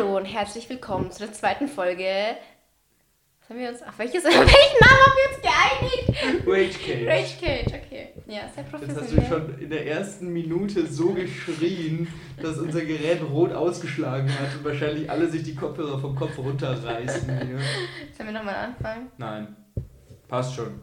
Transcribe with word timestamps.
Hallo 0.00 0.16
und 0.16 0.24
herzlich 0.24 0.66
willkommen 0.70 1.10
zu 1.12 1.18
der 1.18 1.32
zweiten 1.34 1.68
Folge. 1.68 2.06
Was 3.42 3.50
haben 3.50 3.58
wir 3.58 3.68
uns. 3.68 3.82
Auf 3.82 3.98
welches, 3.98 4.24
welchen 4.24 4.38
Namen 4.80 5.00
haben 5.04 5.12
wir 5.18 5.28
uns 5.28 5.42
geeinigt? 5.42 6.46
Rage 6.46 6.78
Cage. 6.78 7.06
Rage 7.06 7.36
Cage, 7.38 7.66
okay. 7.84 8.08
Ja, 8.26 8.48
sehr 8.54 8.64
Jetzt 8.64 8.72
hast 8.72 8.72
du 8.72 8.86
professionell. 9.18 9.28
schon 9.28 9.58
in 9.60 9.68
der 9.68 9.86
ersten 9.86 10.32
Minute 10.32 10.86
so 10.86 11.12
geschrien, 11.12 12.08
dass 12.40 12.56
unser 12.56 12.80
Gerät 12.80 13.20
rot 13.30 13.52
ausgeschlagen 13.52 14.30
hat 14.30 14.56
und 14.56 14.64
wahrscheinlich 14.64 15.10
alle 15.10 15.28
sich 15.28 15.42
die 15.42 15.54
Kopfhörer 15.54 15.98
vom 15.98 16.16
Kopf 16.16 16.38
runterreißen. 16.38 17.28
Hier. 17.28 17.58
Sollen 18.16 18.28
wir 18.30 18.32
nochmal 18.32 18.54
anfangen? 18.54 19.08
Nein, 19.18 19.54
passt 20.28 20.54
schon. 20.54 20.80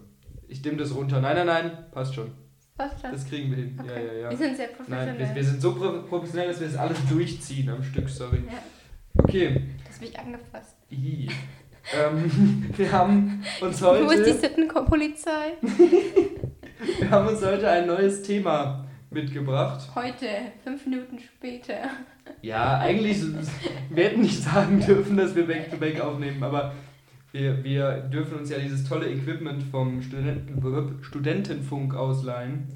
Ich 0.47 0.61
dimm 0.61 0.77
das 0.77 0.93
runter. 0.93 1.21
Nein, 1.21 1.37
nein, 1.37 1.47
nein, 1.47 1.85
passt 1.91 2.13
schon. 2.13 2.33
Passt 2.77 3.01
schon. 3.01 3.11
Das 3.11 3.27
kriegen 3.27 3.49
wir 3.49 3.57
hin. 3.57 3.79
Okay. 3.81 4.05
Ja, 4.05 4.13
ja, 4.13 4.19
ja. 4.19 4.29
Wir 4.29 4.37
sind 4.37 4.55
sehr 4.57 4.67
professionell. 4.67 5.05
Nein, 5.07 5.17
wir, 5.17 5.35
wir 5.35 5.43
sind 5.43 5.59
so 5.59 5.73
pro- 5.73 6.03
professionell, 6.03 6.49
dass 6.49 6.59
wir 6.59 6.67
das 6.67 6.77
alles 6.77 6.99
durchziehen 7.09 7.67
am 7.69 7.81
Stück, 7.81 8.07
sorry. 8.09 8.43
ja, 8.45 8.59
Okay. 9.23 9.53
du 9.53 9.89
hast 9.89 10.01
mich 10.01 10.19
angefasst. 10.19 10.75
I. 10.91 11.29
Ähm, 11.93 12.73
wir 12.77 12.91
haben 12.91 13.43
uns 13.61 13.81
Wo 13.81 13.93
ist 13.93 14.01
die 14.01 14.07
heute, 14.07 14.33
Sittenpolizei? 14.33 15.53
wir 16.99 17.09
haben 17.09 17.27
uns 17.27 17.43
heute 17.43 17.69
ein 17.69 17.87
neues 17.87 18.21
Thema 18.21 18.85
mitgebracht. 19.09 19.89
Heute, 19.95 20.27
fünf 20.63 20.85
Minuten 20.85 21.19
später. 21.19 21.89
Ja, 22.41 22.79
eigentlich, 22.79 23.21
wir 23.89 24.03
hätten 24.03 24.21
nicht 24.21 24.43
sagen 24.43 24.79
dürfen, 24.79 25.17
dass 25.17 25.35
wir 25.35 25.47
Back-to-Back 25.47 26.01
aufnehmen, 26.01 26.43
aber 26.43 26.73
wir, 27.31 27.63
wir 27.63 28.01
dürfen 28.01 28.39
uns 28.39 28.49
ja 28.49 28.59
dieses 28.59 28.87
tolle 28.87 29.09
Equipment 29.09 29.63
vom 29.63 30.01
Studenten, 30.01 31.03
Studentenfunk 31.03 31.95
ausleihen 31.95 32.67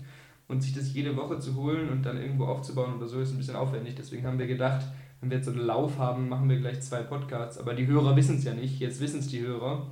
und 0.48 0.62
sich 0.62 0.74
das 0.74 0.94
jede 0.94 1.16
Woche 1.16 1.40
zu 1.40 1.56
holen 1.56 1.90
und 1.90 2.06
dann 2.06 2.18
irgendwo 2.18 2.46
aufzubauen 2.46 2.96
oder 2.96 3.08
so 3.08 3.20
ist 3.20 3.32
ein 3.32 3.38
bisschen 3.38 3.56
aufwendig. 3.56 3.96
Deswegen 3.96 4.26
haben 4.26 4.40
wir 4.40 4.48
gedacht, 4.48 4.86
wenn 5.22 5.30
wir 5.30 5.38
jetzt 5.38 5.46
so 5.46 5.52
einen 5.52 5.62
Lauf 5.62 5.98
haben, 6.00 6.30
machen 6.30 6.50
wir 6.50 6.58
gleich 6.58 6.82
zwei 6.82 7.04
Podcasts. 7.04 7.60
Aber 7.60 7.76
die 7.76 7.86
Hörer 7.86 8.16
wissen 8.16 8.38
es 8.38 8.44
ja 8.44 8.54
nicht, 8.54 8.80
jetzt 8.80 9.00
wissen 9.00 9.20
es 9.20 9.28
die 9.28 9.42
Hörer. 9.42 9.88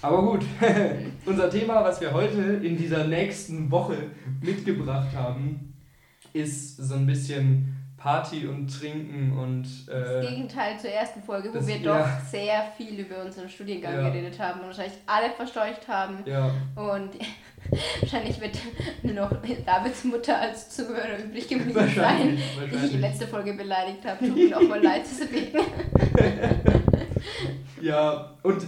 Aber 0.00 0.22
gut, 0.22 0.44
unser 1.26 1.50
Thema, 1.50 1.84
was 1.84 2.00
wir 2.00 2.12
heute 2.12 2.40
in 2.40 2.78
dieser 2.78 3.06
nächsten 3.06 3.70
Woche 3.70 3.96
mitgebracht 4.40 5.14
haben, 5.14 5.74
ist 6.32 6.78
so 6.78 6.94
ein 6.94 7.06
bisschen 7.06 7.75
Party 7.96 8.46
und 8.46 8.68
Trinken 8.68 9.36
und 9.36 9.64
Das 9.88 10.24
äh, 10.24 10.28
Gegenteil 10.28 10.78
zur 10.78 10.90
ersten 10.90 11.22
Folge, 11.22 11.48
wo 11.50 11.54
das- 11.54 11.66
wir 11.66 11.76
ja. 11.78 11.98
doch 11.98 12.24
sehr 12.30 12.62
viel 12.76 13.00
über 13.00 13.24
unseren 13.24 13.48
Studiengang 13.48 13.94
Ja. 13.94 14.08
geredet 14.10 14.38
haben 14.38 14.60
und 14.60 14.66
wahrscheinlich 14.66 14.98
alle 15.06 15.30
verscheucht 15.30 15.88
haben. 15.88 16.18
ja, 16.26 16.50
Und 16.76 17.10
wahrscheinlich 18.00 18.40
wird 18.40 18.58
nur 19.02 19.14
noch 19.14 19.30
Davids 19.64 20.04
Mutter 20.04 20.38
als 20.38 20.70
Zuhörer 20.70 21.18
übrig 21.24 21.48
geblieben 21.48 21.90
sein, 21.96 22.36
die 22.70 22.84
ich 22.84 22.90
die 22.92 22.98
letzte 22.98 23.26
Folge 23.26 23.54
beleidigt 23.54 24.04
habe. 24.04 24.26
Tut 24.26 24.36
mir 24.36 24.56
auch 24.56 24.62
mal 24.68 24.82
leid, 24.82 25.02
deswegen. 25.04 25.58
Ja, 27.82 28.32
und 28.42 28.62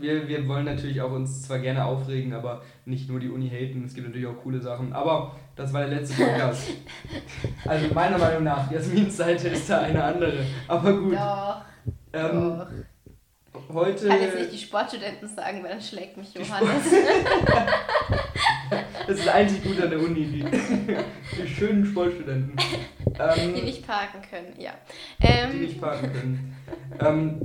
wir, 0.00 0.28
wir 0.28 0.46
wollen 0.48 0.64
natürlich 0.64 1.00
auch 1.00 1.12
uns 1.12 1.42
zwar 1.42 1.58
gerne 1.58 1.84
aufregen, 1.84 2.32
aber 2.32 2.62
nicht 2.84 3.08
nur 3.08 3.20
die 3.20 3.28
Uni 3.28 3.48
haten. 3.48 3.84
Es 3.84 3.94
gibt 3.94 4.06
natürlich 4.06 4.26
auch 4.26 4.42
coole 4.42 4.60
Sachen. 4.60 4.92
Aber 4.92 5.34
das 5.56 5.72
war 5.72 5.86
der 5.86 6.00
letzte 6.00 6.22
Podcast. 6.22 6.70
Also 7.64 7.92
meiner 7.94 8.18
Meinung 8.18 8.44
nach, 8.44 8.70
Jasmins 8.70 9.16
Seite 9.16 9.48
ist 9.48 9.68
da 9.68 9.80
eine 9.80 10.02
andere. 10.02 10.32
Aber 10.66 10.92
gut. 10.92 11.14
Doch, 11.14 11.62
Ähm, 12.12 12.58
doch. 12.58 12.66
Heute. 13.72 14.04
Ich 14.04 14.08
kann 14.08 14.20
jetzt 14.20 14.38
nicht 14.38 14.52
die 14.52 14.58
Sportstudenten 14.58 15.28
sagen, 15.28 15.62
weil 15.62 15.70
dann 15.70 15.80
schlägt 15.80 16.16
mich 16.16 16.32
Die 16.32 16.38
Johannes. 16.38 16.84
Das 19.06 19.20
ist 19.20 19.28
einzig 19.28 19.64
gut 19.64 19.80
an 19.80 19.88
der 19.88 19.98
Uni, 19.98 20.26
die, 20.26 20.44
die 20.44 21.48
schönen 21.48 21.86
Sportstudenten. 21.86 22.54
Ähm, 23.18 23.54
die 23.54 23.62
nicht 23.62 23.86
parken 23.86 24.20
können, 24.28 24.52
ja. 24.58 24.72
die 25.18 25.26
Ähm, 25.26 25.60
nicht 25.62 25.80
parken 25.80 26.12
können. 26.12 26.56
Ähm, 27.00 27.40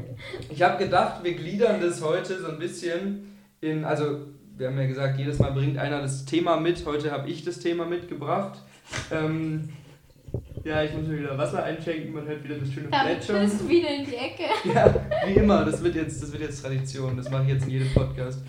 ich 0.50 0.61
habe 0.61 0.83
gedacht, 0.83 1.23
wir 1.23 1.33
gliedern 1.33 1.80
das 1.80 2.02
heute 2.02 2.42
so 2.42 2.50
ein 2.50 2.59
bisschen 2.59 3.38
in, 3.61 3.86
also 3.86 4.25
wir 4.58 4.67
haben 4.67 4.77
ja 4.77 4.88
gesagt, 4.88 5.17
jedes 5.17 5.39
Mal 5.39 5.52
bringt 5.52 5.77
einer 5.77 6.02
das 6.02 6.25
Thema 6.25 6.58
mit. 6.59 6.86
Heute 6.86 7.11
habe 7.11 7.30
ich 7.30 7.45
das 7.45 7.59
Thema 7.59 7.86
mitgebracht. 7.86 8.59
Ähm, 9.09 9.70
ja, 10.64 10.84
ich 10.84 10.94
muss 10.94 11.08
mir 11.08 11.20
wieder 11.20 11.38
Wasser 11.38 11.64
einschenken, 11.64 12.14
man 12.14 12.26
hört 12.26 12.44
wieder 12.44 12.56
das 12.56 12.72
schöne 12.72 12.88
Plätschern. 12.88 13.42
bist 13.42 13.68
wieder 13.70 13.90
in 13.90 14.06
die 14.06 14.16
Ecke. 14.16 14.44
Ja, 14.74 14.94
wie 15.28 15.34
immer, 15.34 15.66
das 15.66 15.84
wird 15.84 15.96
jetzt, 15.96 16.22
das 16.22 16.32
wird 16.32 16.44
jetzt 16.44 16.62
Tradition, 16.62 17.18
das 17.18 17.30
mache 17.30 17.44
ich 17.44 17.50
jetzt 17.50 17.64
in 17.66 17.72
jedem 17.72 17.94
Podcast. 17.94 18.44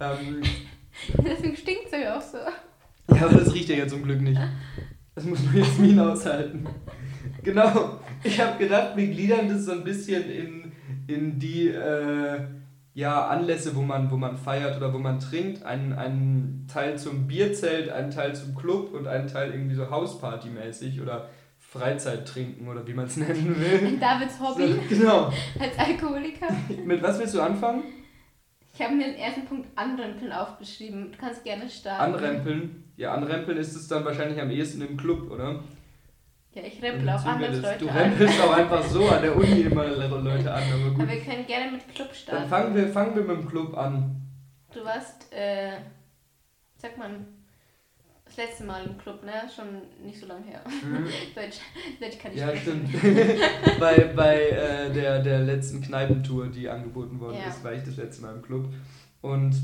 Ähm, 0.00 0.42
Deswegen 1.18 1.56
stinkt 1.56 1.86
es 1.86 1.92
ja 1.92 2.16
auch 2.16 2.22
so. 2.22 2.38
Ja, 3.14 3.26
aber 3.26 3.38
das 3.38 3.54
riecht 3.54 3.68
ja 3.68 3.76
jetzt 3.76 3.90
zum 3.90 4.02
Glück 4.02 4.20
nicht. 4.20 4.40
Das 5.14 5.24
muss 5.24 5.42
nur 5.42 5.54
Jasmin 5.54 5.98
aushalten. 5.98 6.66
Genau. 7.42 8.00
Ich 8.22 8.40
habe 8.40 8.58
gedacht, 8.58 8.96
wir 8.96 9.06
gliedern 9.06 9.48
das 9.48 9.64
so 9.64 9.72
ein 9.72 9.84
bisschen 9.84 10.30
in, 10.30 10.72
in 11.06 11.38
die 11.38 11.68
äh, 11.68 12.40
ja, 12.98 13.28
Anlässe, 13.28 13.76
wo 13.76 13.82
man, 13.82 14.10
wo 14.10 14.16
man 14.16 14.36
feiert 14.36 14.76
oder 14.76 14.92
wo 14.92 14.98
man 14.98 15.20
trinkt. 15.20 15.62
Einen, 15.62 15.92
einen 15.92 16.66
Teil 16.66 16.98
zum 16.98 17.28
Bierzelt, 17.28 17.90
einen 17.90 18.10
Teil 18.10 18.34
zum 18.34 18.56
Club 18.56 18.92
und 18.92 19.06
einen 19.06 19.28
Teil 19.28 19.52
irgendwie 19.52 19.76
so 19.76 19.88
Hausparty-mäßig 19.88 21.00
oder 21.00 21.28
Freizeittrinken 21.60 22.66
oder 22.66 22.84
wie 22.88 22.94
man 22.94 23.06
es 23.06 23.16
nennen 23.16 23.54
will. 23.56 23.98
Davids 24.00 24.40
Hobby 24.40 24.72
So, 24.72 24.80
genau. 24.88 25.32
als 25.60 25.78
Alkoholiker. 25.78 26.48
Mit 26.84 27.00
was 27.00 27.20
willst 27.20 27.36
du 27.36 27.40
anfangen? 27.40 27.84
Ich 28.74 28.82
habe 28.82 28.96
mir 28.96 29.04
den 29.04 29.14
ersten 29.14 29.44
Punkt 29.44 29.68
Anrempeln 29.76 30.32
aufgeschrieben. 30.32 31.12
Du 31.12 31.18
kannst 31.18 31.44
gerne 31.44 31.70
starten. 31.70 32.14
Anrempeln. 32.14 32.82
Ja, 32.96 33.14
anrempeln 33.14 33.58
ist 33.58 33.76
es 33.76 33.86
dann 33.86 34.04
wahrscheinlich 34.04 34.40
am 34.40 34.50
ehesten 34.50 34.82
im 34.82 34.96
Club, 34.96 35.30
oder? 35.30 35.62
Ja, 36.60 36.66
ich 36.66 36.82
rempel 36.82 37.08
auch 37.10 37.24
andere. 37.24 37.56
Leute 37.56 37.78
Du 37.78 37.88
an. 37.88 37.96
rempelst 37.96 38.40
auch 38.40 38.52
einfach 38.52 38.82
so 38.84 39.08
an 39.08 39.22
der 39.22 39.36
Uni 39.36 39.60
immer 39.62 39.84
Leute 39.86 40.52
an, 40.52 40.62
aber 40.72 40.90
gut. 40.90 41.02
Aber 41.02 41.12
wir 41.12 41.20
können 41.20 41.46
gerne 41.46 41.70
mit 41.72 41.94
Club 41.94 42.14
starten. 42.14 42.40
Dann 42.42 42.48
fangen 42.48 42.74
wir, 42.74 42.88
fangen 42.88 43.14
wir 43.14 43.22
mit 43.22 43.38
dem 43.42 43.48
Club 43.48 43.76
an. 43.76 44.22
Du 44.72 44.84
warst, 44.84 45.32
äh, 45.32 45.72
sag 46.76 46.98
mal, 46.98 47.10
das 48.24 48.36
letzte 48.36 48.64
Mal 48.64 48.84
im 48.84 48.98
Club, 48.98 49.24
ne? 49.24 49.32
Schon 49.54 49.66
nicht 50.04 50.18
so 50.20 50.26
lange 50.26 50.44
her. 50.46 50.60
Deutsch, 51.34 51.58
Deutsch 52.00 52.18
kann 52.18 52.32
ich 52.32 52.38
Ja, 52.40 52.48
sprechen. 52.48 52.86
stimmt. 52.88 53.40
bei 53.80 54.04
bei 54.14 54.40
äh, 54.50 54.92
der, 54.92 55.22
der 55.22 55.40
letzten 55.40 55.80
Kneipentour, 55.80 56.48
die 56.48 56.68
angeboten 56.68 57.20
worden 57.20 57.38
Ja. 57.40 57.48
ist, 57.48 57.62
war 57.64 57.72
ich 57.72 57.82
das 57.84 57.96
letzte 57.96 58.22
Mal 58.22 58.34
im 58.34 58.42
Club. 58.42 58.68
Und 59.22 59.54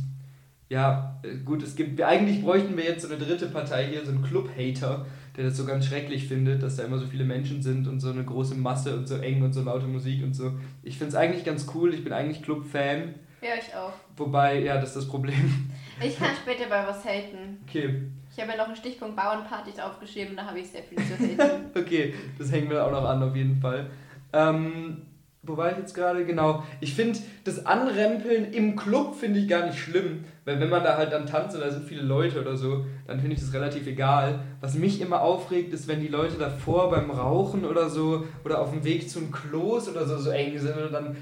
ja, 0.71 1.21
äh, 1.23 1.37
gut, 1.45 1.63
es 1.63 1.77
gibt, 1.77 2.01
eigentlich 2.01 2.43
bräuchten 2.43 2.77
wir 2.77 2.85
jetzt 2.85 3.03
so 3.03 3.09
eine 3.15 3.23
dritte 3.23 3.47
Partei 3.49 3.87
hier, 3.87 4.05
so 4.05 4.13
einen 4.13 4.23
Club-Hater, 4.25 5.05
der 5.37 5.45
das 5.45 5.57
so 5.57 5.65
ganz 5.67 5.87
schrecklich 5.87 6.29
findet, 6.29 6.63
dass 6.63 6.77
da 6.77 6.85
immer 6.85 6.99
so 6.99 7.07
viele 7.07 7.25
Menschen 7.25 7.61
sind 7.63 7.89
und 7.89 8.01
so 8.01 8.11
eine 8.11 8.25
große 8.25 8.55
Masse 8.55 8.97
und 8.97 9.09
so 9.09 9.17
eng 9.17 9.43
und 9.43 9.53
so 9.53 9.63
laute 9.63 9.87
Musik 9.87 10.23
und 10.23 10.35
so. 10.35 10.53
Ich 10.83 10.97
finde 10.99 11.09
es 11.11 11.15
eigentlich 11.17 11.45
ganz 11.45 11.67
cool, 11.75 11.93
ich 11.93 12.05
bin 12.05 12.13
eigentlich 12.13 12.43
Club-Fan, 12.43 13.15
Ja, 13.43 13.51
ich 13.59 13.75
auch. 13.75 13.93
wobei, 14.17 14.61
ja, 14.61 14.75
das 14.77 14.91
ist 14.91 14.97
das 14.97 15.09
Problem. 15.09 15.69
Ich 16.03 16.19
kann 16.19 16.31
später 16.43 16.69
bei 16.69 16.87
was 16.87 17.05
haten. 17.05 17.59
Okay, 17.69 18.03
Ich 18.33 18.41
habe 18.41 18.53
ja 18.53 18.57
noch 18.59 18.67
einen 18.67 18.77
Stichpunkt 18.77 19.17
Bauernpartys 19.17 19.79
aufgeschrieben, 19.79 20.37
da 20.37 20.45
habe 20.47 20.59
ich 20.61 20.69
sehr 20.69 20.83
viel 20.83 20.99
zu 20.99 21.15
haten. 21.19 21.67
Okay, 21.77 22.15
das 22.39 22.51
hängen 22.53 22.71
wir 22.71 22.85
auch 22.85 22.91
noch 22.93 23.05
an, 23.05 23.23
auf 23.23 23.35
jeden 23.37 23.61
Fall. 23.61 23.91
Ähm, 24.33 25.03
wo 25.47 25.57
war 25.57 25.71
ich 25.73 25.79
jetzt 25.79 25.95
gerade? 25.95 26.25
Genau. 26.25 26.63
Ich 26.81 26.95
finde, 26.95 27.19
das 27.45 27.67
Anrempeln 27.67 28.53
im 28.53 28.77
Club 28.77 29.15
finde 29.15 29.41
ich 29.41 29.49
gar 29.49 29.67
nicht 29.67 29.79
schlimm, 29.79 30.25
weil 30.45 30.61
wenn 30.61 30.71
man 30.71 30.83
da 30.83 30.97
halt 30.97 31.13
dann 31.13 31.27
tanzt 31.27 31.55
und 31.55 31.63
da 31.63 31.71
sind 31.71 31.85
viele 31.85 32.03
Leute 32.03 32.41
oder 32.41 32.57
so, 32.57 32.87
dann 33.07 33.21
finde 33.21 33.35
ich 33.35 33.41
das 33.41 33.53
relativ 33.53 33.87
egal. 33.87 34.41
Was 34.61 34.75
mich 34.75 35.01
immer 35.01 35.21
aufregt, 35.21 35.73
ist, 35.73 35.89
wenn 35.89 36.01
die 36.01 36.09
Leute 36.09 36.37
davor 36.39 36.91
beim 36.91 37.11
Rauchen 37.11 37.65
oder 37.65 37.89
so 37.89 38.25
oder 38.45 38.61
auf 38.61 38.71
dem 38.71 38.85
Weg 38.85 39.09
zum 39.11 39.31
Klos 39.31 39.89
oder 39.89 40.07
so 40.07 40.19
so 40.19 40.31
eng 40.31 40.59
sind 40.59 40.77
und 40.77 40.93
dann 40.93 41.17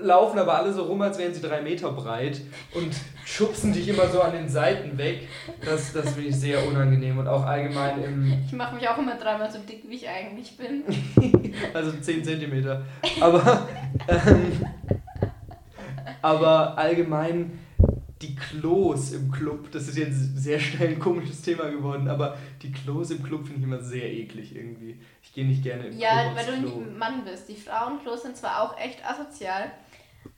laufen 0.00 0.38
aber 0.38 0.56
alle 0.56 0.72
so 0.72 0.84
rum, 0.84 1.00
als 1.02 1.18
wären 1.18 1.32
sie 1.32 1.40
drei 1.40 1.60
Meter 1.60 1.92
breit 1.92 2.40
und 2.74 2.92
schubsen 3.24 3.72
dich 3.72 3.88
immer 3.88 4.08
so 4.08 4.20
an 4.20 4.32
den 4.32 4.48
Seiten 4.48 4.98
weg. 4.98 5.28
Das, 5.64 5.92
das 5.92 6.12
finde 6.14 6.30
ich 6.30 6.36
sehr 6.36 6.66
unangenehm 6.66 7.18
und 7.18 7.28
auch 7.28 7.44
allgemein 7.44 8.02
im, 8.02 8.42
Ich 8.46 8.52
mache 8.52 8.74
mich 8.74 8.88
auch 8.88 8.98
immer 8.98 9.14
dreimal 9.14 9.50
so 9.50 9.58
dick, 9.58 9.84
wie 9.88 9.96
ich 9.96 10.08
eigentlich 10.08 10.56
bin. 10.56 10.84
Also 11.72 11.92
10 11.92 12.22
Zentimeter. 12.22 12.82
Aber, 13.20 13.66
ähm, 14.08 14.64
aber 16.20 16.76
allgemein 16.76 17.58
die 18.22 18.34
Klos 18.34 19.12
im 19.12 19.30
Club, 19.30 19.70
das 19.72 19.88
ist 19.88 19.98
jetzt 19.98 20.38
sehr 20.38 20.58
schnell 20.58 20.88
ein 20.88 20.98
komisches 20.98 21.42
Thema 21.42 21.68
geworden, 21.70 22.08
aber 22.08 22.36
die 22.62 22.72
Klos 22.72 23.10
im 23.10 23.22
Club 23.22 23.44
finde 23.46 23.60
ich 23.60 23.64
immer 23.66 23.82
sehr 23.82 24.10
eklig 24.10 24.54
irgendwie. 24.56 24.98
Ich 25.22 25.32
gehe 25.34 25.44
nicht 25.46 25.62
gerne 25.62 25.88
im 25.88 25.98
Ja, 25.98 26.22
Club 26.32 26.36
weil 26.36 26.46
du 26.46 26.62
Klo. 26.70 26.80
ein 26.80 26.98
Mann 26.98 27.24
bist. 27.24 27.48
Die 27.48 27.56
Frauenklos 27.56 28.22
sind 28.22 28.36
zwar 28.36 28.62
auch 28.62 28.78
echt 28.78 29.04
asozial, 29.04 29.70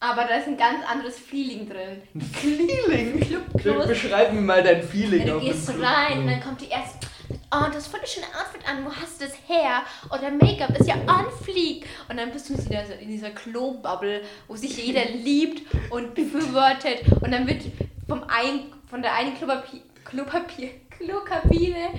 aber 0.01 0.25
da 0.25 0.37
ist 0.39 0.49
ein 0.49 0.57
ganz 0.57 0.85
anderes 0.91 1.19
Feeling 1.19 1.69
drin. 1.69 2.03
Ein 2.15 2.21
Feeling? 2.21 3.21
Clubklos. 3.21 3.87
Beschreib 3.87 4.33
mir 4.33 4.41
mal 4.41 4.63
dein 4.63 4.83
Feeling 4.83 5.27
Ja, 5.27 5.35
du 5.35 5.41
gehst 5.41 5.69
rein 5.71 6.19
und 6.21 6.27
dann 6.27 6.41
kommt 6.41 6.61
die 6.61 6.69
erste. 6.69 7.07
Oh, 7.51 7.65
du 7.71 7.77
hast 7.77 7.89
voll 7.89 8.01
das 8.01 8.13
schöne 8.13 8.27
Outfit 8.27 8.69
an. 8.69 8.85
Wo 8.85 8.91
hast 8.91 9.21
du 9.21 9.25
das 9.25 9.35
her? 9.47 9.83
Oder 10.11 10.31
Make-up 10.31 10.79
ist 10.79 10.87
ja 10.87 10.97
on 11.07 11.31
fleek. 11.43 11.87
Und 12.09 12.19
dann 12.19 12.31
bist 12.31 12.51
du 12.51 12.55
in 12.55 12.61
dieser, 12.61 12.99
in 12.99 13.09
dieser 13.09 13.31
Klo-Bubble, 13.31 14.23
wo 14.49 14.57
sich 14.57 14.77
jeder 14.85 15.05
liebt 15.15 15.63
und 15.91 16.15
befürwortet. 16.15 17.05
Und 17.23 17.33
dann 17.33 17.47
wird 17.47 17.63
vom 18.07 18.23
ein, 18.25 18.73
von 18.91 19.01
der 19.01 19.15
einen 19.15 19.35
Klopapier, 19.35 19.81
Klopapier, 20.05 20.71
Klokabine 20.99 21.91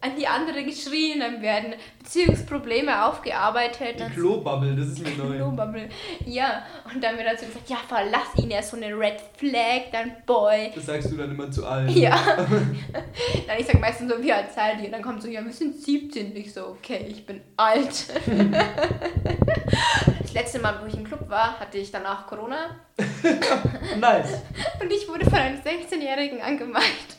an 0.00 0.14
die 0.16 0.28
andere 0.28 0.62
geschrien, 0.62 1.18
dann 1.18 1.42
werden 1.42 1.74
Beziehungsprobleme 1.98 3.04
aufgearbeitet. 3.04 3.96
Die 3.98 4.14
Klobubble, 4.14 4.76
das 4.76 4.88
ist 4.88 5.00
mir 5.00 5.10
neu. 5.16 5.36
Klobubble. 5.36 5.88
Ja, 6.24 6.62
und 6.92 7.02
dann 7.02 7.16
wird 7.16 7.26
dazu 7.26 7.46
gesagt, 7.46 7.68
ja, 7.68 7.78
verlass 7.88 8.28
ihn, 8.36 8.50
er 8.52 8.60
ist 8.60 8.70
so 8.70 8.76
eine 8.76 8.96
Red 8.96 9.20
Flag, 9.36 9.90
dein 9.90 10.16
Boy. 10.24 10.70
Das 10.72 10.86
sagst 10.86 11.10
du 11.10 11.16
dann 11.16 11.32
immer 11.32 11.50
zu 11.50 11.66
allen. 11.66 11.88
Ja. 11.88 12.16
dann 12.36 13.58
ich 13.58 13.66
sag 13.66 13.80
meistens 13.80 14.12
so, 14.12 14.22
wie 14.22 14.32
alt 14.32 14.52
seid 14.54 14.80
ihr? 14.80 14.90
Dann 14.90 15.02
kommt 15.02 15.20
so, 15.20 15.28
ja, 15.28 15.44
wir 15.44 15.52
sind 15.52 15.74
17. 15.74 16.36
Ich 16.36 16.54
so, 16.54 16.66
okay, 16.68 17.06
ich 17.08 17.26
bin 17.26 17.40
alt. 17.56 17.88
das 20.22 20.32
letzte 20.32 20.60
Mal, 20.60 20.78
wo 20.80 20.86
ich 20.86 20.94
im 20.94 21.04
Club 21.04 21.28
war, 21.28 21.58
hatte 21.58 21.76
ich 21.76 21.90
danach 21.90 22.24
Corona. 22.28 22.76
nice. 23.98 24.42
Und 24.80 24.92
ich 24.92 25.08
wurde 25.08 25.24
von 25.24 25.34
einem 25.34 25.58
16-Jährigen 25.58 26.40
angemacht. 26.40 27.17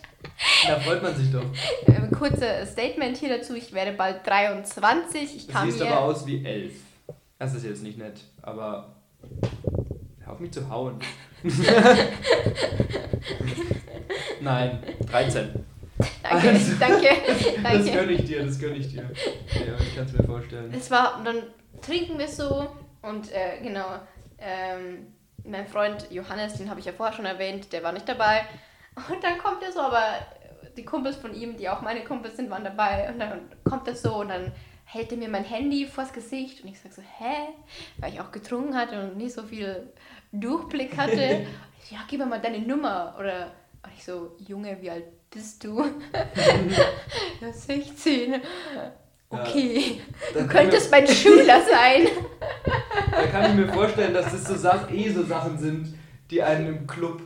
Da 0.68 0.80
freut 0.80 1.04
man 1.04 1.16
sich 1.16 1.32
doch. 1.32 1.44
Ein 1.88 2.12
kurzes 2.12 2.72
Statement 2.72 3.18
hier 3.18 3.38
dazu. 3.38 3.56
Ich 3.56 3.74
werde 3.74 3.92
bald 3.94 4.26
23. 4.26 5.36
Ich 5.36 5.48
kam 5.48 5.70
Siehst 5.70 5.82
aber 5.82 6.00
aus 6.00 6.26
wie 6.26 6.46
11. 6.46 6.74
Das 7.38 7.54
ist 7.54 7.64
jetzt 7.66 7.84
nicht 7.84 7.98
nett, 7.98 8.22
aber 8.42 8.96
hör 10.24 10.34
auf 10.34 10.40
mich 10.40 10.52
zu 10.52 10.70
hauen. 10.70 11.00
Nein, 14.42 14.84
13. 15.10 15.66
Danke, 16.24 16.50
also, 16.50 16.74
danke, 16.80 17.08
danke. 17.64 17.78
Das 17.78 17.92
gönne 17.92 18.12
ich 18.12 18.26
dir, 18.26 18.46
das 18.46 18.60
gönne 18.60 18.76
ich 18.76 18.90
dir. 18.90 19.04
Ja, 19.04 19.78
ich 19.80 19.96
kann 19.96 20.06
es 20.06 20.14
mir 20.14 20.24
vorstellen. 20.24 20.74
Es 20.74 20.92
war, 20.92 21.22
dann 21.24 21.44
trinken 21.82 22.18
wir 22.18 22.28
so 22.28 22.70
und 23.02 23.32
äh, 23.32 23.62
genau, 23.62 24.00
ähm, 24.38 25.08
mein 25.44 25.68
Freund 25.68 26.08
Johannes, 26.12 26.54
den 26.54 26.70
habe 26.70 26.80
ich 26.80 26.86
ja 26.86 26.94
vorher 26.94 27.16
schon 27.16 27.26
erwähnt, 27.26 27.72
der 27.74 27.84
war 27.84 27.92
nicht 27.92 28.08
dabei. 28.08 28.46
Und 29.10 29.24
dann 29.24 29.38
kommt 29.38 29.64
er 29.64 29.72
so, 29.72 29.80
aber 29.80 30.04
die 30.76 30.86
Kumpels 30.86 31.16
von 31.16 31.34
ihm, 31.34 31.58
die 31.58 31.70
auch 31.70 31.82
meine 31.82 32.04
Kumpels 32.04 32.38
sind, 32.38 32.50
waren 32.50 32.64
dabei. 32.64 33.10
Und 33.10 33.20
dann 33.20 33.42
kommt 33.64 33.88
er 33.88 33.96
so 33.96 34.18
und 34.18 34.30
dann 34.30 34.52
hält 34.86 35.12
er 35.12 35.18
mir 35.18 35.30
mein 35.30 35.44
Handy 35.44 35.86
vors 35.86 36.12
Gesicht 36.12 36.64
und 36.64 36.70
ich 36.70 36.80
sage 36.80 36.96
so, 36.96 37.02
hä? 37.02 37.54
Weil 37.98 38.14
ich 38.14 38.22
auch 38.22 38.32
getrunken 38.32 38.76
hatte 38.76 39.02
und 39.02 39.18
nicht 39.18 39.34
so 39.34 39.44
viel 39.44 39.94
Durchblick 40.32 40.98
hatte. 40.98 41.46
ich, 41.84 41.92
ja, 41.92 42.00
gib 42.08 42.20
mir 42.20 42.26
mal 42.26 42.42
deine 42.42 42.60
Nummer. 42.60 43.16
Oder 43.20 43.52
und 43.84 43.94
ich 43.96 44.04
so, 44.04 44.36
Junge, 44.40 44.78
wie 44.82 44.90
alt 44.90 45.06
bist 45.30 45.64
du? 45.64 45.80
ja, 47.42 47.52
16. 47.52 48.42
Okay, 49.30 50.02
ja, 50.34 50.42
du 50.42 50.48
könntest 50.48 50.90
mein 50.90 51.08
Schüler 51.08 51.62
sein. 51.62 52.08
da 53.12 53.28
kann 53.28 53.52
ich 53.52 53.66
mir 53.66 53.72
vorstellen, 53.72 54.14
dass 54.14 54.32
das 54.32 54.46
so 54.46 54.56
Sachen, 54.56 54.94
eh 54.96 55.10
so 55.10 55.24
Sachen 55.24 55.58
sind, 55.60 55.94
die 56.32 56.42
einen 56.42 56.68
im 56.68 56.88
Club 56.88 57.22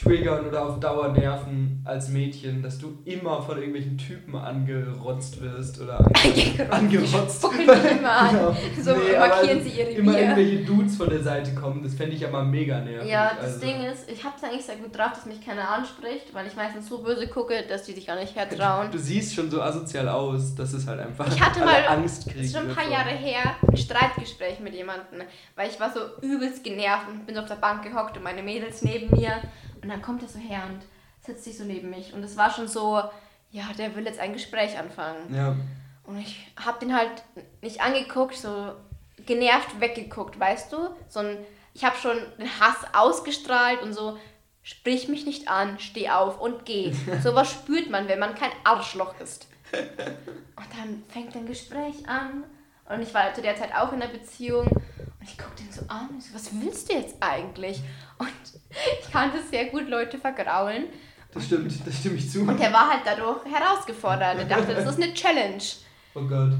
triggern 0.00 0.46
oder 0.46 0.66
auf 0.68 0.78
Dauer 0.78 1.08
nerven 1.08 1.80
als 1.84 2.08
Mädchen, 2.08 2.62
dass 2.62 2.78
du 2.78 2.98
immer 3.06 3.40
von 3.40 3.56
irgendwelchen 3.56 3.96
Typen 3.96 4.36
angerotzt 4.36 5.40
wirst 5.40 5.80
oder 5.80 5.98
ange 6.14 6.70
angerotzt. 6.70 7.44
immer 7.44 7.72
an. 8.12 8.30
genau. 8.30 8.56
So 8.82 8.94
nee, 8.94 9.18
markieren 9.18 9.62
sie 9.62 9.70
ihre 9.70 9.90
Immer 9.90 10.12
Bier. 10.12 10.20
irgendwelche 10.20 10.64
Dudes 10.64 10.96
von 10.96 11.08
der 11.08 11.22
Seite 11.22 11.54
kommen, 11.54 11.82
das 11.82 11.94
fände 11.94 12.14
ich 12.14 12.20
ja 12.20 12.28
mal 12.30 12.44
mega 12.44 12.78
nervig. 12.80 13.10
Ja, 13.10 13.32
das 13.36 13.54
also. 13.54 13.60
Ding 13.60 13.84
ist, 13.84 14.10
ich 14.10 14.22
habe 14.22 14.34
es 14.36 14.44
eigentlich 14.44 14.64
sehr 14.66 14.76
gut 14.76 14.96
drauf, 14.96 15.12
dass 15.14 15.24
mich 15.24 15.44
keiner 15.44 15.68
anspricht, 15.70 16.34
weil 16.34 16.46
ich 16.46 16.56
meistens 16.56 16.88
so 16.88 16.98
böse 17.02 17.28
gucke, 17.28 17.64
dass 17.66 17.84
die 17.84 17.92
sich 17.92 18.06
gar 18.06 18.16
nicht 18.16 18.36
hertrauen. 18.36 18.90
Du, 18.90 18.98
du 18.98 19.02
siehst 19.02 19.34
schon 19.34 19.50
so 19.50 19.62
asozial 19.62 20.08
aus, 20.08 20.54
dass 20.54 20.74
es 20.74 20.86
halt 20.86 21.00
einfach 21.00 21.26
ich 21.28 21.40
hatte 21.40 21.60
mal, 21.60 21.86
Angst 21.88 22.24
kriegt. 22.24 22.38
Das 22.38 22.46
ist 22.46 22.56
schon 22.56 22.68
ein 22.68 22.74
paar 22.74 22.90
Jahre 22.90 23.10
her, 23.10 23.54
ein 23.66 23.76
Streitgespräch 23.76 24.60
mit 24.60 24.74
jemandem, 24.74 25.22
weil 25.54 25.70
ich 25.70 25.80
war 25.80 25.90
so 25.90 26.00
übelst 26.20 26.62
genervt 26.62 27.08
und 27.10 27.24
bin 27.24 27.34
so 27.34 27.40
auf 27.40 27.48
der 27.48 27.54
Bank 27.54 27.82
gehockt 27.82 28.18
und 28.18 28.22
meine 28.24 28.42
Mädels 28.42 28.82
neben 28.82 29.10
mir 29.16 29.40
und 29.86 29.92
dann 29.92 30.02
kommt 30.02 30.20
er 30.20 30.28
so 30.28 30.40
her 30.40 30.64
und 30.68 30.80
setzt 31.24 31.44
sich 31.44 31.56
so 31.56 31.62
neben 31.62 31.90
mich. 31.90 32.12
Und 32.12 32.24
es 32.24 32.36
war 32.36 32.50
schon 32.50 32.66
so, 32.66 33.00
ja, 33.52 33.68
der 33.78 33.94
will 33.94 34.04
jetzt 34.04 34.18
ein 34.18 34.32
Gespräch 34.32 34.76
anfangen. 34.76 35.32
Ja. 35.32 35.54
Und 36.02 36.18
ich 36.18 36.52
hab 36.56 36.80
den 36.80 36.92
halt 36.92 37.22
nicht 37.62 37.80
angeguckt, 37.80 38.34
so 38.34 38.72
genervt 39.26 39.78
weggeguckt, 39.78 40.40
weißt 40.40 40.72
du? 40.72 40.88
So 41.08 41.20
ein, 41.20 41.38
ich 41.72 41.84
habe 41.84 41.96
schon 41.96 42.16
den 42.36 42.48
Hass 42.58 42.78
ausgestrahlt 42.94 43.80
und 43.82 43.92
so, 43.92 44.18
sprich 44.64 45.06
mich 45.06 45.24
nicht 45.24 45.46
an, 45.46 45.78
steh 45.78 46.10
auf 46.10 46.40
und 46.40 46.64
geh. 46.64 46.92
so 47.22 47.36
was 47.36 47.52
spürt 47.52 47.88
man, 47.88 48.08
wenn 48.08 48.18
man 48.18 48.34
kein 48.34 48.50
Arschloch 48.64 49.14
ist. 49.20 49.46
Und 49.72 50.66
dann 50.80 51.04
fängt 51.06 51.36
ein 51.36 51.46
Gespräch 51.46 52.08
an. 52.08 52.42
Und 52.88 53.02
ich 53.02 53.14
war 53.14 53.32
zu 53.34 53.40
der 53.40 53.54
Zeit 53.54 53.72
auch 53.72 53.92
in 53.92 54.02
einer 54.02 54.10
Beziehung. 54.10 54.68
Und 55.26 55.32
ich 55.32 55.38
guck 55.38 55.56
den 55.56 55.72
so 55.72 55.82
an 55.88 56.08
und 56.10 56.22
so, 56.22 56.34
was 56.34 56.50
willst 56.52 56.88
du 56.88 56.94
jetzt 56.94 57.16
eigentlich? 57.20 57.80
Und 58.18 58.28
ich 59.02 59.10
kann 59.10 59.32
das 59.32 59.50
sehr 59.50 59.66
gut 59.66 59.88
Leute 59.88 60.18
vergraulen. 60.18 60.84
Das 61.32 61.46
stimmt, 61.46 61.72
das 61.84 61.98
stimme 61.98 62.14
ich 62.14 62.30
zu. 62.30 62.42
Und 62.42 62.60
er 62.60 62.72
war 62.72 62.90
halt 62.90 63.02
dadurch 63.04 63.44
herausgefordert. 63.44 64.38
Er 64.38 64.44
dachte, 64.44 64.72
das 64.74 64.86
ist 64.86 65.02
eine 65.02 65.12
Challenge. 65.12 65.62
Oh 66.14 66.22
Gott. 66.22 66.52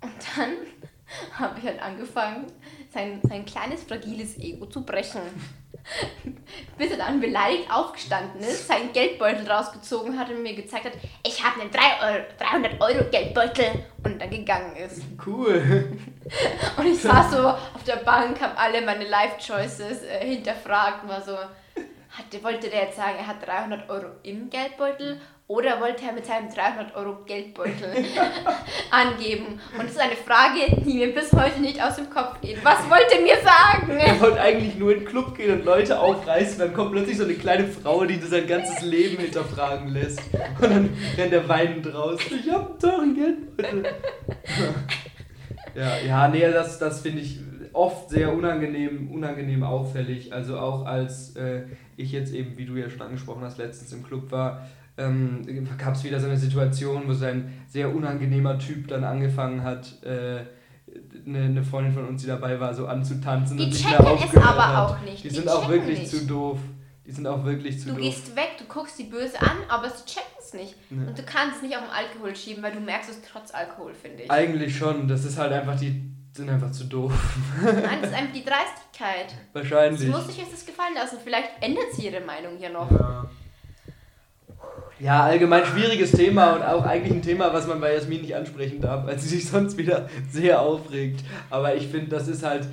Und 0.00 0.12
dann 0.36 0.52
habe 1.38 1.58
ich 1.58 1.66
halt 1.66 1.82
angefangen, 1.82 2.46
sein, 2.90 3.20
sein 3.22 3.44
kleines, 3.44 3.82
fragiles 3.82 4.38
Ego 4.38 4.66
zu 4.66 4.84
brechen. 4.84 5.20
Bis 6.78 6.90
er 6.90 6.96
dann 6.96 7.20
beleidigt 7.20 7.70
aufgestanden 7.70 8.40
ist, 8.40 8.66
seinen 8.66 8.92
Geldbeutel 8.92 9.48
rausgezogen 9.50 10.18
hat 10.18 10.30
und 10.30 10.42
mir 10.42 10.54
gezeigt 10.54 10.86
hat, 10.86 10.92
ich 11.22 11.44
habe 11.44 11.60
einen 11.60 11.70
300 11.70 12.80
Euro 12.80 13.04
Geldbeutel 13.10 13.84
und 14.02 14.20
dann 14.20 14.30
gegangen 14.30 14.76
ist. 14.76 15.02
Cool. 15.24 15.98
Und 16.76 16.86
ich 16.86 17.00
saß 17.00 17.32
so 17.32 17.48
auf 17.48 17.84
der 17.86 17.96
Bank, 17.96 18.40
habe 18.40 18.56
alle 18.56 18.80
meine 18.80 19.06
Life-Choices 19.06 20.02
äh, 20.02 20.26
hinterfragt 20.26 21.02
und 21.02 21.10
war 21.10 21.22
so, 21.22 21.36
hatte, 22.16 22.42
wollte 22.44 22.70
der 22.70 22.84
jetzt 22.84 22.96
sagen, 22.96 23.16
er 23.18 23.26
hat 23.26 23.44
300 23.44 23.90
Euro 23.90 24.06
im 24.22 24.48
Geldbeutel 24.48 25.20
oder 25.48 25.80
wollte 25.80 26.04
er 26.06 26.12
mit 26.12 26.24
seinem 26.24 26.48
300 26.48 26.94
Euro 26.94 27.24
Geldbeutel 27.26 27.92
angeben? 28.90 29.60
Und 29.76 29.84
das 29.84 29.92
ist 29.92 30.00
eine 30.00 30.16
Frage, 30.16 30.80
die 30.80 30.94
mir 30.94 31.12
bis 31.12 31.32
heute 31.32 31.60
nicht 31.60 31.82
aus 31.82 31.96
dem 31.96 32.08
Kopf 32.08 32.40
geht. 32.40 32.64
Was 32.64 32.88
wollte 32.88 33.16
er 33.16 33.20
mir 33.20 33.36
sagen? 33.36 33.98
Er 33.98 34.20
wollte 34.20 34.40
eigentlich 34.40 34.76
nur 34.76 34.92
in 34.92 35.00
den 35.00 35.08
Club 35.08 35.36
gehen 35.36 35.52
und 35.58 35.64
Leute 35.64 35.98
aufreißen. 35.98 36.60
Dann 36.60 36.72
kommt 36.72 36.92
plötzlich 36.92 37.18
so 37.18 37.24
eine 37.24 37.34
kleine 37.34 37.66
Frau, 37.66 38.04
die 38.04 38.18
sein 38.20 38.46
ganzes 38.46 38.80
Leben 38.82 39.20
hinterfragen 39.20 39.88
lässt. 39.88 40.20
Und 40.60 40.70
dann 40.70 40.96
rennt 41.18 41.32
er 41.32 41.48
weinend 41.48 41.92
raus. 41.92 42.20
Ich 42.30 42.50
hab 42.50 42.70
einen 42.70 42.78
teuren 42.78 43.14
Geldbeutel. 43.14 43.84
ja, 45.74 45.98
ja, 45.98 46.28
nee, 46.28 46.50
das, 46.50 46.78
das 46.78 47.00
finde 47.00 47.20
ich 47.20 47.40
oft 47.74 48.10
sehr 48.10 48.34
unangenehm, 48.34 49.10
unangenehm 49.10 49.62
auffällig. 49.62 50.32
Also 50.32 50.58
auch 50.58 50.86
als 50.86 51.36
äh, 51.36 51.62
ich 51.96 52.12
jetzt 52.12 52.32
eben, 52.32 52.56
wie 52.56 52.64
du 52.64 52.76
ja 52.76 52.88
schon 52.88 53.02
angesprochen 53.02 53.42
hast, 53.42 53.58
letztens 53.58 53.92
im 53.92 54.02
Club 54.02 54.30
war, 54.30 54.66
ähm, 54.96 55.42
gab 55.76 55.94
es 55.94 56.04
wieder 56.04 56.20
so 56.20 56.26
eine 56.26 56.36
Situation, 56.36 57.02
wo 57.06 57.12
so 57.12 57.26
ein 57.26 57.52
sehr 57.68 57.94
unangenehmer 57.94 58.58
Typ 58.58 58.88
dann 58.88 59.04
angefangen 59.04 59.64
hat, 59.64 60.02
äh, 60.04 60.44
eine, 61.26 61.44
eine 61.44 61.64
Freundin 61.64 61.92
von 61.92 62.06
uns, 62.06 62.22
die 62.22 62.28
dabei 62.28 62.60
war, 62.60 62.74
so 62.74 62.86
anzutanzen 62.86 63.56
die 63.56 63.64
und 63.64 63.90
mehr 63.90 64.06
aufgehört 64.06 64.46
aber 64.46 64.68
hat. 64.68 64.90
auch 64.90 65.00
nicht. 65.02 65.24
Die, 65.24 65.28
die 65.28 65.34
sind 65.34 65.48
auch 65.48 65.68
wirklich 65.68 66.00
nicht. 66.00 66.10
zu 66.10 66.26
doof. 66.26 66.58
Die 67.06 67.10
sind 67.10 67.26
auch 67.26 67.44
wirklich 67.44 67.80
zu 67.80 67.88
du 67.88 67.90
doof. 67.90 67.98
Du 67.98 68.04
gehst 68.04 68.36
weg, 68.36 68.52
du 68.58 68.64
guckst 68.64 68.96
sie 68.96 69.04
böse 69.04 69.40
an, 69.40 69.56
aber 69.68 69.90
sie 69.90 70.04
checken 70.06 70.38
es 70.38 70.54
nicht. 70.54 70.74
Ne. 70.90 71.08
Und 71.08 71.18
du 71.18 71.22
kannst 71.22 71.56
es 71.56 71.62
nicht 71.62 71.76
auf 71.76 71.82
den 71.82 71.90
Alkohol 71.90 72.36
schieben, 72.36 72.62
weil 72.62 72.72
du 72.72 72.80
merkst 72.80 73.10
es 73.10 73.20
trotz 73.22 73.52
Alkohol, 73.52 73.94
finde 73.94 74.22
ich. 74.22 74.30
Eigentlich 74.30 74.76
schon. 74.76 75.08
Das 75.08 75.24
ist 75.24 75.36
halt 75.38 75.52
einfach 75.52 75.78
die 75.78 76.13
sind 76.34 76.50
einfach 76.50 76.72
zu 76.72 76.84
doof. 76.84 77.12
Nein, 77.62 77.98
das 78.00 78.10
ist 78.10 78.16
einfach 78.16 78.32
die 78.32 78.44
Dreistigkeit. 78.44 79.34
Wahrscheinlich. 79.52 80.00
Sie 80.00 80.08
muss 80.08 80.26
sich 80.26 80.38
jetzt 80.38 80.52
das 80.52 80.66
gefallen 80.66 80.94
lassen. 80.94 81.18
Vielleicht 81.22 81.50
ändert 81.60 81.92
sie 81.92 82.06
ihre 82.06 82.20
Meinung 82.20 82.56
hier 82.58 82.70
noch. 82.70 82.90
Ja. 82.90 83.30
Ja, 85.00 85.24
allgemein 85.24 85.64
schwieriges 85.66 86.12
Thema 86.12 86.52
und 86.54 86.62
auch 86.62 86.84
eigentlich 86.84 87.12
ein 87.12 87.22
Thema, 87.22 87.52
was 87.52 87.66
man 87.66 87.80
bei 87.80 87.92
Jasmin 87.94 88.22
nicht 88.22 88.36
ansprechen 88.36 88.80
darf, 88.80 89.06
weil 89.06 89.18
sie 89.18 89.28
sich 89.28 89.48
sonst 89.48 89.76
wieder 89.76 90.08
sehr 90.30 90.60
aufregt. 90.60 91.24
Aber 91.50 91.74
ich 91.74 91.88
finde, 91.88 92.10
das 92.10 92.28
ist 92.28 92.44
halt 92.44 92.68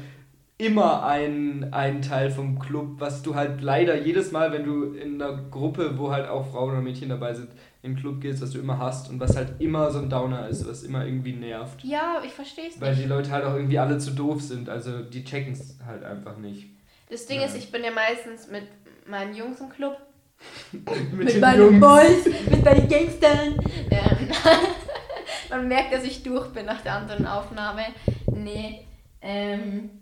immer 0.57 1.03
ein, 1.03 1.73
ein 1.73 2.03
Teil 2.03 2.29
vom 2.29 2.59
Club, 2.59 2.95
was 2.99 3.23
du 3.23 3.33
halt 3.33 3.61
leider 3.61 3.99
jedes 3.99 4.31
Mal, 4.31 4.51
wenn 4.51 4.63
du 4.63 4.93
in 4.93 5.19
einer 5.19 5.35
Gruppe, 5.49 5.97
wo 5.97 6.11
halt 6.11 6.29
auch 6.29 6.51
Frauen 6.51 6.71
oder 6.71 6.81
Mädchen 6.81 7.09
dabei 7.09 7.33
sind, 7.33 7.49
im 7.83 7.95
Club 7.95 8.21
gehst, 8.21 8.41
was 8.41 8.51
du 8.51 8.59
immer 8.59 8.77
hast 8.77 9.09
und 9.09 9.19
was 9.19 9.35
halt 9.35 9.59
immer 9.59 9.89
so 9.91 9.99
ein 9.99 10.09
Downer 10.09 10.47
ist, 10.47 10.67
was 10.67 10.83
immer 10.83 11.05
irgendwie 11.05 11.33
nervt. 11.33 11.83
Ja, 11.83 12.21
ich 12.23 12.31
verstehe 12.31 12.67
es 12.67 12.75
nicht. 12.75 12.81
Weil 12.81 12.95
die 12.95 13.05
Leute 13.05 13.31
halt 13.31 13.43
auch 13.43 13.55
irgendwie 13.55 13.79
alle 13.79 13.97
zu 13.97 14.11
doof 14.11 14.41
sind, 14.41 14.69
also 14.69 15.01
die 15.01 15.23
checken 15.23 15.53
es 15.53 15.77
halt 15.85 16.03
einfach 16.03 16.37
nicht. 16.37 16.69
Das 17.09 17.25
Ding 17.25 17.39
ja. 17.39 17.45
ist, 17.45 17.57
ich 17.57 17.71
bin 17.71 17.83
ja 17.83 17.91
meistens 17.91 18.49
mit 18.49 18.67
meinen 19.07 19.35
Jungs 19.35 19.59
im 19.59 19.69
Club 19.69 19.97
mit, 20.71 21.13
mit 21.13 21.41
meinen 21.41 21.59
Jungs. 21.59 21.79
Boys, 21.79 22.25
mit 22.49 22.63
meinen 22.63 22.87
Gangstern. 22.87 23.57
Ähm, 23.89 24.29
man 25.49 25.67
merkt, 25.67 25.93
dass 25.93 26.03
ich 26.03 26.23
durch 26.23 26.47
bin 26.49 26.65
nach 26.65 26.81
der 26.81 26.95
anderen 26.95 27.25
Aufnahme. 27.25 27.83
Nee. 28.27 28.85
Ähm, 29.21 30.00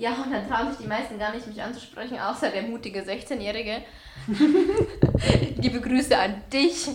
ja, 0.00 0.14
und 0.24 0.32
dann 0.32 0.48
trauen 0.48 0.70
sich 0.70 0.78
die 0.78 0.86
meisten 0.86 1.18
gar 1.18 1.34
nicht, 1.34 1.46
mich 1.46 1.62
anzusprechen, 1.62 2.18
außer 2.18 2.48
der 2.48 2.62
mutige 2.62 3.02
16-Jährige. 3.02 3.82
Liebe 5.60 5.78
Grüße 5.78 6.16
an 6.16 6.40
dich. 6.50 6.88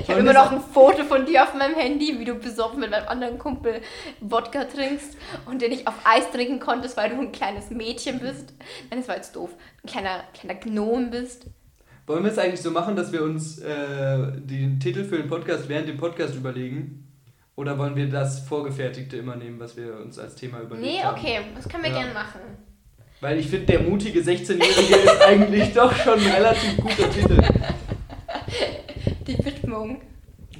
Ich 0.00 0.08
habe 0.08 0.20
immer 0.20 0.32
noch 0.32 0.52
ein 0.52 0.60
Foto 0.60 1.02
von 1.02 1.26
dir 1.26 1.42
auf 1.42 1.54
meinem 1.54 1.74
Handy, 1.74 2.16
wie 2.20 2.24
du 2.24 2.36
besoffen 2.36 2.78
mit 2.78 2.92
meinem 2.92 3.08
anderen 3.08 3.38
Kumpel 3.38 3.80
Wodka 4.20 4.66
trinkst 4.66 5.16
und 5.46 5.60
den 5.60 5.72
ich 5.72 5.88
auf 5.88 5.94
Eis 6.04 6.30
trinken 6.30 6.60
konntest, 6.60 6.96
weil 6.96 7.10
du 7.10 7.20
ein 7.20 7.32
kleines 7.32 7.70
Mädchen 7.70 8.20
bist. 8.20 8.54
Nein, 8.88 9.00
das 9.00 9.08
war 9.08 9.16
jetzt 9.16 9.34
doof. 9.34 9.50
Ein 9.82 9.90
kleiner, 9.90 10.20
kleiner 10.32 10.60
Gnom 10.60 11.10
bist. 11.10 11.46
Wollen 12.06 12.22
wir 12.22 12.30
es 12.30 12.38
eigentlich 12.38 12.62
so 12.62 12.70
machen, 12.70 12.94
dass 12.94 13.10
wir 13.10 13.24
uns 13.24 13.58
äh, 13.58 14.30
den 14.36 14.78
Titel 14.78 15.02
für 15.02 15.16
den 15.16 15.26
Podcast 15.26 15.68
während 15.68 15.88
dem 15.88 15.96
Podcast 15.96 16.36
überlegen? 16.36 17.05
Oder 17.56 17.78
wollen 17.78 17.96
wir 17.96 18.08
das 18.10 18.40
Vorgefertigte 18.40 19.16
immer 19.16 19.34
nehmen, 19.36 19.58
was 19.58 19.76
wir 19.76 19.96
uns 19.96 20.18
als 20.18 20.34
Thema 20.34 20.60
überlegt 20.60 20.86
Nee, 20.86 21.02
haben? 21.02 21.18
okay, 21.18 21.40
das 21.54 21.68
können 21.68 21.82
wir 21.84 21.90
Ja. 21.90 21.98
gerne 22.00 22.12
machen. 22.12 22.40
Weil 23.22 23.38
ich 23.38 23.48
finde, 23.48 23.64
der 23.66 23.80
mutige 23.80 24.20
16-Jährige 24.20 24.94
ist 24.96 25.22
eigentlich 25.22 25.72
doch 25.72 25.94
schon 25.96 26.20
ein 26.20 26.30
relativ 26.32 26.76
guter 26.76 27.10
Titel. 27.10 27.42
Die 29.26 29.42
Widmung. 29.44 30.02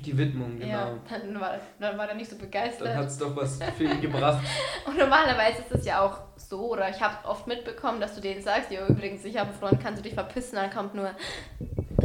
Die 0.04 0.16
Widmung, 0.16 0.58
genau. 0.58 0.68
Ja, 0.72 0.98
dann 1.10 1.38
war, 1.40 1.54
dann 1.80 1.98
war 1.98 2.08
er 2.08 2.14
nicht 2.14 2.30
so 2.30 2.36
Dann 2.36 2.46
begeistert. 2.46 2.94
hat 2.94 3.06
es 3.08 3.18
doch 3.18 3.34
was 3.36 3.58
für 3.76 3.84
ihn 3.84 4.00
gebracht. 4.00 4.42
Und 4.86 4.96
normalerweise 4.96 5.58
ist 5.68 5.72
es 5.80 5.84
ja 5.84 6.00
auch 6.00 6.18
so, 6.36 6.72
oder 6.72 6.88
ich 6.88 7.00
habe 7.00 7.28
oft 7.28 7.46
mitbekommen, 7.46 8.00
dass 8.00 8.14
du 8.14 8.20
denen 8.22 8.40
sagst, 8.42 8.70
ja 8.70 8.86
übrigens, 8.86 9.24
ich 9.24 9.36
habe 9.36 9.50
einen 9.50 9.58
Freund, 9.58 9.80
kannst 9.82 9.98
du 9.98 10.02
dich 10.04 10.14
verpissen, 10.14 10.56
dann 10.56 10.70
kommt 10.70 10.94
nur, 10.94 11.10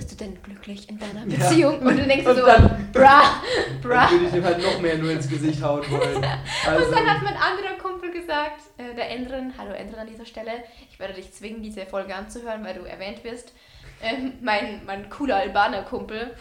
bist 0.02 0.14
du 0.14 0.16
denn 0.26 0.42
glücklich 0.42 0.90
in 0.90 0.98
deiner 0.98 1.28
Ja. 1.28 1.38
Beziehung? 1.38 1.80
Und 1.80 1.96
du 1.98 2.08
denkst 2.08 2.26
Und 2.26 2.36
so, 2.38 2.46
dann- 2.46 2.92
bra, 2.92 3.22
Dann 3.22 3.82
bra. 3.82 4.10
würde 4.12 4.26
ich 4.26 4.34
ihm 4.34 4.44
halt 4.44 4.58
noch 4.64 4.82
mehr 4.82 4.98
nur 4.98 5.12
ins 5.12 5.30
Gesicht 5.30 5.62
hauen 5.62 5.84
wollen. 5.92 6.26
Also, 6.66 6.86
Und 6.88 6.92
dann 6.96 7.08
hat 7.08 7.22
mein 7.22 7.36
anderer 7.36 7.78
Kumpel 7.80 8.12
gesagt, 8.12 8.62
äh, 8.78 8.96
der 8.96 9.12
Endrin, 9.12 9.54
hallo 9.60 9.74
Endrin 9.74 10.00
an 10.00 10.08
dieser 10.08 10.26
Stelle, 10.26 10.52
ich 10.92 10.98
werde 11.00 11.14
dich 11.14 11.32
zwingen, 11.32 11.62
diese 11.62 11.86
Folge 11.86 12.16
anzuhören, 12.16 12.64
weil 12.66 12.74
du 12.74 12.82
erwähnt 12.82 13.24
wirst. 13.24 13.54
Ähm, 14.02 14.34
mein, 14.42 14.82
mein 14.88 15.08
cooler 15.12 15.36
Albaner-Kumpel, 15.36 16.34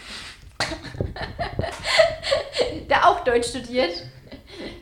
der 2.88 3.08
auch 3.08 3.22
Deutsch 3.24 3.48
studiert, 3.48 3.92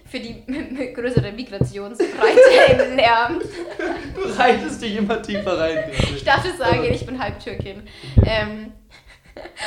für 0.07 0.21
die 0.21 0.45
größere 0.95 1.33
Migrationsbreite 1.33 2.73
im 2.73 2.97
Lärm. 2.97 3.41
du 4.15 4.39
reitest 4.39 4.83
dich 4.83 4.97
immer 4.97 5.21
tiefer 5.21 5.59
rein. 5.59 5.91
Ich 6.15 6.25
darf 6.25 6.45
es 6.45 6.57
sagen, 6.57 6.85
ich 6.85 7.05
bin 7.05 7.19
halb 7.19 7.39
Türkin. 7.41 7.83
Ähm, 8.25 8.73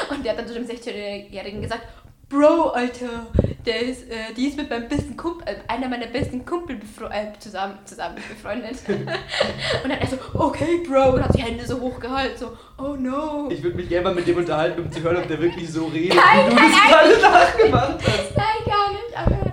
und 0.09 0.25
der 0.25 0.33
hat 0.33 0.39
dann 0.39 0.47
zu 0.47 0.53
dem 0.53 0.65
16-Jährigen 0.65 1.61
gesagt, 1.61 1.83
Bro, 2.31 2.69
Alter, 2.69 3.27
der 3.65 3.81
ist, 3.81 4.09
äh, 4.09 4.33
die 4.37 4.47
ist 4.47 4.55
mit 4.55 4.69
meinem 4.69 4.87
besten 4.87 5.17
Kumpel, 5.17 5.45
äh, 5.49 5.55
einer 5.67 5.89
meiner 5.89 6.07
besten 6.07 6.45
Kumpel 6.45 6.77
äh, 6.77 7.37
zusammen, 7.39 7.77
zusammen 7.83 8.15
befreundet. 8.15 8.77
und 8.87 9.89
dann 9.89 9.99
er 9.99 10.07
so, 10.07 10.15
okay, 10.33 10.81
Bro, 10.87 11.15
und 11.15 11.23
hat 11.25 11.35
die 11.35 11.43
Hände 11.43 11.65
so 11.65 11.81
hochgehalten, 11.81 12.37
so, 12.37 12.57
oh 12.81 12.95
no. 12.95 13.49
Ich 13.51 13.61
würde 13.61 13.75
mich 13.75 13.89
gerne 13.89 14.05
mal 14.05 14.15
mit 14.15 14.25
dem 14.27 14.37
unterhalten, 14.37 14.81
um 14.81 14.89
zu 14.89 15.03
hören, 15.03 15.17
ob 15.17 15.27
der 15.27 15.41
wirklich 15.41 15.69
so 15.69 15.87
redet, 15.87 16.15
Nein, 16.15 16.45
wie 16.45 16.49
du 16.51 16.55
nein, 16.55 16.71
das 16.71 16.89
gerade 16.89 17.21
nachgemacht 17.21 18.07
hast. 18.07 18.37
Nein, 18.37 18.45
gar 18.65 18.91
nicht, 18.93 19.17
aber 19.17 19.50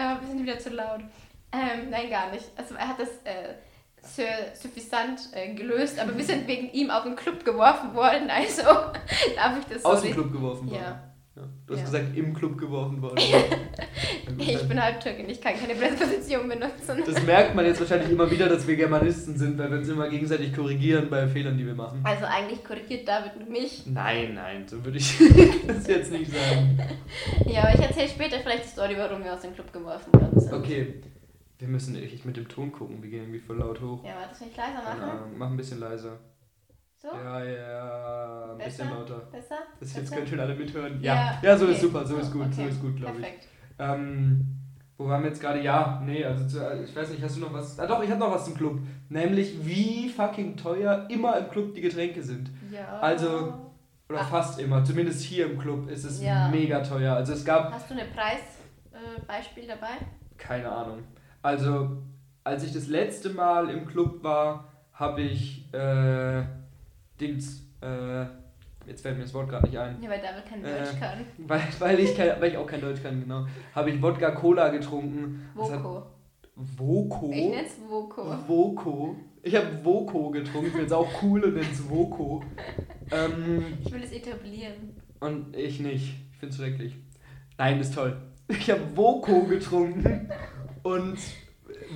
äh, 0.00 0.20
wir 0.20 0.28
sind 0.28 0.42
wieder 0.42 0.58
zu 0.58 0.70
laut. 0.70 1.00
Ähm, 1.52 1.90
nein, 1.90 2.08
gar 2.08 2.30
nicht. 2.30 2.46
Also 2.56 2.74
er 2.74 2.88
hat 2.88 3.00
das 3.00 3.08
äh, 3.24 3.54
sehr 4.02 4.54
suffisant 4.54 5.28
äh, 5.32 5.54
gelöst, 5.54 5.98
aber 5.98 6.16
wir 6.16 6.24
sind 6.24 6.46
wegen 6.46 6.70
ihm 6.72 6.90
auf 6.90 7.02
den 7.02 7.16
Club 7.16 7.44
geworfen 7.44 7.94
worden, 7.94 8.30
also 8.34 8.62
darf 8.62 9.58
ich 9.58 9.64
das 9.66 9.82
so 9.82 9.88
Aus 9.88 10.02
dem 10.02 10.12
Club 10.12 10.32
geworfen 10.32 10.70
worden. 10.70 10.82
Ja. 10.82 11.09
Ja. 11.36 11.42
Du 11.66 11.74
hast 11.74 11.80
Ja. 11.80 11.86
gesagt, 11.86 12.16
im 12.16 12.34
Club 12.34 12.58
geworfen 12.58 13.00
worden. 13.02 13.18
Ich 14.38 14.68
bin 14.68 14.82
Halbtürkin, 14.82 15.28
ich 15.28 15.40
kann 15.40 15.54
keine 15.54 15.74
Präposition 15.74 16.48
benutzen. 16.48 17.02
das 17.04 17.22
merkt 17.26 17.54
man 17.54 17.64
jetzt 17.66 17.80
wahrscheinlich 17.80 18.10
immer 18.10 18.30
wieder, 18.30 18.48
dass 18.48 18.66
wir 18.66 18.76
Germanisten 18.76 19.36
sind, 19.36 19.58
weil 19.58 19.70
wir 19.70 19.78
uns 19.78 19.88
immer 19.88 20.08
gegenseitig 20.08 20.54
korrigieren 20.54 21.08
bei 21.10 21.26
Fehlern, 21.28 21.58
die 21.58 21.66
wir 21.66 21.74
machen. 21.74 22.00
Also 22.04 22.24
eigentlich 22.26 22.62
korrigiert 22.64 23.06
David 23.08 23.48
mich. 23.50 23.84
Nein, 23.86 24.34
nein, 24.34 24.66
so 24.68 24.82
würde 24.84 24.98
ich 24.98 25.18
das 25.66 25.86
jetzt 25.86 26.12
nicht 26.12 26.30
sagen. 26.32 26.78
Ja, 27.46 27.62
aber 27.64 27.74
ich 27.74 27.80
erzähle 27.80 28.08
später 28.08 28.38
vielleicht 28.40 28.64
die 28.64 28.68
Story, 28.68 28.94
warum 28.96 29.22
wir 29.24 29.34
aus 29.34 29.40
dem 29.42 29.52
Club 29.54 29.72
geworfen 29.72 30.12
worden 30.14 30.38
sind. 30.40 30.52
Okay, 30.54 30.94
wir 31.58 31.68
müssen 31.68 31.96
echt 31.96 32.24
mit 32.24 32.36
dem 32.36 32.48
Ton 32.48 32.70
gucken, 32.72 33.02
wir 33.02 33.10
gehen 33.10 33.22
irgendwie 33.22 33.40
voll 33.40 33.58
laut 33.58 33.80
hoch. 33.80 34.04
Ja, 34.04 34.12
warte, 34.20 34.36
soll 34.38 34.48
ich 34.50 34.56
leiser 34.56 34.82
machen? 34.82 35.02
Ahnung, 35.02 35.30
mach 35.36 35.50
ein 35.50 35.56
bisschen 35.56 35.80
leiser. 35.80 36.18
So? 37.02 37.08
Ja, 37.08 37.42
ja, 37.44 38.52
ein 38.52 38.58
bisschen 38.58 38.88
Besser? 38.88 38.98
lauter. 38.98 39.20
Besser? 39.32 39.56
Das 39.80 39.96
jetzt 39.96 40.12
können 40.12 40.26
schon 40.26 40.40
alle 40.40 40.54
mithören. 40.54 41.00
Ja, 41.02 41.14
Ja, 41.14 41.38
ja, 41.42 41.56
so 41.56 41.64
ist 41.66 41.78
okay. 41.78 41.80
super, 41.86 42.06
so 42.06 42.16
ist 42.18 42.30
gut, 42.32 42.52
so 42.54 42.60
okay. 42.60 42.70
ist 42.70 42.80
gut, 42.82 42.96
glaube 42.96 43.20
ich. 43.20 43.26
Ähm, 43.78 44.46
wo 44.98 45.08
waren 45.08 45.22
wir 45.22 45.30
jetzt 45.30 45.40
gerade? 45.40 45.62
Ja, 45.62 46.02
nee, 46.04 46.22
also 46.22 46.46
zu, 46.46 46.58
ich 46.84 46.94
weiß 46.94 47.08
nicht, 47.10 47.22
hast 47.22 47.36
du 47.36 47.40
noch 47.40 47.54
was? 47.54 47.78
Ah 47.80 47.86
doch, 47.86 48.02
ich 48.02 48.10
habe 48.10 48.20
noch 48.20 48.30
was 48.32 48.44
zum 48.44 48.54
Club. 48.54 48.80
Nämlich, 49.08 49.64
wie 49.64 50.10
fucking 50.10 50.58
teuer 50.58 51.06
immer 51.08 51.38
im 51.38 51.48
Club 51.48 51.74
die 51.74 51.80
Getränke 51.80 52.22
sind. 52.22 52.50
Ja. 52.70 52.98
Also- 53.00 53.54
Oder 54.10 54.20
Ah. 54.20 54.24
fast 54.24 54.58
immer. 54.60 54.84
Zumindest 54.84 55.22
hier 55.22 55.46
im 55.48 55.56
Club 55.58 55.88
ist 55.88 56.04
es 56.04 56.20
Ja. 56.20 56.48
mega 56.48 56.80
teuer. 56.80 57.14
Also 57.14 57.32
es 57.32 57.44
gab, 57.44 57.72
Hast 57.72 57.88
du 57.88 57.94
ein 57.94 58.00
Preisbeispiel 58.12 59.64
äh, 59.64 59.68
dabei? 59.68 59.92
keine 60.36 60.68
Ahnung. 60.70 60.98
Also, 61.42 62.02
als 62.44 62.64
ich 62.64 62.72
das 62.74 62.88
letzte 62.88 63.30
Mal 63.30 63.70
im 63.70 63.86
Club 63.86 64.22
war, 64.24 64.64
habe 64.92 65.22
ich, 65.22 65.72
äh, 65.72 66.42
Dings, 67.20 67.62
äh, 67.82 68.24
jetzt 68.86 69.02
fällt 69.02 69.16
mir 69.16 69.22
das 69.24 69.34
Wort 69.34 69.48
gerade 69.48 69.66
nicht 69.66 69.78
ein. 69.78 70.02
Ja, 70.02 70.08
weil 70.10 70.20
David 70.20 70.46
kein 70.46 70.64
Äh, 70.64 70.78
Deutsch 70.78 70.98
kann. 70.98 71.18
Weil, 71.38 71.62
weil, 71.78 72.00
ich 72.00 72.16
kein, 72.16 72.40
weil 72.40 72.50
ich 72.50 72.56
auch 72.56 72.66
kein 72.66 72.80
Deutsch 72.80 73.02
kann, 73.02 73.20
genau. 73.20 73.46
Habe 73.74 73.90
ich 73.90 74.00
Wodka 74.02 74.30
Cola 74.32 74.68
getrunken. 74.70 75.48
Voko. 75.54 76.02
Voko? 76.56 77.30
Ich 77.32 77.48
nenn's 77.50 77.76
Voko. 77.88 78.22
Voko. 78.46 79.16
Ich 79.42 79.54
habe 79.56 79.82
Voko 79.84 80.30
getrunken. 80.30 80.66
Ich 80.66 80.72
bin 80.72 80.82
jetzt 80.82 80.92
auch 80.92 81.08
cool 81.22 81.42
und 81.44 81.54
nenn's 81.54 81.88
Voko. 81.88 82.42
Ähm, 83.10 83.64
Ich 83.84 83.92
will 83.92 84.02
es 84.02 84.12
etablieren. 84.12 84.94
und 85.20 85.56
ich 85.56 85.80
nicht. 85.80 86.14
Ich 86.32 86.38
find's 86.38 86.56
schrecklich. 86.56 86.96
Nein, 87.58 87.80
ist 87.80 87.94
toll. 87.94 88.16
Ich 88.48 88.70
habe 88.70 88.80
Voko 88.96 89.44
getrunken 89.44 90.28
und 90.82 91.18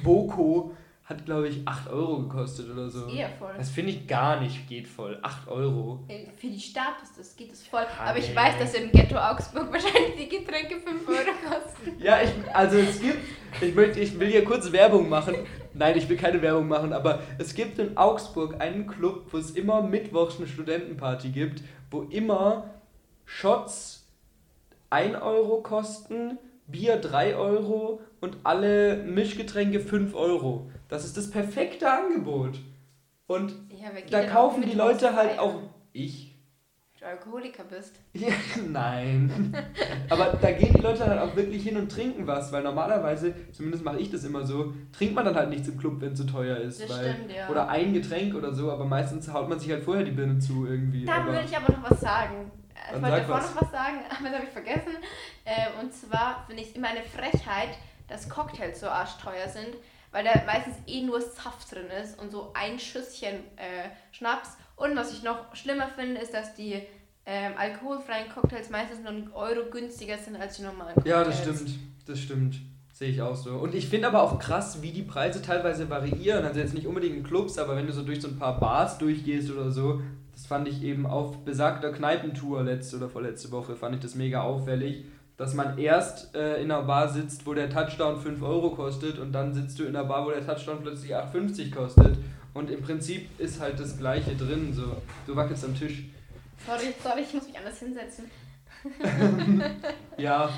Voko 0.02 0.72
hat, 1.04 1.26
glaube 1.26 1.48
ich, 1.48 1.68
8 1.68 1.90
Euro 1.90 2.22
gekostet 2.22 2.70
oder 2.70 2.88
so. 2.88 3.06
Eher 3.08 3.28
voll. 3.28 3.52
Das 3.58 3.68
finde 3.68 3.90
ich 3.92 4.06
gar 4.06 4.40
nicht 4.40 4.66
geht 4.66 4.88
voll. 4.88 5.18
8 5.20 5.48
Euro. 5.48 6.02
Ey, 6.08 6.28
Für 6.36 6.46
die 6.46 6.58
Stadt 6.60 6.94
ist 7.02 7.18
das, 7.18 7.36
geht 7.36 7.52
es 7.52 7.66
voll. 7.66 7.84
Ah, 7.98 8.10
Aber 8.10 8.18
ich 8.18 8.30
nee. 8.30 8.36
weiß, 8.36 8.58
dass 8.58 8.72
im 8.74 8.90
Ghetto 8.90 9.16
Augsburg 9.16 9.70
wahrscheinlich 9.72 10.16
die 10.16 10.28
Getränke 10.28 10.80
5 10.80 11.06
Euro 11.06 11.18
kosten. 11.46 12.02
Ja, 12.02 12.22
ich, 12.22 12.30
also 12.54 12.78
es 12.78 13.02
gibt, 13.02 13.18
ich, 13.60 13.74
möchte, 13.74 14.00
ich 14.00 14.18
will 14.18 14.28
hier 14.28 14.44
kurz 14.44 14.72
Werbung 14.72 15.10
machen. 15.10 15.34
Nein, 15.74 15.98
ich 15.98 16.08
will 16.08 16.16
keine 16.16 16.40
Werbung 16.40 16.68
machen, 16.68 16.94
aber 16.94 17.20
es 17.36 17.54
gibt 17.54 17.78
in 17.78 17.98
Augsburg 17.98 18.60
einen 18.60 18.86
Club, 18.86 19.26
wo 19.30 19.36
es 19.36 19.50
immer 19.50 19.82
mittwochs 19.82 20.38
eine 20.38 20.46
Studentenparty 20.46 21.30
gibt, 21.30 21.62
wo 21.90 22.02
immer 22.02 22.70
Shots 23.26 24.06
1 24.88 25.20
Euro 25.20 25.60
kosten, 25.60 26.38
Bier 26.66 26.96
3 26.96 27.36
Euro 27.36 28.00
und 28.20 28.38
alle 28.44 28.96
Mischgetränke 29.04 29.80
5 29.80 30.14
Euro. 30.14 30.70
Das 30.88 31.04
ist 31.04 31.16
das 31.16 31.30
perfekte 31.30 31.90
Angebot. 31.90 32.58
Und 33.26 33.54
Ja, 33.70 33.90
da 34.10 34.24
kaufen 34.26 34.62
die 34.62 34.76
Leute 34.76 35.14
halt 35.14 35.38
auch. 35.38 35.62
Ich? 35.92 36.34
Wenn 36.92 37.00
du 37.00 37.06
Alkoholiker 37.06 37.64
bist. 37.64 38.00
Ja, 38.14 38.28
nein. 38.68 39.54
Aber 40.08 40.38
da 40.40 40.52
gehen 40.52 40.72
die 40.74 40.80
Leute 40.80 41.06
halt 41.06 41.20
auch 41.20 41.36
wirklich 41.36 41.62
hin 41.62 41.76
und 41.76 41.90
trinken 41.90 42.26
was, 42.26 42.52
weil 42.52 42.62
normalerweise, 42.62 43.34
zumindest 43.52 43.84
mache 43.84 43.98
ich 43.98 44.10
das 44.10 44.24
immer 44.24 44.44
so, 44.44 44.72
trinkt 44.92 45.14
man 45.14 45.24
dann 45.24 45.34
halt 45.34 45.50
nichts 45.50 45.68
im 45.68 45.78
Club, 45.78 46.00
wenn 46.00 46.12
es 46.12 46.18
zu 46.18 46.24
teuer 46.24 46.56
ist. 46.58 46.82
Das 46.82 46.90
weil, 46.90 47.14
stimmt, 47.14 47.32
ja. 47.32 47.48
Oder 47.48 47.68
ein 47.68 47.92
Getränk 47.92 48.34
oder 48.34 48.52
so, 48.52 48.70
aber 48.70 48.86
meistens 48.86 49.30
haut 49.32 49.48
man 49.48 49.58
sich 49.58 49.70
halt 49.70 49.84
vorher 49.84 50.04
die 50.04 50.12
Birne 50.12 50.38
zu 50.38 50.66
irgendwie. 50.66 51.04
Da 51.04 51.16
aber, 51.16 51.32
würde 51.32 51.44
ich 51.46 51.56
aber 51.56 51.72
noch 51.72 51.90
was 51.90 52.00
sagen. 52.00 52.50
Ich 52.88 53.02
wollte 53.02 53.16
davor 53.16 53.36
was. 53.36 53.54
noch 53.54 53.62
was 53.62 53.70
sagen, 53.70 53.98
aber 54.10 54.28
das 54.28 54.34
habe 54.34 54.44
ich 54.44 54.52
vergessen. 54.52 54.96
Äh, 55.44 55.80
und 55.80 55.92
zwar 55.92 56.44
finde 56.46 56.62
ich 56.62 56.70
es 56.70 56.76
immer 56.76 56.88
eine 56.88 57.02
Frechheit, 57.02 57.70
dass 58.08 58.28
Cocktails 58.28 58.80
so 58.80 58.88
arschteuer 58.88 59.48
sind, 59.48 59.76
weil 60.12 60.24
da 60.24 60.32
meistens 60.46 60.76
eh 60.86 61.02
nur 61.02 61.20
Saft 61.20 61.72
drin 61.72 61.86
ist 62.02 62.18
und 62.18 62.30
so 62.30 62.52
ein 62.54 62.78
Schüsschen 62.78 63.34
äh, 63.56 63.88
Schnaps. 64.12 64.56
Und 64.76 64.96
was 64.96 65.12
ich 65.12 65.22
noch 65.22 65.54
schlimmer 65.54 65.88
finde, 65.88 66.20
ist, 66.20 66.34
dass 66.34 66.54
die 66.54 66.82
ähm, 67.26 67.52
alkoholfreien 67.56 68.28
Cocktails 68.28 68.70
meistens 68.70 69.00
nur 69.00 69.10
einen 69.10 69.32
Euro 69.32 69.70
günstiger 69.70 70.18
sind 70.18 70.36
als 70.36 70.56
die 70.56 70.62
normalen 70.62 70.94
Cocktails. 70.94 71.10
Ja, 71.10 71.24
das 71.24 71.38
stimmt. 71.40 71.70
Das 72.06 72.18
stimmt. 72.18 72.56
Sehe 72.92 73.08
ich 73.08 73.20
auch 73.20 73.34
so. 73.34 73.56
Und 73.56 73.74
ich 73.74 73.88
finde 73.88 74.06
aber 74.06 74.22
auch 74.22 74.38
krass, 74.38 74.80
wie 74.80 74.92
die 74.92 75.02
Preise 75.02 75.42
teilweise 75.42 75.90
variieren. 75.90 76.44
Also 76.44 76.60
jetzt 76.60 76.74
nicht 76.74 76.86
unbedingt 76.86 77.16
in 77.16 77.24
Clubs, 77.24 77.58
aber 77.58 77.74
wenn 77.74 77.88
du 77.88 77.92
so 77.92 78.02
durch 78.02 78.20
so 78.20 78.28
ein 78.28 78.38
paar 78.38 78.60
Bars 78.60 78.98
durchgehst 78.98 79.50
oder 79.50 79.72
so, 79.72 80.00
das 80.44 80.50
fand 80.50 80.68
ich 80.68 80.82
eben 80.82 81.06
auf 81.06 81.38
besagter 81.38 81.90
Kneipentour 81.90 82.64
letzte 82.64 82.98
oder 82.98 83.08
vorletzte 83.08 83.50
Woche, 83.50 83.76
fand 83.76 83.94
ich 83.94 84.02
das 84.02 84.14
mega 84.14 84.42
auffällig, 84.42 85.06
dass 85.38 85.54
man 85.54 85.78
erst 85.78 86.34
äh, 86.34 86.62
in 86.62 86.70
einer 86.70 86.82
Bar 86.82 87.08
sitzt, 87.08 87.46
wo 87.46 87.54
der 87.54 87.70
Touchdown 87.70 88.20
5 88.20 88.42
Euro 88.42 88.68
kostet 88.72 89.18
und 89.18 89.32
dann 89.32 89.54
sitzt 89.54 89.78
du 89.78 89.84
in 89.84 89.96
einer 89.96 90.04
Bar, 90.04 90.26
wo 90.26 90.30
der 90.30 90.46
Touchdown 90.46 90.82
plötzlich 90.82 91.16
8,50 91.16 91.74
kostet. 91.74 92.18
Und 92.52 92.70
im 92.70 92.82
Prinzip 92.82 93.26
ist 93.40 93.58
halt 93.58 93.80
das 93.80 93.96
Gleiche 93.96 94.36
drin. 94.36 94.74
So, 94.74 94.98
du 95.26 95.34
wackelst 95.34 95.64
am 95.64 95.74
Tisch. 95.74 96.04
Sorry, 96.66 96.92
sorry, 97.02 97.22
ich 97.22 97.32
muss 97.32 97.46
mich 97.46 97.56
anders 97.56 97.78
hinsetzen. 97.78 98.24
Ja, 100.18 100.50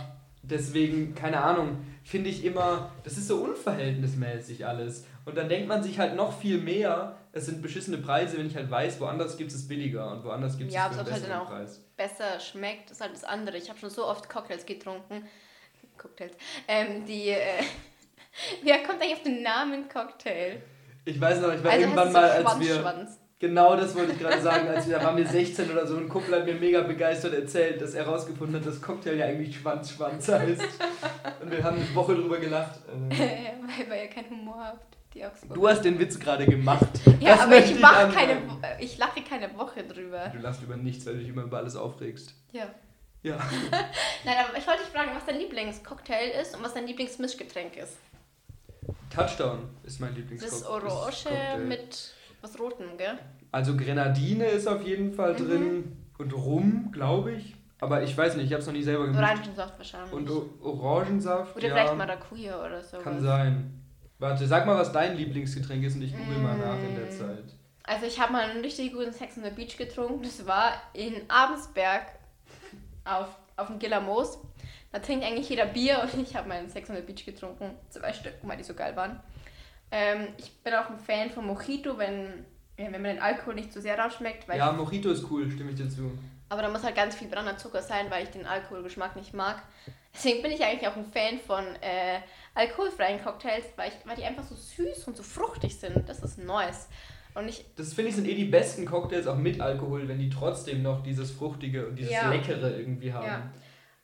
deswegen, 0.43 1.15
keine 1.15 1.41
Ahnung, 1.41 1.77
finde 2.07 2.31
ich 2.31 2.45
immer, 2.45 2.93
das 3.03 3.19
ist 3.19 3.27
so 3.27 3.39
unverhältnismäßig 3.39 4.65
alles. 4.65 5.05
Und 5.25 5.37
dann 5.37 5.49
denkt 5.49 5.67
man 5.67 5.83
sich 5.83 5.99
halt 5.99 6.15
noch 6.15 6.39
viel 6.39 6.59
mehr, 6.59 7.17
es 7.33 7.47
sind 7.47 7.61
beschissene 7.63 7.99
Preise, 7.99 8.39
wenn 8.39 8.47
ich 8.47 8.55
halt 8.55 8.71
weiß, 8.71 9.01
woanders 9.01 9.37
gibt 9.37 9.51
es 9.51 9.67
billiger 9.67 10.13
und 10.13 10.23
woanders 10.25 10.57
gibt 10.57 10.71
es 10.71 10.75
Ja, 10.77 10.89
für 10.89 11.01
aber 11.01 11.11
einen 11.13 11.23
es 11.25 11.29
halt 11.29 11.47
Preis. 11.49 11.81
besser 11.97 12.39
schmeckt, 12.39 12.93
ist 12.93 13.01
halt 13.01 13.13
das 13.13 13.25
andere. 13.25 13.57
Ich 13.57 13.69
habe 13.69 13.79
schon 13.81 13.91
so 13.91 14.07
oft 14.07 14.29
Cocktails 14.29 14.65
getrunken. 14.65 15.27
Cocktails. 15.99 16.33
Ähm, 16.69 17.05
die. 17.07 17.31
Äh, 17.31 17.65
wer 18.63 18.85
kommt 18.85 19.03
eigentlich 19.03 19.15
auf 19.15 19.23
den 19.23 19.43
Namen 19.43 19.89
Cocktail? 19.89 20.63
Ich 21.05 21.21
weiß 21.21 21.41
noch, 21.41 21.53
ich 21.55 21.65
war 21.65 21.73
also 21.73 21.83
irgendwann 21.83 22.13
mal, 22.13 22.25
es 22.25 22.47
als 22.47 22.61
wir. 22.61 23.07
Genau 23.39 23.77
das 23.77 23.95
wollte 23.95 24.13
ich 24.13 24.19
gerade 24.19 24.41
sagen. 24.41 24.67
Als 24.69 24.89
wir, 24.89 24.99
da 24.99 25.05
waren 25.05 25.17
wir 25.17 25.27
16 25.27 25.71
oder 25.71 25.87
so. 25.87 25.97
Ein 25.99 26.09
Kumpel 26.09 26.35
hat 26.35 26.47
mir 26.47 26.55
mega 26.55 26.81
begeistert 26.83 27.35
erzählt, 27.35 27.83
dass 27.83 27.93
er 27.95 28.07
herausgefunden 28.07 28.57
hat, 28.57 28.67
dass 28.67 28.81
Cocktail 28.81 29.15
ja 29.17 29.27
eigentlich 29.27 29.59
Schwanz-Schwanz 29.59 30.29
heißt. 30.29 30.63
Und 31.43 31.51
wir 31.51 31.63
haben 31.63 31.77
eine 31.77 31.95
Woche 31.95 32.15
drüber 32.15 32.39
gelacht. 32.39 32.79
Äh, 33.11 33.11
weil, 33.15 33.91
weil 33.91 34.03
ihr 34.05 34.09
keinen 34.11 34.31
Humor 34.31 34.65
habt. 34.65 34.97
Du 35.55 35.67
hast 35.67 35.83
den 35.83 35.99
Witz 35.99 36.19
gerade 36.19 36.45
gemacht. 36.45 36.87
ja, 37.21 37.33
Das 37.37 37.41
aber 37.45 37.57
ich, 37.57 37.81
mach 37.81 37.97
anmerken. 37.97 38.61
keine, 38.61 38.81
ich 38.83 38.99
lache 38.99 39.23
keine 39.23 39.57
Woche 39.57 39.83
drüber. 39.83 40.31
Du 40.35 40.39
lachst 40.41 40.63
über 40.63 40.77
nichts, 40.77 41.07
weil 41.07 41.15
du 41.15 41.21
dich 41.21 41.29
immer 41.31 41.43
über 41.43 41.57
alles 41.57 41.75
aufregst. 41.75 42.35
Ja. 42.53 42.67
Ja. 43.23 43.37
Nein, 44.25 44.37
aber 44.47 44.59
ich 44.59 44.67
wollte 44.67 44.83
dich 44.83 44.93
fragen, 44.93 45.13
was 45.15 45.25
dein 45.25 45.39
Lieblingscocktail 45.39 46.33
ist 46.43 46.55
und 46.55 46.63
was 46.63 46.75
dein 46.75 46.87
Lieblingsmischgetränk 46.87 47.79
ist. 47.79 47.97
Touchdown 49.15 49.71
ist 49.85 50.01
mein 50.01 50.11
Das 50.11 50.19
Lieblingscocktail. 50.19 50.59
ist 50.59 50.67
Orange 50.67 51.59
mit 51.67 52.15
was 52.43 52.59
Rotem, 52.59 52.97
gell? 52.97 53.19
Also 53.53 53.77
Grenadine 53.77 54.47
ist 54.47 54.67
auf 54.67 54.83
jeden 54.85 55.13
Fall 55.13 55.33
Mhm. 55.35 55.37
drin 55.37 55.97
und 56.19 56.33
Rum, 56.33 56.91
glaube 56.93 57.33
ich. 57.33 57.55
Aber 57.79 58.03
ich 58.03 58.17
weiß 58.17 58.37
nicht, 58.37 58.47
ich 58.47 58.53
habe 58.53 58.61
es 58.63 58.67
noch 58.67 58.73
nie 58.75 58.83
selber 58.83 59.05
gemischt. 59.07 59.23
Orangensaft 59.23 59.79
wahrscheinlich. 59.79 60.13
Und 60.13 60.31
O- 60.31 60.49
Orangensaft, 60.63 61.57
Oder 61.57 61.69
ja, 61.69 61.75
vielleicht 61.75 61.97
Maracuja 61.97 62.65
oder 62.65 62.83
so. 62.83 62.99
kann 62.99 63.21
sein. 63.21 63.83
Warte, 64.19 64.47
sag 64.47 64.65
mal, 64.65 64.77
was 64.79 64.93
dein 64.93 65.15
Lieblingsgetränk 65.17 65.85
ist 65.85 65.97
und 65.97 66.03
ich 66.03 66.17
google 66.17 66.39
mal 66.39 66.57
nach 66.57 66.79
in 66.79 66.95
der 66.97 67.07
Mm. 67.07 67.11
Zeit. 67.11 67.45
Also 67.83 68.07
ich 68.07 68.19
habe 68.19 68.33
mal 68.33 68.45
einen 68.51 68.63
richtig 68.63 68.93
guten 68.95 69.13
Sex 69.13 69.37
on 69.37 69.45
the 69.45 69.51
Beach 69.51 69.77
getrunken. 69.77 70.23
Das 70.23 70.47
war 70.47 70.73
in 70.95 71.15
Abensberg 71.29 72.07
auf, 73.05 73.29
auf 73.57 73.67
dem 73.69 73.79
Gillermoos. 73.79 74.39
Da 74.91 74.99
trinkt 75.01 75.25
eigentlich 75.25 75.49
jeder 75.51 75.67
Bier 75.67 76.01
und 76.13 76.23
ich 76.23 76.35
habe 76.35 76.49
mal 76.49 76.57
einen 76.59 76.71
Sex 76.71 76.89
on 76.89 76.97
the 76.97 77.03
Beach 77.03 77.27
getrunken. 77.27 77.73
Zwei 77.91 78.13
Stück, 78.15 78.33
weil 78.43 78.57
die 78.57 78.65
so 78.65 78.73
geil 78.75 78.97
waren. 78.97 79.21
Ähm, 79.91 80.29
ich 80.37 80.53
bin 80.63 80.75
auch 80.75 80.91
ein 80.91 80.99
Fan 80.99 81.31
von 81.31 81.47
Mojito, 81.47 81.97
wenn, 81.99 82.45
wenn 82.77 82.93
man 82.93 83.05
den 83.05 83.19
Alkohol 83.21 83.55
nicht 83.55 83.73
zu 83.73 83.81
sehr 83.81 83.99
rausschmeckt. 83.99 84.49
Weil 84.49 84.59
Ja, 84.59 84.73
Mojito 84.73 85.11
ist 85.11 85.25
cool, 85.31 85.51
stimme 85.51 85.71
ich 85.71 85.77
dir 85.77 85.89
zu. 85.89 86.11
aber 86.49 86.63
da 86.63 86.69
muss 86.69 86.83
halt 86.83 86.97
ganz 86.97 87.15
viel 87.15 87.29
brauner 87.29 87.57
Zucker 87.57 87.83
sein, 87.83 88.07
weil 88.11 88.25
ich 88.25 88.31
den 88.31 88.47
Alkoholgeschmack 88.47 89.17
nicht 89.17 89.33
mag. 89.35 89.63
Deswegen 90.15 90.43
bin 90.43 90.51
ich 90.53 90.65
eigentlich 90.65 90.89
auch 90.89 90.97
ein 90.97 91.05
Fan 91.05 91.39
von 91.39 91.65
äh, 91.83 92.21
alkoholfreien 92.55 93.23
Cocktails, 93.23 93.65
weil, 93.77 93.91
ich, 93.91 94.09
weil 94.09 94.17
die 94.17 94.25
einfach 94.25 94.45
so 94.45 94.55
süß 94.55 95.05
und 95.09 95.17
so 95.17 95.23
fruchtig 95.23 95.77
sind. 95.79 96.09
Das 96.09 96.21
ist 96.21 96.39
nice. 96.39 96.89
Und 97.35 97.49
ich, 97.49 97.67
Das 97.77 97.93
finde 97.93 98.09
ich 98.09 98.17
sind 98.17 98.27
eh 98.27 98.35
die 98.35 98.47
besten 98.47 98.87
Cocktails 98.87 99.27
auch 99.27 99.37
mit 99.37 99.61
Alkohol, 99.61 100.09
wenn 100.09 100.19
die 100.19 100.31
trotzdem 100.31 100.83
noch 100.83 101.03
dieses 101.03 101.31
Fruchtige 101.31 101.87
und 101.87 101.97
dieses 101.97 102.13
Ja. 102.13 102.31
Leckere 102.31 102.79
irgendwie 102.79 103.13
haben. 103.13 103.27
Ja. 103.27 103.51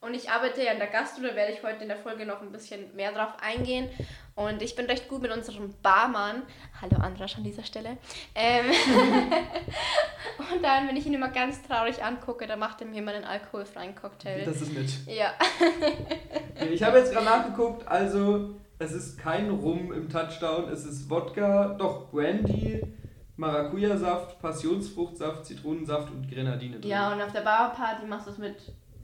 Und 0.02 0.14
ich 0.14 0.28
arbeite 0.28 0.64
ja 0.64 0.72
in 0.72 0.78
der 0.78 0.88
Gastro, 0.88 1.22
da 1.22 1.36
werde 1.36 1.52
ich 1.52 1.62
heute 1.62 1.82
in 1.82 1.88
der 1.88 1.96
Folge 1.96 2.26
noch 2.26 2.42
ein 2.42 2.50
bisschen 2.50 2.92
mehr 2.96 3.12
drauf 3.12 3.34
eingehen. 3.40 3.88
Und 4.34 4.60
ich 4.60 4.74
bin 4.74 4.86
recht 4.86 5.08
gut 5.08 5.22
mit 5.22 5.30
unserem 5.30 5.72
Barmann. 5.80 6.42
Hallo 6.80 6.96
Andrasch 7.00 7.36
an 7.36 7.44
dieser 7.44 7.62
Stelle. 7.62 7.98
Ähm 8.34 8.66
und 10.52 10.60
dann, 10.60 10.88
wenn 10.88 10.96
ich 10.96 11.06
ihn 11.06 11.14
immer 11.14 11.28
ganz 11.28 11.62
traurig 11.62 12.02
angucke, 12.02 12.48
dann 12.48 12.58
macht 12.58 12.80
er 12.80 12.88
mir 12.88 12.98
immer 12.98 13.12
einen 13.12 13.24
alkoholfreien 13.24 13.94
Cocktail. 13.94 14.44
Das 14.44 14.60
ist 14.60 14.74
nett. 14.74 14.90
ja. 15.06 15.34
Ich 16.70 16.82
habe 16.82 16.98
jetzt 16.98 17.12
gerade 17.12 17.24
nachgeguckt, 17.24 17.88
also 17.88 18.54
es 18.78 18.92
ist 18.92 19.18
kein 19.18 19.50
Rum 19.50 19.92
im 19.92 20.08
Touchdown, 20.08 20.68
es 20.68 20.84
ist 20.84 21.08
Wodka, 21.10 21.74
doch 21.78 22.10
Brandy, 22.10 22.82
Maracuja-Saft, 23.36 24.40
Passionsfruchtsaft, 24.40 25.46
Zitronensaft 25.46 26.10
und 26.12 26.30
Grenadine 26.30 26.78
drin. 26.78 26.90
ja, 26.90 27.12
und 27.12 27.20
auf 27.20 27.32
der 27.32 27.40
Barparty 27.40 28.06
machst 28.06 28.26
du 28.26 28.30
es 28.30 28.38
mit 28.38 28.56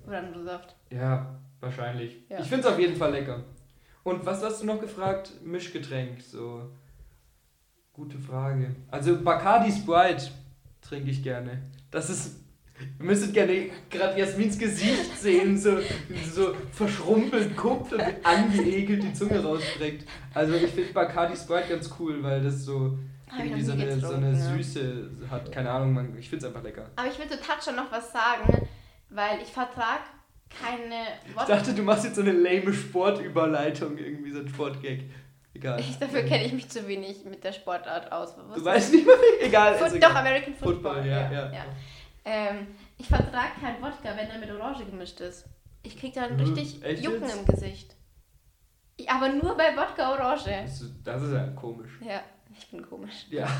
Orangensaft. 0.09 0.75
Ja, 0.91 1.39
wahrscheinlich. 1.61 2.17
Ja. 2.29 2.41
Ich 2.41 2.47
finde 2.47 2.67
es 2.67 2.73
auf 2.73 2.79
jeden 2.79 2.97
Fall 2.97 3.13
lecker. 3.13 3.45
Und 4.03 4.25
was 4.25 4.43
hast 4.43 4.63
du 4.63 4.67
noch 4.67 4.81
gefragt? 4.81 5.33
Mischgetränk, 5.45 6.23
so. 6.23 6.71
Gute 7.93 8.19
Frage. 8.19 8.75
Also 8.91 9.21
Bacardi 9.21 9.73
Sprite 9.73 10.31
trinke 10.81 11.11
ich 11.11 11.23
gerne. 11.23 11.63
Das 11.91 12.11
ist. 12.11 12.45
Ihr 13.01 13.05
müsstet 13.05 13.35
gerne 13.35 13.71
gerade 13.91 14.17
Jasmins 14.17 14.57
Gesicht 14.57 15.19
sehen, 15.19 15.59
so, 15.59 15.79
so 16.33 16.55
verschrumpelt 16.71 17.57
guckt 17.57 17.93
und 17.93 18.01
angeekelt 18.23 19.03
die 19.03 19.13
Zunge 19.13 19.43
rausstreckt. 19.43 20.09
Also 20.33 20.55
ich 20.55 20.71
finde 20.71 20.93
Bacardi 20.93 21.37
Sprite 21.37 21.71
ganz 21.71 21.93
cool, 21.99 22.23
weil 22.23 22.41
das 22.41 22.65
so 22.65 22.97
irgendwie 23.37 23.63
so 23.63 23.73
eine, 23.73 24.01
so 24.01 24.15
eine 24.15 24.31
ja. 24.31 24.37
Süße 24.37 25.11
hat. 25.29 25.51
Keine 25.51 25.71
Ahnung, 25.71 25.93
man, 25.93 26.17
ich 26.17 26.29
finde 26.31 26.47
es 26.47 26.53
einfach 26.53 26.63
lecker. 26.63 26.89
Aber 26.97 27.09
ich 27.09 27.19
will 27.19 27.29
zu 27.29 27.41
Toucher 27.41 27.73
noch 27.73 27.91
was 27.91 28.13
sagen, 28.13 28.69
weil 29.11 29.41
ich 29.43 29.49
vertrag 29.49 30.01
keine 30.51 31.03
Ich 31.29 31.37
Wodka. 31.37 31.57
dachte, 31.57 31.75
du 31.75 31.83
machst 31.83 32.05
jetzt 32.05 32.17
so 32.17 32.23
eine 32.23 32.33
lame 32.33 32.73
Sportüberleitung, 32.73 33.99
irgendwie 33.99 34.31
so 34.33 34.41
ein 34.41 34.49
Sportgag. 34.49 35.01
Egal. 35.55 35.81
Ich, 35.81 35.99
dafür 35.99 36.23
kenne 36.23 36.45
ich 36.45 36.53
mich 36.53 36.69
zu 36.69 36.87
wenig 36.87 37.25
mit 37.25 37.43
der 37.45 37.53
Sportart 37.53 38.13
aus. 38.13 38.35
Was 38.49 38.59
Du 38.59 38.65
weißt 38.65 38.93
nicht 38.95 39.07
mal, 39.07 39.15
egal. 39.41 39.75
Foot, 39.75 39.93
egal. 39.95 40.11
doch, 40.11 40.17
American 40.19 40.55
Football. 40.55 40.75
Football, 40.95 41.07
ja, 41.07 41.33
ja. 41.33 41.53
Ähm, 42.25 42.67
ich 42.99 43.07
vertrage 43.07 43.53
kein 43.61 43.77
Wodka, 43.83 44.17
wenn 44.17 44.29
er 44.31 44.39
mit 44.39 44.51
Orange 44.51 44.85
gemischt 44.85 45.21
ist. 45.21 45.47
Ich 45.83 45.99
krieg 45.99 46.13
dann 46.15 46.39
richtig 46.39 46.83
echt 46.85 47.03
Jucken 47.03 47.23
jetzt? 47.23 47.37
im 47.39 47.47
Gesicht. 47.47 47.95
Ich, 48.97 49.09
aber 49.11 49.29
nur 49.31 49.57
bei 49.57 49.77
Wodka 49.77 50.13
Orange. 50.13 50.45
Das 50.63 50.81
ist- 50.83 50.95
Das 51.05 51.23
ist 51.23 51.33
ja 51.33 51.47
komisch. 51.49 51.91
Ja, 52.07 52.21
ich 52.57 52.71
bin 52.71 52.89
komisch. 52.89 53.27
Ja. 53.31 53.47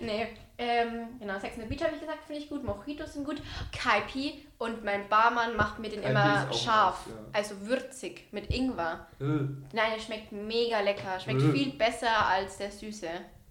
Nee, 0.00 0.26
ähm, 0.62 1.18
genau, 1.18 1.38
Sex 1.40 1.56
in 1.56 1.62
the 1.62 1.68
Beach 1.68 1.82
habe 1.82 1.94
ich 1.94 2.00
gesagt, 2.00 2.24
finde 2.26 2.40
ich 2.40 2.48
gut. 2.48 2.62
Mojitos 2.62 3.12
sind 3.14 3.24
gut. 3.24 3.42
Kaipi 3.76 4.46
und 4.58 4.84
mein 4.84 5.08
Barmann 5.08 5.56
macht 5.56 5.78
mir 5.78 5.88
den 5.88 6.00
Kaipi 6.02 6.10
immer 6.12 6.52
scharf. 6.52 7.06
nice, 7.06 7.14
ja. 7.16 7.22
Also 7.32 7.60
würzig 7.66 8.28
mit 8.32 8.48
Ingwer. 8.50 9.06
Äh, 9.20 9.24
Nein, 9.24 9.92
der 9.94 10.00
schmeckt 10.00 10.30
mega 10.32 10.80
lecker. 10.80 11.18
Schmeckt 11.18 11.42
Äh. 11.42 11.52
viel 11.52 11.72
besser 11.72 12.26
als 12.26 12.58
der 12.58 12.70
süße. 12.70 13.06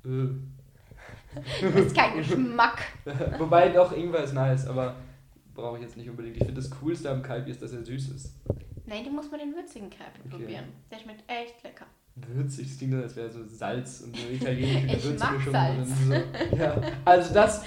äh. 0.05 0.27
Das 1.61 1.75
ist 1.85 1.95
kein 1.95 2.13
Geschmack. 2.17 2.81
Wobei 3.37 3.69
doch, 3.69 3.91
Ingwer 3.95 4.23
ist 4.23 4.33
nice, 4.33 4.67
aber 4.67 4.95
brauche 5.53 5.77
ich 5.77 5.83
jetzt 5.83 5.97
nicht 5.97 6.09
unbedingt. 6.09 6.37
Ich 6.37 6.43
finde 6.45 6.61
das 6.61 6.69
Coolste 6.71 7.09
am 7.09 7.21
Kalbi 7.23 7.51
ist, 7.51 7.61
dass 7.61 7.71
er 7.73 7.83
süß 7.83 8.09
ist. 8.09 8.33
Nein, 8.85 9.03
du 9.05 9.11
musst 9.11 9.31
mal 9.31 9.37
den 9.37 9.53
würzigen 9.55 9.89
Kaipi 9.89 10.19
Okay. 10.25 10.29
probieren. 10.37 10.65
Der 10.91 10.97
schmeckt 10.99 11.23
echt 11.29 11.63
lecker. 11.63 11.85
Würzig, 12.15 12.67
das 12.67 12.77
klingt, 12.77 12.93
als 13.01 13.15
wäre 13.15 13.31
so 13.31 13.39
Salz 13.45 14.01
und 14.01 14.15
so 14.15 14.27
italienische 14.31 14.85
Gewürzmischung 14.85 15.53
drin. 15.53 15.95
So. 16.07 16.57
Ja. 16.57 16.81
Also 17.03 17.33
das 17.33 17.63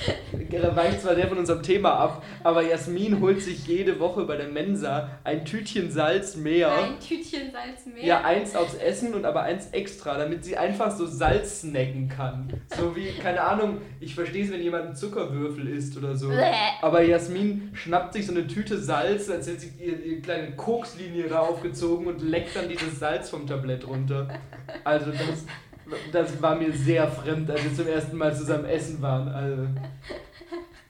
weicht 0.75 1.01
zwar 1.01 1.15
sehr 1.15 1.29
von 1.29 1.39
unserem 1.39 1.63
Thema 1.63 1.95
ab, 1.95 2.23
aber 2.45 2.63
Jasmin 2.63 3.21
holt 3.21 3.43
sich 3.43 3.67
jede 3.67 3.99
Woche 3.99 4.25
bei 4.25 4.37
der 4.37 4.49
Mensa 4.49 5.11
ein 5.25 5.45
Tütchen 5.45 5.91
Salz 5.91 6.37
mehr. 6.37 6.73
Ein 6.73 7.01
Tütchen 7.01 7.51
Salz 7.51 7.87
mehr. 7.87 8.05
Ja, 8.05 8.21
eins 8.23 8.55
aufs 8.55 8.75
Essen 8.75 9.15
und 9.15 9.25
aber 9.25 9.43
eins 9.43 9.71
extra, 9.73 10.19
damit 10.19 10.45
sie 10.45 10.57
einfach 10.57 10.95
so 10.95 11.07
Salz 11.07 11.63
snacken 11.63 12.09
kann. 12.09 12.53
So 12.77 12.95
wie, 12.95 13.09
keine 13.13 13.43
Ahnung, 13.43 13.79
ich 13.99 14.15
verstehe 14.15 14.45
es, 14.45 14.53
wenn 14.53 14.63
jemand 14.63 14.85
einen 14.85 14.95
Zuckerwürfel 14.95 15.67
isst 15.69 15.97
oder 15.97 16.17
so. 16.17 16.31
Aber 16.83 17.03
Jasmin 17.03 17.71
schnappt 17.73 18.13
sich 18.13 18.27
so 18.27 18.33
eine 18.33 18.47
Tüte 18.47 18.79
Salz, 18.79 19.29
als 19.31 19.49
hätte 19.49 19.61
sie 19.61 19.73
ihre 19.79 20.21
kleine 20.21 20.55
Kokslinie 20.55 21.29
da 21.29 21.41
aufgezogen 21.41 22.07
und 22.07 22.23
leckt 22.23 22.55
dann 22.55 22.69
dieses 22.69 23.01
Salz 23.01 23.31
vom 23.31 23.47
Tablett 23.47 23.87
runter. 23.89 24.29
Also 24.85 25.11
das, 25.11 25.45
das 26.13 26.43
war 26.43 26.57
mir 26.57 26.73
sehr 26.73 27.07
fremd, 27.09 27.51
als 27.51 27.65
wir 27.65 27.75
zum 27.75 27.87
ersten 27.89 28.17
Mal 28.17 28.35
zusammen 28.35 28.65
essen 28.67 29.01
waren. 29.03 29.29
Also, 29.29 29.67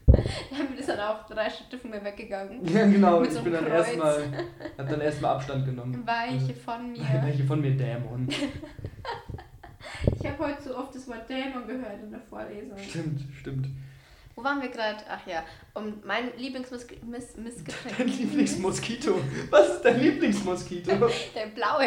Damit 0.07 0.79
ist 0.79 0.89
dann 0.89 1.01
auch 1.01 1.27
drei 1.27 1.51
Schritte 1.51 1.79
von 1.79 1.91
mir 1.91 2.05
weggegangen. 2.05 2.65
ja, 2.67 2.87
genau, 2.87 3.21
Mit 3.21 3.31
ich 3.31 3.35
so 3.37 3.43
bin 3.43 3.53
dann 3.53 3.67
erstmal, 3.67 4.23
hab 4.79 4.89
dann 4.89 5.01
erstmal 5.01 5.35
Abstand 5.37 5.67
genommen. 5.67 6.07
Weiche 6.07 6.55
von 6.55 6.93
mir. 6.93 7.01
Welche 7.25 7.45
von 7.45 7.61
mir 7.61 7.77
Dämon. 7.77 8.29
Ich 10.21 10.27
habe 10.31 10.49
heute 10.49 10.63
so 10.63 10.77
oft 10.77 10.95
das 10.95 11.07
Wort 11.09 11.29
Dämon 11.29 11.67
gehört 11.67 12.03
in 12.03 12.11
der 12.11 12.21
Vorlesung. 12.21 12.77
Stimmt, 12.79 13.21
stimmt. 13.39 13.67
Wo 14.35 14.43
waren 14.43 14.61
wir 14.61 14.69
gerade? 14.69 14.99
Ach 15.09 15.25
ja, 15.27 15.45
und 15.75 16.05
mein 16.05 16.37
Lieblingsmissgetränk. 16.37 17.97
Dein 17.97 18.09
Lieblingsmoskito. 18.09 19.21
Was 19.51 19.75
ist 19.77 19.83
dein 19.83 20.01
Lieblingsmoskito? 20.01 20.91
Der 21.35 21.47
blaue. 21.55 21.87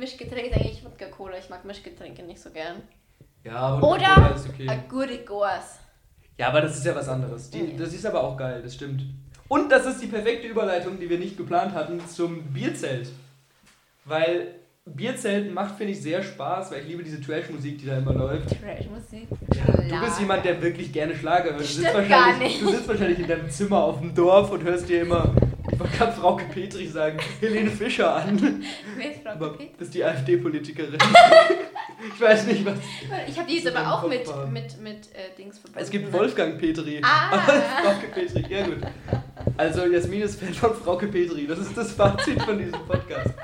Mischgetränk 0.00 0.46
ist 0.46 0.54
eigentlich 0.54 0.84
Wodka-Cola. 0.84 1.38
Ich 1.38 1.50
mag 1.50 1.64
Mischgetränke 1.64 2.22
nicht 2.22 2.40
so 2.40 2.50
gern. 2.50 2.76
Ja, 3.44 3.56
aber 3.56 3.92
Oder 3.92 4.32
ist 4.34 4.48
okay. 4.48 4.66
Agurigos. 4.68 5.78
Ja, 6.38 6.48
aber 6.48 6.62
das 6.62 6.78
ist 6.78 6.86
ja 6.86 6.94
was 6.94 7.08
anderes. 7.08 7.50
Die, 7.50 7.76
das 7.76 7.92
ist 7.92 8.06
aber 8.06 8.24
auch 8.24 8.36
geil, 8.36 8.62
das 8.62 8.74
stimmt. 8.74 9.02
Und 9.48 9.70
das 9.70 9.84
ist 9.84 10.00
die 10.00 10.06
perfekte 10.06 10.48
Überleitung, 10.48 10.98
die 10.98 11.10
wir 11.10 11.18
nicht 11.18 11.36
geplant 11.36 11.74
hatten, 11.74 12.00
zum 12.06 12.44
Bierzelt. 12.44 13.10
Weil 14.06 14.54
Bierzelt 14.86 15.52
macht, 15.52 15.76
finde 15.76 15.92
ich, 15.92 16.00
sehr 16.00 16.22
Spaß, 16.22 16.70
weil 16.70 16.80
ich 16.80 16.88
liebe 16.88 17.02
diese 17.02 17.20
Trash-Musik, 17.20 17.78
die 17.78 17.86
da 17.86 17.98
immer 17.98 18.14
läuft. 18.14 18.48
Trash-Musik. 18.48 19.28
Du 19.28 20.00
bist 20.00 20.18
jemand, 20.18 20.44
der 20.44 20.62
wirklich 20.62 20.92
gerne 20.92 21.14
Schlager 21.14 21.50
hört. 21.50 21.60
Du 21.60 21.64
sitzt, 21.64 21.92
wahrscheinlich, 21.92 22.54
nicht. 22.54 22.62
du 22.62 22.70
sitzt 22.70 22.88
wahrscheinlich 22.88 23.18
in 23.18 23.28
deinem 23.28 23.50
Zimmer 23.50 23.84
auf 23.84 24.00
dem 24.00 24.14
Dorf 24.14 24.50
und 24.50 24.62
hörst 24.62 24.88
dir 24.88 25.02
immer, 25.02 25.34
wollte 25.80 25.96
gerade 25.96 26.12
Frauke 26.12 26.44
Petri 26.44 26.86
sagen, 26.86 27.18
Helene 27.40 27.70
Fischer 27.70 28.14
an. 28.14 28.62
Wer 28.96 29.10
ist 29.12 29.22
Frau 29.22 29.30
Aber 29.30 29.52
Petri? 29.52 29.70
das 29.78 29.88
ist 29.88 29.94
die 29.94 30.04
AfD-Politikerin. 30.04 30.98
ich 32.06 32.20
weiß 32.20 32.46
nicht, 32.46 32.64
was. 32.64 32.78
Ich 33.28 33.38
habe 33.38 33.48
die 33.48 33.68
aber 33.68 33.94
auch 33.94 34.08
mit, 34.08 34.26
mit, 34.50 34.80
mit 34.80 35.14
äh, 35.14 35.36
Dings 35.36 35.58
verbunden. 35.58 35.82
Es 35.82 35.90
gibt 35.90 36.12
Wolfgang 36.12 36.58
Petri. 36.58 37.00
Ah. 37.02 37.38
Frauke 37.82 38.06
Petri, 38.14 38.44
ja 38.48 38.64
gut. 38.64 38.78
Also 39.56 39.86
Jasmin 39.86 40.22
ist 40.22 40.40
Fan 40.40 40.54
von 40.54 40.74
Frauke 40.74 41.08
Petri. 41.08 41.46
Das 41.46 41.58
ist 41.58 41.76
das 41.76 41.92
Fazit 41.92 42.42
von 42.42 42.58
diesem 42.58 42.80
Podcast. 42.86 43.34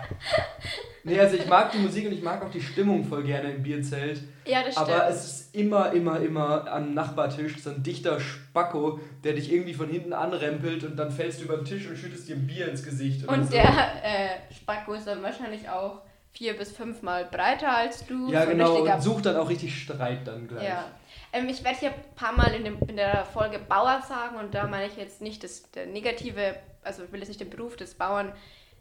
Nee, 1.07 1.21
also 1.21 1.37
ich 1.37 1.47
mag 1.47 1.71
die 1.71 1.79
Musik 1.79 2.07
und 2.07 2.13
ich 2.15 2.23
mag 2.23 2.45
auch 2.45 2.51
die 2.51 2.61
Stimmung 2.61 3.05
voll 3.05 3.23
gerne 3.23 3.53
im 3.53 3.63
Bierzelt. 3.63 4.23
Ja, 4.45 4.65
das 4.65 4.75
stimmt. 4.75 4.89
Aber 4.89 5.09
es 5.09 5.25
ist 5.25 5.55
immer, 5.55 5.93
immer, 5.93 6.21
immer 6.21 6.67
am 6.69 6.95
Nachbartisch 6.95 7.63
so 7.63 7.71
ein 7.71 7.85
dichter 7.85 8.19
Spacko, 8.19 8.99
der 9.23 9.35
dich 9.35 9.53
irgendwie 9.53 9.75
von 9.75 9.89
hinten 9.89 10.13
anrempelt 10.13 10.83
und 10.83 10.97
dann 10.97 11.13
fällst 11.13 11.41
du 11.41 11.45
über 11.45 11.59
den 11.59 11.65
Tisch 11.65 11.87
und 11.87 11.97
schüttest 11.97 12.29
dir 12.29 12.35
ein 12.35 12.49
Bier 12.49 12.69
ins 12.69 12.83
Gesicht. 12.83 13.25
Und 13.29 13.45
so. 13.45 13.51
der 13.53 13.69
äh, 14.03 14.53
Spacko 14.53 14.95
ist 14.95 15.07
dann 15.07 15.23
wahrscheinlich 15.23 15.69
auch 15.69 16.03
vier 16.37 16.57
bis 16.57 16.73
fünfmal 16.73 17.25
breiter 17.25 17.75
als 17.75 18.05
du. 18.07 18.31
Ja, 18.31 18.43
So 18.43 18.51
genau, 18.51 18.77
und 18.83 19.03
sucht 19.03 19.27
dann 19.27 19.37
auch 19.37 19.49
richtig 19.49 19.81
Streit 19.83 20.27
dann 20.27 20.47
gleich. 20.47 20.65
Ja. 20.65 20.85
Ähm, 21.33 21.49
ich 21.49 21.65
werde 21.65 21.79
hier 21.79 21.91
ein 21.91 22.15
paar 22.15 22.33
Mal 22.33 22.55
in, 22.55 22.65
dem, 22.65 22.79
in 22.89 22.97
der 22.97 23.25
Folge 23.25 23.59
Bauer 23.59 24.03
sagen 24.07 24.37
und 24.37 24.55
da 24.55 24.67
meine 24.67 24.87
ich 24.87 24.97
jetzt 24.97 25.23
nicht 25.23 25.43
das 25.43 25.71
der 25.73 25.87
negative, 25.87 26.57
also 26.85 27.05
ich 27.05 27.13
will 27.13 27.21
jetzt 27.21 27.29
nicht 27.29 27.41
den 27.41 27.51
Beruf 27.51 27.77
des 27.77 27.95
Bauern 27.95 28.33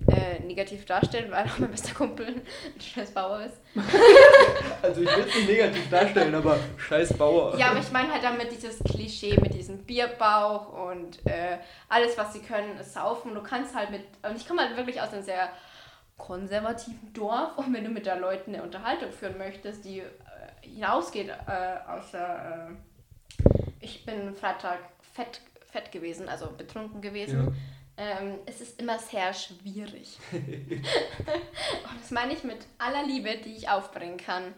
äh, 0.07 0.43
negativ 0.43 0.85
darstellen, 0.85 1.31
weil 1.31 1.45
auch 1.47 1.57
mein 1.57 1.71
bester 1.71 1.93
Kumpel 1.93 2.27
ein 2.27 2.81
scheiß 2.81 3.11
Bauer 3.11 3.41
ist. 3.45 3.61
Also 4.81 5.01
ich 5.01 5.07
will 5.07 5.25
es 5.27 5.35
nicht 5.35 5.47
negativ 5.47 5.89
darstellen, 5.89 6.35
aber 6.35 6.59
scheiß 6.77 7.13
Bauer. 7.13 7.57
Ja, 7.57 7.71
aber 7.71 7.79
ich 7.79 7.91
meine 7.91 8.11
halt 8.11 8.23
damit 8.23 8.51
dieses 8.51 8.77
Klischee 8.83 9.35
mit 9.41 9.53
diesem 9.55 9.79
Bierbauch 9.79 10.89
und 10.89 11.25
äh, 11.25 11.57
alles, 11.89 12.15
was 12.17 12.33
sie 12.33 12.41
können, 12.41 12.77
ist 12.77 12.93
saufen. 12.93 13.33
Du 13.33 13.41
kannst 13.41 13.73
halt 13.73 13.89
mit, 13.89 14.01
und 14.21 14.35
ich 14.35 14.47
komme 14.47 14.61
halt 14.61 14.77
wirklich 14.77 15.01
aus 15.01 15.11
einem 15.11 15.23
sehr 15.23 15.49
konservativen 16.17 17.13
Dorf 17.13 17.57
und 17.57 17.73
wenn 17.73 17.83
du 17.83 17.89
mit 17.89 18.05
da 18.07 18.15
Leuten 18.15 18.53
eine 18.53 18.63
Unterhaltung 18.63 19.11
führen 19.11 19.37
möchtest, 19.37 19.85
die 19.85 19.99
äh, 19.99 20.09
hinausgeht 20.61 21.29
äh, 21.29 21.77
außer 21.87 22.69
äh, 22.69 23.45
ich 23.79 24.05
bin 24.05 24.33
Freitag 24.33 24.79
fett, 25.13 25.41
fett 25.67 25.91
gewesen, 25.91 26.27
also 26.29 26.49
betrunken 26.51 27.01
gewesen. 27.01 27.55
Ähm, 27.97 28.39
es 28.45 28.59
ist 28.59 28.81
immer 28.81 28.99
sehr 28.99 29.33
schwierig. 29.33 30.17
und 30.31 32.01
das 32.01 32.11
meine 32.11 32.33
ich 32.33 32.43
mit 32.43 32.57
aller 32.77 33.05
Liebe, 33.05 33.29
die 33.43 33.55
ich 33.55 33.69
aufbringen 33.69 34.17
kann. 34.17 34.53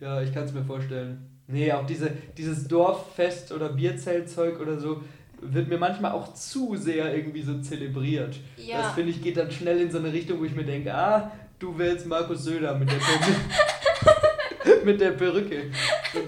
Ja, 0.00 0.22
ich 0.22 0.32
kann 0.32 0.44
es 0.44 0.52
mir 0.52 0.64
vorstellen. 0.64 1.40
Nee, 1.46 1.72
auch 1.72 1.84
diese, 1.84 2.10
dieses 2.38 2.68
Dorffest 2.68 3.52
oder 3.52 3.70
Bierzeltzeug 3.70 4.60
oder 4.60 4.78
so 4.78 5.02
wird 5.40 5.68
mir 5.68 5.78
manchmal 5.78 6.12
auch 6.12 6.34
zu 6.34 6.76
sehr 6.76 7.14
irgendwie 7.14 7.42
so 7.42 7.60
zelebriert. 7.60 8.36
Ja. 8.56 8.82
Das 8.82 8.92
finde 8.92 9.10
ich 9.10 9.22
geht 9.22 9.36
dann 9.36 9.50
schnell 9.50 9.80
in 9.80 9.90
so 9.90 9.98
eine 9.98 10.12
Richtung, 10.12 10.40
wo 10.40 10.44
ich 10.44 10.54
mir 10.54 10.64
denke, 10.64 10.94
ah, 10.94 11.32
du 11.58 11.76
wählst 11.78 12.06
Markus 12.06 12.44
Söder 12.44 12.74
mit 12.74 12.90
der 12.90 12.96
Perücke. 12.96 14.84
mit 14.84 15.00
der 15.00 15.10
Perücke. 15.12 15.62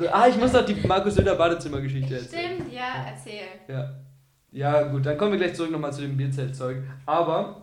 So, 0.01 0.09
ah, 0.11 0.29
ich 0.29 0.37
muss 0.37 0.53
noch 0.53 0.65
die 0.65 0.75
Markus 0.87 1.15
Söder 1.15 1.35
Badezimmergeschichte 1.35 2.15
erzählen. 2.15 2.55
Stimmt, 2.57 2.73
ja, 2.73 3.07
erzähl. 3.09 3.49
Ja. 3.69 3.95
Ja, 4.53 4.83
gut, 4.83 5.07
dann 5.07 5.17
kommen 5.17 5.33
wir 5.33 5.39
gleich 5.39 5.55
zurück 5.55 5.71
nochmal 5.71 5.93
zu 5.93 6.03
dem 6.03 6.17
Bierzeltzeug. 6.17 6.83
Aber 7.07 7.63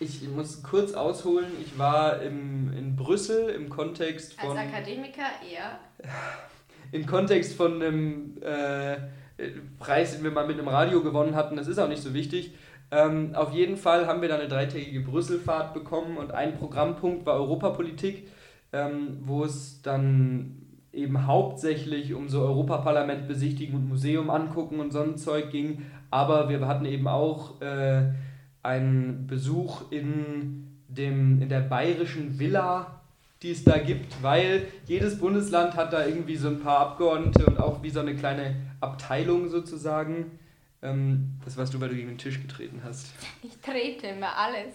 ich 0.00 0.26
muss 0.28 0.62
kurz 0.62 0.94
ausholen, 0.94 1.46
ich 1.60 1.78
war 1.78 2.22
im, 2.22 2.72
in 2.72 2.96
Brüssel 2.96 3.50
im 3.50 3.68
Kontext 3.68 4.38
Als 4.38 4.48
von. 4.48 4.56
Akademiker 4.56 5.26
eher. 5.46 5.78
im 6.92 7.04
Kontext 7.04 7.54
von 7.54 7.82
einem 7.82 8.40
äh, 8.42 8.96
Preis, 9.78 10.14
den 10.14 10.24
wir 10.24 10.30
mal 10.30 10.46
mit 10.46 10.58
einem 10.58 10.68
Radio 10.68 11.02
gewonnen 11.02 11.34
hatten, 11.34 11.56
das 11.56 11.68
ist 11.68 11.78
auch 11.78 11.88
nicht 11.88 12.02
so 12.02 12.12
wichtig. 12.14 12.54
Ähm, 12.90 13.34
auf 13.34 13.52
jeden 13.52 13.76
Fall 13.76 14.06
haben 14.06 14.22
wir 14.22 14.28
da 14.28 14.36
eine 14.36 14.48
dreitägige 14.48 15.00
Brüsselfahrt 15.00 15.74
bekommen 15.74 16.16
und 16.16 16.32
ein 16.32 16.56
Programmpunkt 16.56 17.26
war 17.26 17.34
Europapolitik, 17.34 18.28
ähm, 18.72 19.18
wo 19.22 19.44
es 19.44 19.82
dann 19.82 20.62
eben 20.92 21.26
hauptsächlich 21.26 22.14
um 22.14 22.28
so 22.28 22.40
Europaparlament 22.40 23.28
besichtigen 23.28 23.76
und 23.76 23.88
Museum 23.88 24.30
angucken 24.30 24.80
und 24.80 24.92
so 24.92 25.00
ein 25.00 25.18
Zeug 25.18 25.50
ging. 25.50 25.82
Aber 26.10 26.48
wir 26.48 26.66
hatten 26.66 26.86
eben 26.86 27.06
auch 27.06 27.60
äh, 27.60 28.10
einen 28.62 29.26
Besuch 29.26 29.92
in, 29.92 30.78
dem, 30.88 31.42
in 31.42 31.48
der 31.48 31.60
bayerischen 31.60 32.38
Villa, 32.38 32.97
die 33.42 33.52
es 33.52 33.64
da 33.64 33.78
gibt, 33.78 34.22
weil 34.22 34.66
jedes 34.86 35.18
Bundesland 35.18 35.74
hat 35.74 35.92
da 35.92 36.04
irgendwie 36.04 36.36
so 36.36 36.48
ein 36.48 36.60
paar 36.60 36.80
Abgeordnete 36.80 37.46
und 37.46 37.58
auch 37.58 37.82
wie 37.82 37.90
so 37.90 38.00
eine 38.00 38.16
kleine 38.16 38.56
Abteilung 38.80 39.48
sozusagen. 39.48 40.38
Ähm, 40.82 41.38
das 41.44 41.56
warst 41.56 41.72
du, 41.74 41.80
weil 41.80 41.88
du 41.90 41.94
gegen 41.94 42.08
den 42.08 42.18
Tisch 42.18 42.40
getreten 42.40 42.82
hast. 42.84 43.12
Ich 43.42 43.56
trete 43.60 44.08
immer 44.08 44.36
alles. 44.36 44.74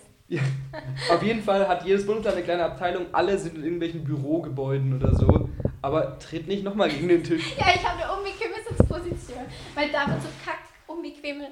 Auf 1.11 1.21
jeden 1.21 1.43
Fall 1.43 1.67
hat 1.67 1.85
jedes 1.85 2.05
Bundesland 2.05 2.37
eine 2.37 2.45
kleine 2.45 2.65
Abteilung, 2.65 3.07
alle 3.11 3.37
sind 3.37 3.55
in 3.57 3.63
irgendwelchen 3.63 4.03
Bürogebäuden 4.03 4.93
oder 4.95 5.13
so. 5.13 5.49
Aber 5.81 6.17
tritt 6.17 6.47
nicht 6.47 6.63
nochmal 6.63 6.89
gegen 6.89 7.09
den 7.09 7.23
Tisch. 7.23 7.55
Ja, 7.57 7.65
ich 7.75 7.85
habe 7.85 8.01
eine 8.01 8.17
unbequeme 8.17 8.55
Sitzposition, 8.67 9.43
weil 9.75 9.91
David 9.91 10.21
so 10.21 10.29
kackt 10.45 10.69
unbequeme 10.87 11.49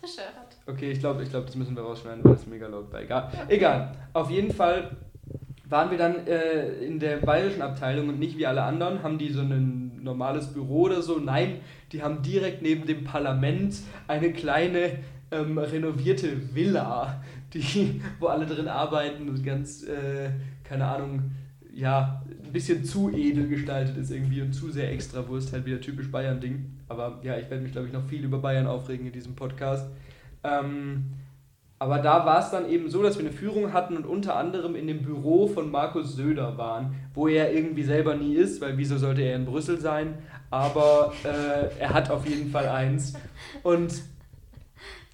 Tische 0.00 0.22
hat. 0.22 0.56
Okay, 0.66 0.92
ich 0.92 1.00
glaube, 1.00 1.24
ich 1.24 1.30
glaub, 1.30 1.46
das 1.46 1.56
müssen 1.56 1.74
wir 1.74 1.82
rausschneiden, 1.82 2.22
weil 2.22 2.34
das 2.34 2.46
mega 2.46 2.68
laut 2.68 2.92
war. 2.92 3.00
Egal. 3.00 3.30
Egal. 3.48 3.92
Auf 4.12 4.30
jeden 4.30 4.52
Fall 4.52 4.96
waren 5.72 5.90
wir 5.90 5.98
dann 5.98 6.26
äh, 6.26 6.68
in 6.84 7.00
der 7.00 7.16
bayerischen 7.16 7.62
Abteilung 7.62 8.08
und 8.10 8.18
nicht 8.20 8.38
wie 8.38 8.46
alle 8.46 8.62
anderen, 8.62 9.02
haben 9.02 9.18
die 9.18 9.30
so 9.30 9.40
ein 9.40 10.04
normales 10.04 10.52
Büro 10.52 10.82
oder 10.82 11.02
so. 11.02 11.18
Nein, 11.18 11.56
die 11.90 12.02
haben 12.02 12.22
direkt 12.22 12.62
neben 12.62 12.86
dem 12.86 13.04
Parlament 13.04 13.76
eine 14.06 14.32
kleine 14.32 14.98
ähm, 15.32 15.58
renovierte 15.58 16.54
Villa, 16.54 17.24
die, 17.54 18.02
wo 18.20 18.26
alle 18.26 18.46
drin 18.46 18.68
arbeiten 18.68 19.28
und 19.28 19.42
ganz, 19.42 19.82
äh, 19.84 20.30
keine 20.62 20.86
Ahnung, 20.86 21.32
ja, 21.74 22.22
ein 22.44 22.52
bisschen 22.52 22.84
zu 22.84 23.10
edel 23.10 23.48
gestaltet 23.48 23.96
ist 23.96 24.10
irgendwie 24.10 24.42
und 24.42 24.52
zu 24.52 24.70
sehr 24.70 24.92
Extrawurst, 24.92 25.54
halt 25.54 25.64
wieder 25.64 25.80
typisch 25.80 26.10
Bayern-Ding. 26.10 26.66
Aber 26.88 27.18
ja, 27.22 27.38
ich 27.38 27.48
werde 27.48 27.62
mich, 27.62 27.72
glaube 27.72 27.86
ich, 27.86 27.94
noch 27.94 28.04
viel 28.04 28.22
über 28.22 28.38
Bayern 28.38 28.66
aufregen 28.66 29.06
in 29.06 29.12
diesem 29.12 29.34
Podcast. 29.34 29.90
Ähm, 30.44 31.12
aber 31.82 31.98
da 31.98 32.24
war 32.24 32.38
es 32.38 32.48
dann 32.52 32.70
eben 32.70 32.88
so, 32.88 33.02
dass 33.02 33.18
wir 33.18 33.24
eine 33.26 33.34
Führung 33.34 33.72
hatten 33.72 33.96
und 33.96 34.06
unter 34.06 34.36
anderem 34.36 34.76
in 34.76 34.86
dem 34.86 35.02
Büro 35.02 35.48
von 35.48 35.68
Markus 35.68 36.14
Söder 36.14 36.56
waren, 36.56 36.94
wo 37.12 37.26
er 37.26 37.52
irgendwie 37.52 37.82
selber 37.82 38.14
nie 38.14 38.36
ist, 38.36 38.60
weil 38.60 38.78
wieso 38.78 38.98
sollte 38.98 39.22
er 39.22 39.34
in 39.34 39.46
Brüssel 39.46 39.80
sein? 39.80 40.18
Aber 40.48 41.12
äh, 41.24 41.80
er 41.80 41.92
hat 41.92 42.08
auf 42.08 42.24
jeden 42.24 42.52
Fall 42.52 42.68
eins. 42.68 43.14
Und 43.64 43.94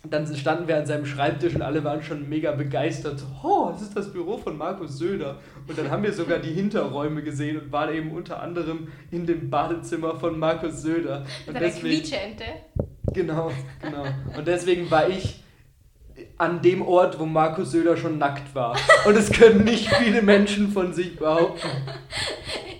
dann 0.07 0.27
standen 0.37 0.69
wir 0.69 0.77
an 0.77 0.85
seinem 0.85 1.07
Schreibtisch 1.07 1.55
und 1.55 1.63
alle 1.63 1.83
waren 1.85 2.03
schon 2.03 2.29
mega 2.29 2.53
begeistert. 2.53 3.25
Oh, 3.43 3.71
das 3.73 3.81
ist 3.81 3.97
das 3.97 4.13
Büro 4.13 4.37
von 4.37 4.59
Markus 4.59 4.99
Söder. 4.99 5.39
Und 5.67 5.79
dann 5.79 5.91
haben 5.91 6.03
wir 6.03 6.13
sogar 6.13 6.39
die 6.39 6.53
Hinterräume 6.53 7.23
gesehen 7.23 7.59
und 7.59 7.73
waren 7.73 7.95
eben 7.95 8.11
unter 8.11 8.43
anderem 8.43 8.89
in 9.11 9.25
dem 9.25 9.49
Badezimmer 9.49 10.17
von 10.17 10.39
Markus 10.39 10.83
Söder. 10.83 11.21
Mit 11.21 11.49
Und 11.49 11.57
einer 11.57 11.67
deswegen, 11.67 12.03
Quietscheente. 12.03 12.45
genau, 13.15 13.53
genau. 13.81 14.05
Und 14.37 14.47
deswegen 14.47 14.91
war 14.91 15.09
ich 15.09 15.43
an 16.39 16.63
dem 16.63 16.83
Ort, 16.83 17.19
wo 17.19 17.27
Markus 17.27 17.73
Söder 17.73 17.97
schon 17.97 18.19
nackt 18.19 18.55
war. 18.55 18.77
Und 19.05 19.17
es 19.17 19.31
können 19.31 19.65
nicht 19.65 19.89
viele 19.97 20.23
Menschen 20.23 20.73
von 20.73 20.93
sich 20.93 21.17
behaupten. 21.17 21.69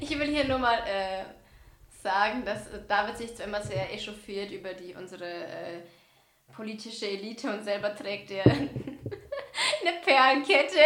Ich 0.01 0.19
will 0.19 0.29
hier 0.29 0.47
nur 0.47 0.59
mal 0.59 0.79
äh, 0.79 1.25
sagen, 2.03 2.45
dass 2.45 2.69
äh, 2.69 2.81
David 2.89 3.19
sich 3.19 3.35
zwar 3.35 3.47
immer 3.47 3.61
sehr 3.61 3.93
echauffiert 3.93 4.51
über 4.53 4.73
die 4.73 4.95
unsere 4.95 5.25
äh, 5.25 5.83
politische 6.55 7.09
Elite 7.09 7.51
und 7.51 7.65
selber 7.65 7.95
trägt 7.95 8.31
er 8.31 8.45
eine 8.47 8.69
Perlenkette. 10.05 10.81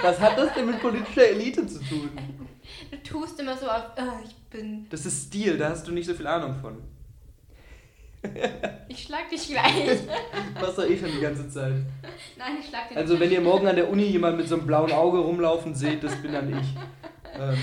Was 0.00 0.20
hat 0.20 0.36
das 0.36 0.52
denn 0.54 0.66
mit 0.66 0.80
politischer 0.80 1.28
Elite 1.28 1.66
zu 1.66 1.78
tun? 1.80 2.10
Du 2.90 2.96
tust 2.98 3.40
immer 3.40 3.56
so 3.56 3.66
auf, 3.66 3.84
ah, 3.96 4.20
ich 4.24 4.34
bin, 4.50 4.86
Das 4.90 5.06
ist 5.06 5.28
Stil, 5.28 5.56
da 5.56 5.70
hast 5.70 5.86
du 5.86 5.92
nicht 5.92 6.06
so 6.06 6.14
viel 6.14 6.26
Ahnung 6.26 6.54
von. 6.60 6.82
Ich 8.88 9.02
schlag 9.02 9.28
dich 9.30 9.48
gleich. 9.48 9.98
Was 10.60 10.76
doch 10.76 10.84
eh 10.84 10.96
schon 10.96 11.10
die 11.10 11.20
ganze 11.20 11.48
Zeit. 11.50 11.74
Nein, 12.36 12.56
ich 12.60 12.68
schlag 12.68 12.88
dich 12.88 12.96
Also 12.96 13.18
wenn 13.18 13.30
ihr 13.30 13.40
morgen 13.40 13.66
an 13.66 13.76
der 13.76 13.90
Uni 13.90 14.04
jemand 14.04 14.36
mit 14.36 14.48
so 14.48 14.56
einem 14.56 14.66
blauen 14.66 14.92
Auge 14.92 15.18
rumlaufen 15.18 15.74
seht, 15.74 16.04
das 16.04 16.14
bin 16.16 16.32
dann 16.32 16.50
ich. 16.50 16.66
Ähm, 17.38 17.58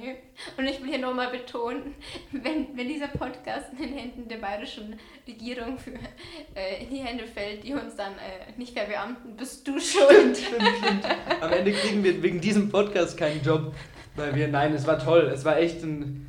Nee. 0.00 0.16
Und 0.56 0.66
ich 0.66 0.80
will 0.80 0.90
hier 0.90 0.98
nochmal 0.98 1.30
betonen, 1.30 1.94
wenn, 2.30 2.76
wenn 2.76 2.88
dieser 2.88 3.08
Podcast 3.08 3.72
in 3.72 3.78
den 3.78 3.94
Händen 3.94 4.28
der 4.28 4.36
bayerischen 4.36 4.98
Regierung 5.26 5.78
für, 5.78 5.92
äh, 6.54 6.84
in 6.84 6.90
die 6.90 6.98
Hände 6.98 7.26
fällt, 7.26 7.64
die 7.64 7.72
uns 7.72 7.96
dann 7.96 8.12
äh, 8.12 8.52
nicht 8.56 8.74
verbeamten, 8.74 9.36
bist 9.36 9.66
du 9.66 9.80
schuld. 9.80 10.36
stimmt, 10.36 10.68
stimmt. 10.82 11.04
Am 11.40 11.52
Ende 11.52 11.72
kriegen 11.72 12.04
wir 12.04 12.22
wegen 12.22 12.40
diesem 12.40 12.68
Podcast 12.68 13.16
keinen 13.16 13.42
Job, 13.42 13.74
weil 14.14 14.34
wir, 14.34 14.48
nein, 14.48 14.74
es 14.74 14.86
war 14.86 14.98
toll. 14.98 15.30
Es 15.32 15.44
war 15.44 15.58
echt 15.58 15.82
ein 15.82 16.27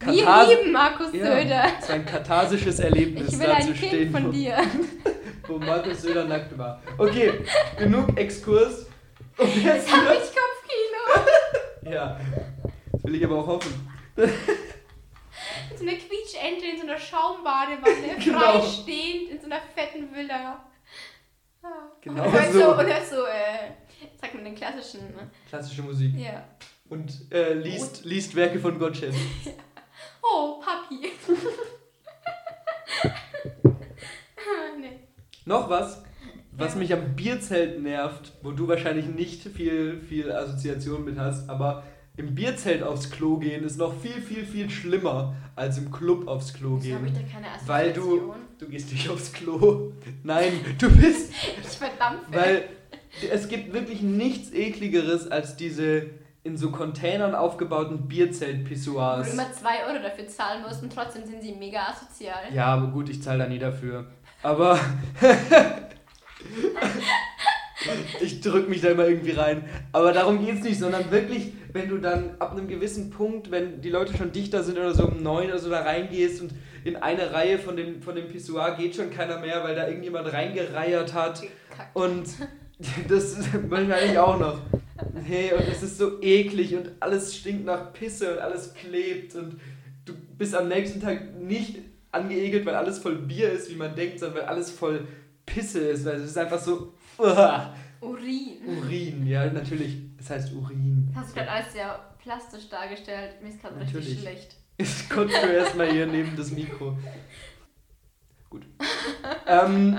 Wir 0.00 0.24
Kathars- 0.24 0.48
lieben 0.50 0.72
Markus 0.72 1.06
ja, 1.12 1.26
Söder. 1.26 1.64
Es 1.80 1.88
war 1.88 1.94
ein 1.96 2.04
katharsisches 2.06 2.78
Erlebnis, 2.80 3.32
Ich 3.32 3.38
will 3.38 3.46
da 3.46 3.54
ein 3.54 3.62
zu 3.66 3.72
Kind 3.72 3.86
stehen, 3.92 4.10
von 4.12 4.26
wo, 4.26 4.30
dir. 4.32 4.56
wo 5.46 5.58
Markus 5.58 6.02
Söder 6.02 6.24
nackt 6.24 6.56
war. 6.58 6.82
Okay, 6.98 7.32
genug 7.78 8.16
Exkurs. 8.18 8.86
Und 9.38 9.56
jetzt 9.64 9.86
wieder, 9.88 10.14
ich 10.14 10.30
Kopfkino. 10.34 11.30
ja, 11.94 12.20
das 12.92 13.04
will 13.04 13.14
ich 13.14 13.24
aber 13.24 13.38
auch 13.38 13.46
hoffen. 13.46 13.88
So 15.76 15.82
eine 15.82 15.96
Quietschente 15.98 16.66
in 16.66 16.76
so 16.78 16.84
einer 16.86 16.98
Schaumbadewanne, 16.98 18.16
Genau. 18.24 18.60
freistehend 18.60 19.30
in 19.30 19.40
so 19.40 19.46
einer 19.46 19.60
fetten 19.74 20.14
Villa. 20.14 20.64
Ah. 21.62 21.68
Genau 22.00 22.24
und 22.26 22.52
so. 22.52 22.70
Und 22.76 22.86
hört 22.86 23.06
so, 23.08 23.24
äh, 23.26 23.72
sag 24.20 24.34
mal 24.34 24.44
den 24.44 24.54
klassischen, 24.54 25.00
ne? 25.14 25.30
Klassische 25.48 25.82
Musik. 25.82 26.14
Ja. 26.16 26.44
Und 26.88 27.12
äh, 27.32 27.54
liest, 27.54 28.04
liest 28.04 28.36
Werke 28.36 28.60
von 28.60 28.78
Gottsched. 28.78 29.12
Oh, 30.26 30.60
Papi. 30.60 31.08
Nee. 34.80 34.98
Noch 35.44 35.68
was? 35.70 36.02
Was 36.52 36.76
mich 36.76 36.92
am 36.92 37.14
Bierzelt 37.16 37.82
nervt, 37.82 38.32
wo 38.42 38.52
du 38.52 38.68
wahrscheinlich 38.68 39.06
nicht 39.06 39.42
viel, 39.42 40.00
viel 40.00 40.30
Assoziation 40.30 41.04
mit 41.04 41.18
hast, 41.18 41.48
aber 41.48 41.82
im 42.16 42.34
Bierzelt 42.34 42.82
aufs 42.82 43.10
Klo 43.10 43.38
gehen 43.38 43.64
ist 43.64 43.76
noch 43.76 43.92
viel, 44.00 44.20
viel, 44.20 44.44
viel 44.44 44.70
schlimmer 44.70 45.34
als 45.56 45.78
im 45.78 45.90
Club 45.90 46.28
aufs 46.28 46.52
Klo 46.54 46.78
Wieso 46.80 46.96
habe 46.96 47.06
ich 47.08 47.14
gehen. 47.14 47.24
da 47.26 47.32
keine 47.32 47.48
Assoziation? 47.50 47.66
Weil 47.66 47.92
du, 47.92 48.34
du 48.58 48.68
gehst 48.68 48.92
nicht 48.92 49.08
aufs 49.08 49.32
Klo. 49.32 49.92
Nein, 50.22 50.52
du 50.78 50.90
bist, 50.96 51.32
Ich 51.62 51.68
verdampfe. 51.76 52.26
weil 52.32 52.68
es 53.32 53.48
gibt 53.48 53.72
wirklich 53.72 54.02
nichts 54.02 54.52
ekligeres 54.52 55.28
als 55.28 55.56
diese 55.56 56.06
in 56.44 56.58
so 56.58 56.70
Containern 56.70 57.34
aufgebauten 57.34 57.96
Wo 57.96 58.02
du 58.02 58.08
Bierzelt-Pissoirs. 58.08 59.32
immer 59.32 59.50
2 59.50 59.86
Euro 59.88 60.02
dafür 60.02 60.28
zahlen 60.28 60.62
musst 60.62 60.82
und 60.82 60.92
trotzdem 60.92 61.24
sind 61.24 61.42
sie 61.42 61.52
mega 61.52 61.88
asozial. 61.88 62.38
Ja, 62.52 62.66
aber 62.66 62.88
gut, 62.88 63.08
ich 63.08 63.22
zahle 63.22 63.44
da 63.44 63.48
nie 63.48 63.58
dafür. 63.58 64.06
Aber 64.42 64.78
ich 68.20 68.42
drück 68.42 68.68
mich 68.68 68.82
da 68.82 68.90
immer 68.90 69.08
irgendwie 69.08 69.32
rein. 69.32 69.64
Aber 69.92 70.12
darum 70.12 70.44
geht's 70.44 70.62
nicht, 70.62 70.78
sondern 70.78 71.10
wirklich, 71.10 71.54
wenn 71.72 71.88
du 71.88 71.96
dann 71.96 72.36
ab 72.38 72.52
einem 72.52 72.68
gewissen 72.68 73.08
Punkt, 73.08 73.50
wenn 73.50 73.80
die 73.80 73.90
Leute 73.90 74.14
schon 74.14 74.30
dichter 74.30 74.62
sind 74.62 74.78
oder 74.78 74.94
so 74.94 75.06
um 75.06 75.22
neun 75.22 75.48
oder 75.48 75.58
so 75.58 75.70
da 75.70 75.80
reingehst 75.80 76.42
und 76.42 76.52
in 76.84 76.96
eine 76.96 77.32
Reihe 77.32 77.58
von 77.58 77.76
dem, 77.76 78.02
von 78.02 78.14
dem 78.14 78.28
Pissoir 78.28 78.76
geht 78.76 78.94
schon 78.94 79.10
keiner 79.10 79.38
mehr, 79.38 79.64
weil 79.64 79.74
da 79.74 79.88
irgendjemand 79.88 80.30
reingereiert 80.30 81.14
hat. 81.14 81.40
Gekackt. 81.40 81.96
Und 81.96 82.26
das 83.08 83.38
ist 83.38 83.70
wahrscheinlich 83.70 84.18
auch 84.18 84.38
noch. 84.38 84.58
Hey, 85.24 85.52
und 85.52 85.66
es 85.68 85.82
ist 85.82 85.98
so 85.98 86.20
eklig 86.22 86.74
und 86.74 86.90
alles 87.00 87.36
stinkt 87.36 87.64
nach 87.64 87.92
Pisse 87.92 88.34
und 88.34 88.38
alles 88.40 88.74
klebt 88.74 89.34
und 89.34 89.60
du 90.04 90.14
bist 90.36 90.54
am 90.54 90.68
nächsten 90.68 91.00
Tag 91.00 91.34
nicht 91.34 91.78
angeekelt, 92.12 92.64
weil 92.66 92.74
alles 92.74 92.98
voll 92.98 93.16
Bier 93.16 93.50
ist, 93.50 93.70
wie 93.70 93.76
man 93.76 93.94
denkt, 93.94 94.20
sondern 94.20 94.38
weil 94.38 94.48
alles 94.48 94.70
voll 94.70 95.06
Pisse 95.46 95.80
ist. 95.80 96.04
Weil 96.04 96.16
es 96.16 96.30
ist 96.30 96.38
einfach 96.38 96.58
so 96.60 96.94
uah, 97.18 97.74
Urin. 98.00 98.58
Urin, 98.66 99.26
ja, 99.26 99.46
natürlich. 99.50 99.96
Das 100.18 100.30
heißt 100.30 100.52
Urin. 100.54 101.10
Hast 101.14 101.30
du 101.30 101.34
gerade 101.34 101.50
alles 101.50 101.72
sehr 101.72 101.98
plastisch 102.18 102.68
dargestellt. 102.68 103.42
Mir 103.42 103.48
ist 103.48 103.60
gerade 103.60 103.80
richtig 103.80 103.94
Natürlich. 103.94 104.20
schlecht. 104.20 104.56
Kotzt 105.08 105.42
du 105.42 105.46
erstmal 105.52 105.90
hier 105.90 106.06
neben 106.06 106.36
das 106.36 106.50
Mikro. 106.50 106.96
Gut. 108.50 108.66
ähm, 109.46 109.96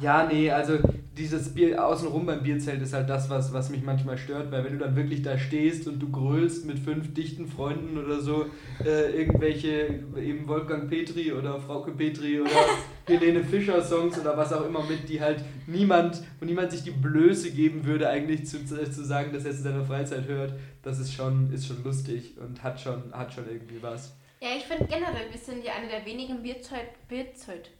ja, 0.00 0.26
nee, 0.26 0.50
also 0.50 0.78
dieses 1.16 1.52
Bier 1.52 1.84
außenrum 1.84 2.26
beim 2.26 2.42
Bierzelt 2.42 2.80
ist 2.80 2.92
halt 2.92 3.08
das, 3.08 3.28
was, 3.28 3.52
was 3.52 3.70
mich 3.70 3.82
manchmal 3.82 4.16
stört, 4.16 4.52
weil 4.52 4.64
wenn 4.64 4.78
du 4.78 4.84
dann 4.84 4.94
wirklich 4.94 5.22
da 5.22 5.36
stehst 5.36 5.88
und 5.88 5.98
du 5.98 6.10
grölst 6.10 6.64
mit 6.64 6.78
fünf 6.78 7.12
dichten 7.12 7.48
Freunden 7.48 7.98
oder 7.98 8.20
so, 8.20 8.46
äh, 8.84 9.10
irgendwelche, 9.18 10.04
eben 10.16 10.46
Wolfgang 10.46 10.88
Petri 10.88 11.32
oder 11.32 11.60
Frauke 11.60 11.90
Petri 11.92 12.40
oder 12.40 12.50
Helene 13.06 13.42
Fischer 13.42 13.82
Songs 13.82 14.18
oder 14.20 14.36
was 14.36 14.52
auch 14.52 14.64
immer 14.64 14.84
mit, 14.84 15.08
die 15.08 15.20
halt 15.20 15.42
niemand, 15.66 16.22
wo 16.38 16.46
niemand 16.46 16.70
sich 16.70 16.84
die 16.84 16.92
Blöße 16.92 17.50
geben 17.50 17.84
würde, 17.84 18.08
eigentlich 18.08 18.46
zu, 18.46 18.64
zu 18.64 19.04
sagen, 19.04 19.32
dass 19.32 19.44
er 19.44 19.50
es 19.50 19.58
in 19.58 19.64
seiner 19.64 19.84
Freizeit 19.84 20.28
hört, 20.28 20.54
das 20.82 21.00
ist 21.00 21.12
schon, 21.12 21.52
ist 21.52 21.66
schon 21.66 21.82
lustig 21.82 22.36
und 22.38 22.62
hat 22.62 22.80
schon, 22.80 23.12
hat 23.12 23.32
schon 23.32 23.48
irgendwie 23.48 23.82
was. 23.82 24.14
Ja, 24.40 24.50
ich 24.56 24.64
finde 24.64 24.84
generell, 24.84 25.32
wir 25.32 25.38
sind 25.38 25.64
ja 25.64 25.72
eine 25.72 25.88
der 25.88 26.06
wenigen 26.06 26.42
Bierzeit, 26.42 27.08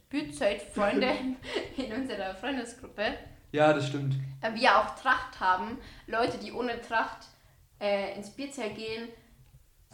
Bierzeit, 0.09 0.59
Bierzeit-Freunde 0.73 1.07
in 1.77 1.93
unserer 1.93 2.33
Freundesgruppe. 2.35 3.13
Ja, 3.51 3.73
das 3.73 3.87
stimmt. 3.87 4.15
Äh, 4.41 4.53
Wir 4.55 4.77
auch 4.77 4.95
Tracht 4.95 5.39
haben. 5.39 5.77
Leute, 6.07 6.37
die 6.37 6.51
ohne 6.51 6.81
Tracht 6.81 7.27
äh, 7.79 8.15
ins 8.15 8.29
Bierzelt 8.31 8.75
gehen, 8.75 9.09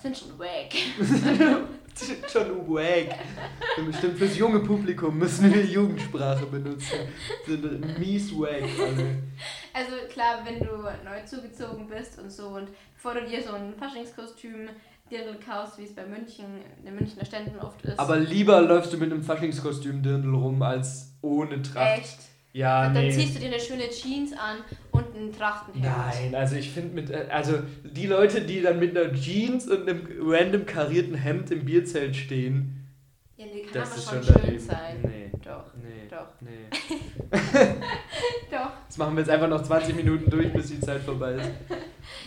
sind 0.01 0.17
schon 0.17 0.38
wack. 0.38 0.73
schon 2.32 2.67
wack. 2.69 3.17
Bestimmt 3.86 4.17
fürs 4.17 4.38
junge 4.38 4.60
Publikum 4.60 5.17
müssen 5.17 5.54
wir 5.54 5.65
Jugendsprache 5.65 6.45
benutzen. 6.45 6.99
Sind 7.45 7.99
mies 7.99 8.32
wack 8.34 8.63
alle. 8.80 9.23
Also 9.73 9.95
klar, 10.10 10.45
wenn 10.45 10.60
du 10.60 10.84
neu 11.04 11.23
zugezogen 11.25 11.88
bist 11.88 12.19
und 12.19 12.30
so 12.32 12.47
und 12.47 12.69
bevor 12.93 13.15
du 13.15 13.25
dir 13.25 13.41
so 13.41 13.54
ein 13.54 13.73
Faschingskostüm 13.75 14.69
Dirndl 15.12 15.38
kaufst, 15.39 15.78
wie 15.78 15.84
es 15.84 15.94
bei 15.94 16.06
München, 16.06 16.46
in 16.80 16.86
den 16.86 16.96
Münchner 16.96 17.26
Ständen 17.26 17.60
oft 17.60 17.82
ist. 17.84 18.00
Aber 18.00 18.18
lieber 18.18 18.62
läufst 18.62 18.91
du 18.94 18.98
mit 18.98 19.12
einem 19.12 19.24
Faschingskostüm 19.24 20.02
Dirndl 20.02 20.34
rum 20.34 20.62
als 20.62 21.13
ohne 21.22 21.62
Tracht. 21.62 22.00
Echt? 22.00 22.18
Ja, 22.54 22.88
und 22.88 22.94
dann 22.96 23.04
nee. 23.04 23.12
ziehst 23.12 23.36
du 23.36 23.39
dir 23.39 23.48
eine 23.48 23.60
schöne 23.60 23.89
Jeans 23.89 24.32
an 24.32 24.60
und 24.91 25.13
ein 25.13 25.34
Trachtenhemd. 25.34 25.86
Nein, 25.86 26.34
also 26.36 26.56
ich 26.56 26.72
finde 26.72 26.96
mit, 26.96 27.10
äh, 27.10 27.28
also 27.30 27.60
die 27.84 28.08
Leute, 28.08 28.41
die 28.41 28.62
dann 28.62 28.80
mit 28.80 28.98
einer 28.98 29.13
Jeans 29.13 29.68
und 29.68 29.88
einem 29.89 30.08
random 30.22 30.65
karierten 30.65 31.15
Hemd 31.15 31.52
im 31.52 31.65
Bierzelt 31.65 32.15
stehen, 32.15 32.88
Ja, 33.36 33.46
nee, 33.46 33.63
kann 33.63 33.74
das 33.74 33.89
aber 33.91 33.98
ist 33.98 34.10
schon 34.10 34.24
schon 34.24 34.34
schön 34.34 34.41
daneben. 34.44 34.60
sein. 34.60 34.98
Nee, 35.04 35.32
Doch, 35.44 35.65
doch, 36.15 36.28
nee. 36.41 36.67
doch. 38.51 38.71
Das 38.88 38.97
machen 38.97 39.15
wir 39.15 39.21
jetzt 39.21 39.30
einfach 39.30 39.47
noch 39.47 39.62
20 39.63 39.95
Minuten 39.95 40.30
durch, 40.30 40.51
bis 40.54 40.67
die 40.67 40.80
Zeit 40.80 41.01
vorbei 41.01 41.34
ist. 41.34 41.49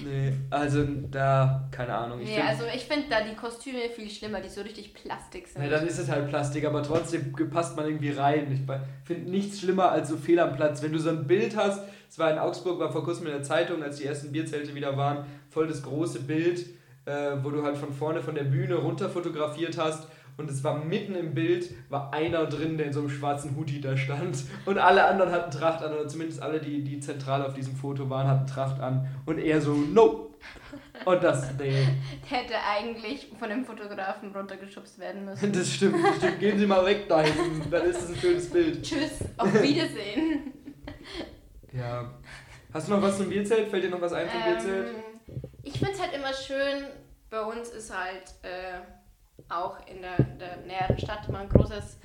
Nee, 0.05 0.33
also 0.51 0.85
da, 1.11 1.69
keine 1.71 1.95
Ahnung. 1.95 2.21
Ich 2.21 2.29
Nee, 2.29 2.35
find- 2.37 2.49
also 2.49 2.65
ich 2.75 2.85
finde 2.85 3.07
da 3.09 3.21
die 3.23 3.35
Kostüme 3.35 3.79
viel 3.95 4.11
schlimmer, 4.11 4.41
die 4.41 4.49
so 4.49 4.61
richtig 4.61 4.95
Plastik 4.95 5.47
sind. 5.49 5.63
Ja, 5.63 5.71
dann 5.71 5.87
ist 5.87 5.99
es 5.99 6.09
halt 6.11 6.29
Plastik, 6.29 6.65
aber 6.65 6.83
trotzdem 6.83 7.33
passt 7.51 7.77
man 7.77 7.87
irgendwie 7.87 8.11
rein. 8.11 8.53
Ich 8.53 9.07
finde 9.07 9.31
nichts 9.31 9.61
schlimmer 9.61 9.91
als 9.91 10.09
so 10.09 10.17
Fehl 10.17 10.39
am 10.41 10.55
Platz. 10.57 10.83
Wenn 10.83 10.93
du 10.93 10.99
so 10.99 11.11
ein 11.11 11.27
Bild 11.27 11.57
hast, 11.57 11.83
es 12.09 12.19
war 12.19 12.31
in 12.31 12.39
Augsburg, 12.39 12.79
war 12.79 12.93
vor 12.93 13.05
kurzem 13.05 13.27
in 13.27 13.33
der 13.33 13.43
Zeitung, 13.43 13.83
als 13.83 13.97
die 13.97 14.05
ersten 14.05 14.33
Bierzelte 14.33 14.75
wieder 14.75 14.97
waren, 14.97 15.25
voll 15.51 15.67
das 15.69 15.83
große 15.83 16.21
Bild, 16.21 16.67
äh, 17.09 17.43
wo 17.43 17.51
du 17.51 17.63
halt 17.63 17.77
von 17.77 17.93
vorne 17.93 18.21
von 18.21 18.35
der 18.35 18.45
Bühne 18.45 18.75
runter 18.77 19.09
fotografiert 19.09 19.79
hast. 19.79 20.09
Und 20.37 20.49
es 20.49 20.63
war 20.63 20.85
mitten 20.85 21.17
im 21.17 21.35
Bild, 21.35 21.71
war 21.89 22.13
einer 22.15 22.47
drin, 22.47 22.79
der 22.79 22.87
in 22.87 22.93
so 22.93 23.01
einem 23.01 23.09
schwarzen 23.09 23.57
Hoodie 23.57 23.81
da 23.81 23.97
stand. 23.97 24.45
Und 24.67 24.79
alle 24.79 25.05
anderen 25.05 25.33
hatten 25.33 25.51
Tracht 25.51 25.83
an, 25.83 25.93
oder 25.93 26.07
zumindest 26.07 26.41
alle, 26.41 26.61
die, 26.61 26.85
die 26.85 27.01
zentral 27.01 27.45
auf 27.45 27.55
diesem 27.55 27.75
Foto 27.75 28.09
waren, 28.09 28.29
hatten 28.29 28.47
Tracht 28.47 28.79
an. 28.81 29.09
Und 29.27 29.39
er 29.39 29.61
so, 29.61 29.73
no. 29.73 30.31
Und 31.05 31.25
das, 31.25 31.51
nee. 31.59 31.89
Der 32.31 32.39
hätte 32.39 32.55
eigentlich 32.71 33.33
von 33.37 33.49
dem 33.49 33.65
Fotografen 33.65 34.31
runtergeschubst 34.31 35.01
werden 35.01 35.25
müssen. 35.25 35.53
Das 35.53 35.73
stimmt, 35.73 35.97
das 36.05 36.17
stimmt. 36.19 36.39
Gehen 36.39 36.59
Sie 36.59 36.67
mal 36.67 36.87
weg 36.87 37.09
da 37.09 37.23
hinten, 37.23 37.69
dann 37.69 37.87
ist 37.87 38.03
es 38.03 38.11
ein 38.11 38.17
schönes 38.17 38.51
Bild. 38.51 38.81
Tschüss, 38.83 39.19
auf 39.37 39.53
Wiedersehen. 39.61 40.53
Ja. 41.73 42.13
Hast 42.73 42.87
du 42.87 42.93
noch 42.93 43.03
was 43.03 43.17
zum 43.17 43.29
Bierzelt? 43.29 43.69
Fällt 43.69 43.85
dir 43.85 43.91
noch 43.91 44.01
was 44.01 44.13
ein 44.13 44.29
zum 44.31 44.53
Bierzelt? 44.53 44.89
Ich 45.63 45.75
finde 45.79 45.93
es 45.93 46.01
halt 46.01 46.15
immer 46.15 46.33
schön, 46.33 46.85
bei 47.31 47.41
uns 47.43 47.69
ist 47.71 47.97
halt 47.97 48.35
äh, 48.43 48.81
auch 49.49 49.79
in 49.87 50.03
der, 50.03 50.17
der 50.39 50.59
näheren 50.67 50.99
Stadt 50.99 51.29
immer 51.29 51.41
ein 51.41 51.49
großes 51.49 51.99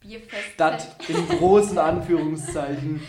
Bierfest. 0.00 0.52
Stadt 0.54 0.88
in 1.08 1.28
großen 1.38 1.78
Anführungszeichen. 1.78 3.02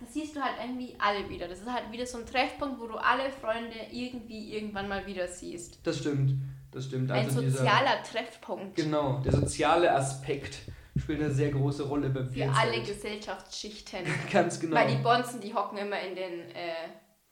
Das 0.00 0.12
siehst 0.12 0.36
du 0.36 0.40
halt 0.40 0.54
irgendwie 0.62 0.94
alle 0.98 1.28
wieder. 1.28 1.48
Das 1.48 1.60
ist 1.60 1.72
halt 1.72 1.90
wieder 1.90 2.06
so 2.06 2.18
ein 2.18 2.26
Treffpunkt, 2.26 2.80
wo 2.80 2.86
du 2.86 2.96
alle 2.96 3.30
Freunde 3.30 3.74
irgendwie 3.90 4.54
irgendwann 4.54 4.88
mal 4.88 5.06
wieder 5.06 5.26
siehst. 5.28 5.84
Das 5.84 5.98
stimmt. 5.98 6.34
Das 6.70 6.84
stimmt. 6.84 7.10
Ein 7.10 7.24
Also 7.26 7.40
dieser, 7.40 7.58
sozialer 7.58 8.02
Treffpunkt. 8.02 8.76
genau, 8.76 9.20
der 9.20 9.32
soziale 9.32 9.90
Aspekt 9.92 10.58
spielt 10.96 11.20
eine 11.22 11.30
sehr 11.30 11.50
große 11.50 11.84
Rolle 11.84 12.10
beim 12.10 12.28
Für 12.28 12.50
alle 12.50 12.72
Bierzelt. 12.72 12.86
Gesellschaftsschichten. 12.96 14.00
Ganz 14.32 14.60
genau. 14.60 14.76
Weil 14.76 14.88
die 14.88 15.02
Bonzen, 15.02 15.40
die 15.40 15.54
hocken 15.54 15.78
immer 15.78 15.98
in 16.00 16.14
den 16.14 16.40
äh, 16.50 16.88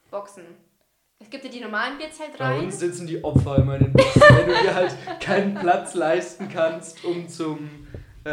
Boxen. 0.09 0.43
Es 1.19 1.29
gibt 1.29 1.45
ja 1.45 1.49
die 1.49 1.61
normalen 1.61 1.97
Bei 1.97 2.05
Bierzeltreihen. 2.05 2.65
uns 2.65 2.79
sitzen 2.79 3.07
die 3.07 3.23
Opfer 3.23 3.57
immer 3.57 3.75
in 3.75 3.85
den 3.85 3.93
Boxen, 3.93 4.21
wenn 4.21 4.47
du 4.47 4.61
dir 4.61 4.75
halt 4.75 4.95
keinen 5.21 5.55
Platz 5.55 5.93
leisten 5.95 6.49
kannst, 6.49 7.03
um 7.05 7.27
zum 7.29 7.69
äh, 8.25 8.29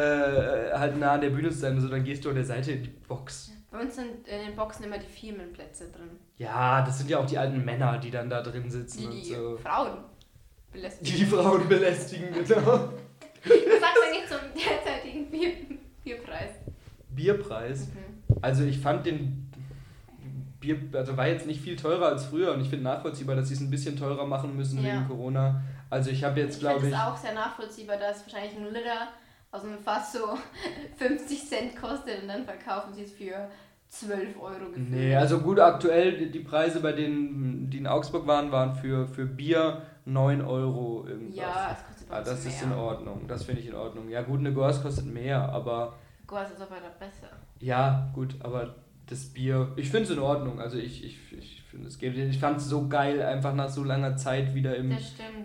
halt 0.72 0.98
nah 0.98 1.12
an 1.12 1.20
der 1.20 1.30
Bühne 1.30 1.50
zu 1.50 1.58
sein, 1.58 1.74
also 1.76 1.88
dann 1.88 2.02
gehst 2.02 2.24
du 2.24 2.30
an 2.30 2.34
der 2.34 2.44
Seite 2.44 2.72
in 2.72 2.82
die 2.82 2.88
Box. 2.88 3.52
Bei 3.70 3.80
uns 3.80 3.94
sind 3.94 4.26
in 4.26 4.46
den 4.46 4.56
Boxen 4.56 4.84
immer 4.84 4.98
die 4.98 5.06
Firmenplätze 5.06 5.90
drin. 5.90 6.10
Ja, 6.38 6.82
das 6.84 6.98
sind 6.98 7.08
ja 7.08 7.18
auch 7.18 7.26
die 7.26 7.38
alten 7.38 7.64
Männer, 7.64 7.98
die 7.98 8.10
dann 8.10 8.28
da 8.28 8.42
drin 8.42 8.68
sitzen 8.70 8.98
Die 8.98 9.06
und 9.06 9.12
die 9.14 9.34
so. 9.34 9.56
Frauen 9.58 9.98
belästigen. 10.72 11.16
die 11.18 11.24
Frauen 11.24 11.68
belästigen, 11.68 12.28
genau. 12.46 12.64
Was 12.64 13.80
sagst 13.80 13.96
du 13.96 14.08
eigentlich 14.08 14.28
zum 14.28 14.38
derzeitigen 14.54 15.30
Bier 15.30 15.52
Bierpreis? 16.04 16.50
Bierpreis. 17.10 17.86
Mhm. 17.88 18.36
Also 18.42 18.64
ich 18.64 18.78
fand 18.80 19.06
den 19.06 19.41
Bier, 20.62 20.78
also 20.94 21.16
war 21.18 21.26
jetzt 21.28 21.46
nicht 21.46 21.60
viel 21.60 21.76
teurer 21.76 22.06
als 22.06 22.24
früher 22.24 22.54
und 22.54 22.62
ich 22.62 22.70
finde 22.70 22.84
nachvollziehbar, 22.84 23.36
dass 23.36 23.48
sie 23.48 23.54
es 23.54 23.60
ein 23.60 23.70
bisschen 23.70 23.98
teurer 23.98 24.24
machen 24.24 24.56
müssen 24.56 24.78
Ja. 24.82 24.94
wegen 24.94 25.08
Corona. 25.08 25.60
Also 25.90 26.08
ich 26.10 26.24
habe 26.24 26.40
jetzt, 26.40 26.54
Ich 26.56 26.60
finde 26.62 26.74
glaube 26.80 26.86
es 26.86 26.92
ich, 26.94 26.98
auch 26.98 27.16
sehr 27.18 27.34
nachvollziehbar, 27.34 27.98
dass 27.98 28.24
wahrscheinlich 28.24 28.56
ein 28.56 28.64
Liter 28.72 29.08
aus 29.50 29.64
einem 29.64 29.78
Fass 29.80 30.14
so 30.14 30.38
50 30.96 31.46
Cent 31.48 31.76
kostet 31.76 32.22
und 32.22 32.28
dann 32.28 32.44
verkaufen 32.46 32.94
sie 32.94 33.02
es 33.02 33.12
für 33.12 33.48
12 33.88 34.40
Euro 34.40 34.70
gefühlt. 34.70 34.90
nee, 34.90 35.14
also 35.14 35.40
gut, 35.40 35.60
aktuell 35.60 36.30
die, 36.30 36.40
Preise 36.40 36.80
bei 36.80 36.92
denen, 36.92 37.68
die 37.68 37.76
in 37.76 37.86
Augsburg 37.86 38.26
waren, 38.26 38.50
waren 38.50 38.74
für, 38.74 39.06
für 39.06 39.26
Bier 39.26 39.82
9 40.06 40.40
Euro 40.40 41.04
irgendwas. 41.06 41.36
ja, 41.36 41.76
es 41.78 41.86
kostet 41.86 42.08
bei 42.08 42.16
Ah, 42.16 42.20
das 42.22 42.42
mehr. 42.44 42.52
ist 42.54 42.62
in 42.62 42.72
Ordnung, 42.72 43.28
das 43.28 43.44
finde 43.44 43.60
ich 43.60 43.66
in 43.68 43.74
Ordnung. 43.74 44.08
Ja 44.08 44.22
gut, 44.22 44.40
eine 44.40 44.52
Gors 44.54 44.82
kostet 44.82 45.04
mehr, 45.12 45.46
aber 45.52 45.92
Gott, 46.26 46.46
ist 46.50 46.60
aber 46.62 46.76
da 46.76 46.88
besser. 46.98 47.28
ja 47.60 48.10
gut, 48.14 48.34
aber 48.40 48.74
das 49.06 49.26
Bier, 49.26 49.72
ich 49.76 49.90
finde 49.90 50.04
es 50.04 50.10
in 50.10 50.18
Ordnung. 50.18 50.60
Also 50.60 50.78
ich, 50.78 51.04
ich, 51.04 51.18
ich 51.32 51.62
finde 51.70 51.88
es 51.88 51.98
geht. 51.98 52.16
Ich 52.16 52.38
fand 52.38 52.58
es 52.58 52.68
so 52.68 52.88
geil, 52.88 53.22
einfach 53.22 53.54
nach 53.54 53.68
so 53.68 53.84
langer 53.84 54.16
Zeit 54.16 54.54
wieder 54.54 54.76
im, 54.76 54.96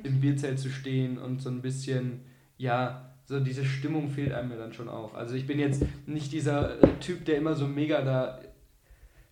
im 0.03 0.19
Bierzelt 0.19 0.59
zu 0.59 0.69
stehen 0.69 1.17
und 1.17 1.41
so 1.41 1.49
ein 1.49 1.61
bisschen, 1.61 2.21
ja, 2.57 3.13
so 3.25 3.39
diese 3.39 3.65
Stimmung 3.65 4.09
fehlt 4.09 4.31
einem 4.31 4.51
ja 4.51 4.57
dann 4.57 4.73
schon 4.73 4.87
auch. 4.87 5.13
Also 5.13 5.35
ich 5.35 5.45
bin 5.45 5.59
jetzt 5.59 5.83
nicht 6.05 6.31
dieser 6.31 6.81
äh, 6.81 6.87
Typ, 6.99 7.25
der 7.25 7.37
immer 7.37 7.55
so 7.55 7.67
mega 7.67 8.01
da. 8.01 8.39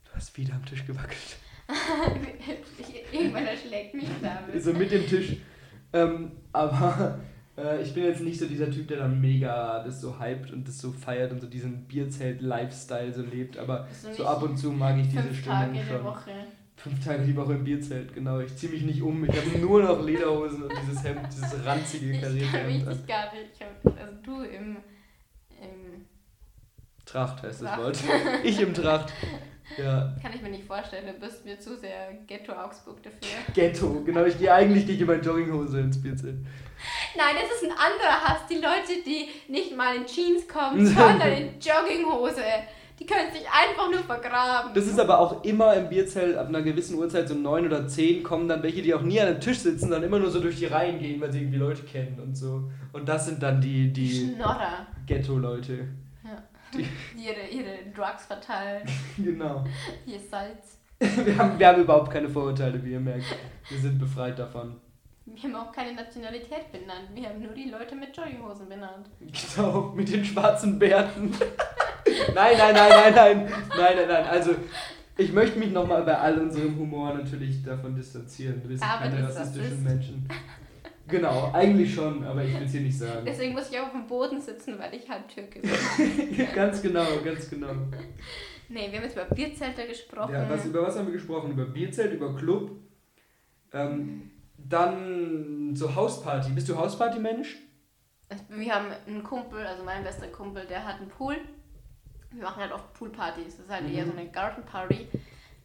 Du 0.05 0.11
hast 0.13 0.37
wieder 0.37 0.53
am 0.55 0.65
Tisch 0.65 0.85
gewackelt. 0.85 1.37
Irgendwann 3.11 3.45
erschlägt 3.45 3.93
mich 3.93 4.07
damit. 4.21 4.61
So 4.61 4.73
mit 4.73 4.91
dem 4.91 5.07
Tisch. 5.07 5.37
Ähm, 5.93 6.31
aber 6.51 7.19
äh, 7.57 7.81
ich 7.81 7.93
bin 7.93 8.03
jetzt 8.03 8.21
nicht 8.21 8.39
so 8.39 8.45
dieser 8.45 8.69
Typ, 8.69 8.87
der 8.87 8.97
dann 8.97 9.19
mega 9.21 9.83
das 9.83 10.01
so 10.01 10.19
hypt 10.19 10.51
und 10.51 10.67
das 10.67 10.79
so 10.79 10.91
feiert 10.91 11.31
und 11.31 11.41
so 11.41 11.47
diesen 11.47 11.85
Bierzelt-Lifestyle 11.85 13.13
so 13.13 13.21
lebt. 13.21 13.57
Aber 13.57 13.87
so 14.15 14.25
ab 14.25 14.43
und 14.43 14.57
zu 14.57 14.71
mag 14.71 14.97
ich 14.97 15.07
diese 15.09 15.23
Fünf 15.23 15.39
Stimmung 15.39 15.59
Tage 15.59 15.79
schon. 15.87 16.03
Woche. 16.03 16.31
Fünf 16.77 17.05
Tage 17.05 17.23
die 17.23 17.35
Woche 17.35 17.53
im 17.53 17.63
Bierzelt, 17.63 18.13
genau. 18.13 18.39
Ich 18.39 18.55
ziehe 18.57 18.71
mich 18.71 18.83
nicht 18.83 19.01
um. 19.01 19.23
Ich 19.25 19.35
habe 19.35 19.57
nur 19.59 19.81
noch 19.81 20.05
Lederhosen 20.05 20.63
und 20.63 20.73
dieses 20.83 21.03
Hemd, 21.03 21.21
dieses 21.31 21.65
ranzige 21.65 22.11
Ich 22.11 22.21
karierte 22.21 22.51
kann 22.51 22.67
mich 22.67 22.75
Hemd. 22.77 22.87
an. 22.87 22.93
nicht 22.93 23.07
gar 23.07 23.33
nicht. 23.33 23.45
Ich 23.53 23.61
hab, 23.61 23.99
also 23.99 24.13
du 24.23 24.41
im, 24.43 24.77
im. 25.61 26.05
Tracht 27.05 27.43
heißt 27.43 27.61
das 27.61 27.69
Tracht. 27.69 27.81
Wort. 27.81 27.99
Ich 28.43 28.59
im 28.59 28.73
Tracht. 28.73 29.13
Ja, 29.77 30.13
Kann 30.21 30.31
ich 30.33 30.41
mir 30.41 30.49
nicht 30.49 30.65
vorstellen, 30.65 31.05
du 31.07 31.13
bist 31.13 31.43
mir 31.43 31.59
zu 31.59 31.75
sehr 31.75 32.13
Ghetto 32.27 32.53
Augsburg 32.53 33.01
dafür. 33.01 33.19
Ghetto. 33.53 34.01
Genau, 34.05 34.25
ich 34.25 34.37
gehe 34.37 34.53
eigentlich 34.53 34.85
gehe 34.85 34.95
ich 34.95 35.01
in 35.01 35.07
meine 35.07 35.21
Jogginghose 35.21 35.79
ins 35.79 36.01
Bierzelt. 36.01 36.37
Nein, 37.17 37.35
das 37.41 37.57
ist 37.57 37.63
ein 37.63 37.71
anderer 37.71 38.21
Hass. 38.21 38.47
Die 38.49 38.55
Leute, 38.55 39.01
die 39.05 39.29
nicht 39.51 39.75
mal 39.75 39.95
in 39.95 40.05
Jeans 40.05 40.47
kommen, 40.47 40.85
sondern 40.85 41.31
in 41.31 41.59
Jogginghose. 41.59 42.41
Die 42.99 43.05
können 43.05 43.29
sich 43.33 43.41
einfach 43.41 43.91
nur 43.91 43.99
vergraben. 43.99 44.73
Das 44.73 44.87
ist 44.87 44.99
aber 44.99 45.19
auch 45.19 45.43
immer 45.43 45.73
im 45.73 45.89
Bierzelt 45.89 46.37
ab 46.37 46.47
einer 46.47 46.61
gewissen 46.61 46.97
Uhrzeit, 46.97 47.27
so 47.27 47.35
neun 47.35 47.65
oder 47.65 47.87
zehn, 47.87 48.23
kommen 48.23 48.47
dann 48.47 48.63
welche, 48.63 48.81
die 48.81 48.93
auch 48.93 49.01
nie 49.01 49.19
an 49.19 49.27
einem 49.27 49.41
Tisch 49.41 49.59
sitzen, 49.59 49.91
dann 49.91 50.03
immer 50.03 50.19
nur 50.19 50.31
so 50.31 50.39
durch 50.39 50.57
die 50.57 50.67
Reihen 50.67 50.99
gehen, 50.99 51.19
weil 51.19 51.31
sie 51.31 51.39
irgendwie 51.39 51.57
Leute 51.57 51.83
kennen 51.83 52.21
und 52.23 52.37
so. 52.37 52.69
Und 52.93 53.09
das 53.09 53.25
sind 53.25 53.43
dann 53.43 53.59
die, 53.59 53.91
die 53.91 54.33
Schnorrer. 54.33 54.87
Ghetto-Leute. 55.07 55.89
Die- 56.77 57.21
Ihre, 57.27 57.47
ihre 57.51 57.77
Drugs 57.95 58.25
verteilen, 58.25 58.87
Genau. 59.17 59.63
ihr 60.05 60.19
Salz. 60.19 60.79
Wir 60.99 61.37
haben, 61.37 61.59
wir 61.59 61.67
haben 61.67 61.81
überhaupt 61.81 62.09
keine 62.11 62.29
Vorurteile, 62.29 62.81
wie 62.83 62.91
ihr 62.93 62.99
merkt. 63.01 63.25
Wir 63.69 63.77
sind 63.79 63.99
befreit 63.99 64.39
davon. 64.39 64.77
Wir 65.25 65.43
haben 65.43 65.55
auch 65.55 65.71
keine 65.71 65.93
Nationalität 65.93 66.71
benannt. 66.71 67.09
Wir 67.13 67.27
haben 67.29 67.41
nur 67.41 67.51
die 67.51 67.69
Leute 67.69 67.95
mit 67.95 68.15
Jogginghosen 68.15 68.69
benannt. 68.69 69.09
Genau, 69.19 69.91
mit 69.95 70.11
den 70.13 70.23
schwarzen 70.23 70.79
Bärten. 70.79 71.31
nein, 72.33 72.55
nein, 72.57 72.73
nein, 72.73 72.89
nein, 72.89 73.13
nein. 73.13 73.45
Nein, 73.77 73.95
nein, 73.97 74.07
nein. 74.07 74.25
Also, 74.25 74.55
ich 75.17 75.33
möchte 75.33 75.59
mich 75.59 75.71
nochmal 75.71 76.03
bei 76.03 76.17
all 76.17 76.37
unserem 76.39 76.77
Humor 76.77 77.13
natürlich 77.13 77.61
davon 77.63 77.93
distanzieren. 77.95 78.61
Wir 78.65 78.77
sind 78.77 78.87
Aber 78.89 79.05
keine 79.09 79.23
rassistischen 79.27 79.63
Rassist. 79.63 79.83
Menschen. 79.83 80.27
Genau, 81.07 81.51
eigentlich 81.53 81.93
schon, 81.93 82.23
aber 82.23 82.43
ich 82.43 82.53
will 82.55 82.63
es 82.65 82.71
hier 82.71 82.81
nicht 82.81 82.97
sagen. 82.97 83.25
Deswegen 83.25 83.53
muss 83.53 83.69
ich 83.69 83.79
auf 83.79 83.91
dem 83.91 84.07
Boden 84.07 84.41
sitzen, 84.41 84.79
weil 84.79 84.93
ich 84.95 85.07
halb 85.07 85.27
Türke 85.27 85.59
bin. 85.59 85.71
ganz 86.55 86.81
genau, 86.81 87.05
ganz 87.23 87.49
genau. 87.49 87.73
Nee, 88.69 88.87
wir 88.89 88.97
haben 88.97 89.03
jetzt 89.03 89.13
über 89.15 89.25
Bierzelte 89.25 89.85
gesprochen. 89.87 90.33
Ja, 90.33 90.49
was, 90.49 90.65
über 90.65 90.81
was 90.81 90.97
haben 90.97 91.05
wir 91.05 91.13
gesprochen? 91.13 91.51
Über 91.51 91.65
Bierzelt, 91.65 92.13
über 92.13 92.35
Club. 92.35 92.71
Ähm, 93.71 94.31
dann 94.57 95.75
so 95.75 95.93
Hausparty. 95.93 96.51
Bist 96.51 96.67
du 96.69 96.75
Hausparty-Mensch? 96.77 97.57
Wir 98.49 98.73
haben 98.73 98.87
einen 99.05 99.21
Kumpel, 99.23 99.63
also 99.65 99.83
mein 99.83 100.03
bester 100.03 100.27
Kumpel, 100.29 100.65
der 100.65 100.83
hat 100.83 100.99
einen 100.99 101.09
Pool. 101.09 101.37
Wir 102.31 102.41
machen 102.43 102.63
halt 102.63 102.71
oft 102.71 102.91
Poolpartys. 102.93 103.57
Das 103.57 103.65
ist 103.65 103.69
halt 103.71 103.87
Mhm. 103.87 103.93
eher 103.95 104.05
so 104.07 104.11
eine 104.13 104.27
Gartenparty. 104.29 105.07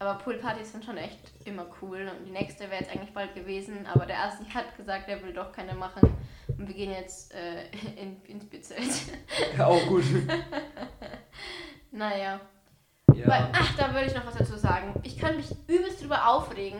Aber 0.00 0.14
Poolpartys 0.14 0.72
sind 0.72 0.82
schon 0.82 0.96
echt 0.96 1.18
immer 1.44 1.66
cool. 1.82 2.10
Und 2.10 2.26
die 2.26 2.30
nächste 2.30 2.70
wäre 2.70 2.80
jetzt 2.80 2.90
eigentlich 2.90 3.12
bald 3.12 3.34
gewesen. 3.34 3.86
Aber 3.86 4.06
der 4.06 4.16
Erste 4.16 4.44
hat 4.54 4.74
gesagt, 4.76 5.08
er 5.08 5.22
will 5.22 5.34
doch 5.34 5.52
keine 5.52 5.74
machen. 5.74 6.16
Und 6.48 6.66
wir 6.66 6.74
gehen 6.74 6.90
jetzt 6.90 7.34
äh, 7.34 7.64
in, 8.00 8.20
ins 8.24 8.46
Bierzelt. 8.46 8.80
Ja, 9.56 9.66
auch 9.66 9.86
gut. 9.86 10.04
naja. 11.90 12.40
Ja. 13.14 13.26
Weil, 13.26 13.48
ach, 13.52 13.76
da 13.76 13.92
würde 13.92 14.06
ich 14.06 14.14
noch 14.14 14.26
was 14.26 14.36
dazu 14.36 14.56
sagen. 14.56 14.94
Ich 15.02 15.18
kann 15.18 15.36
mich 15.36 15.50
übelst 15.68 16.00
drüber 16.02 16.28
aufregen. 16.28 16.78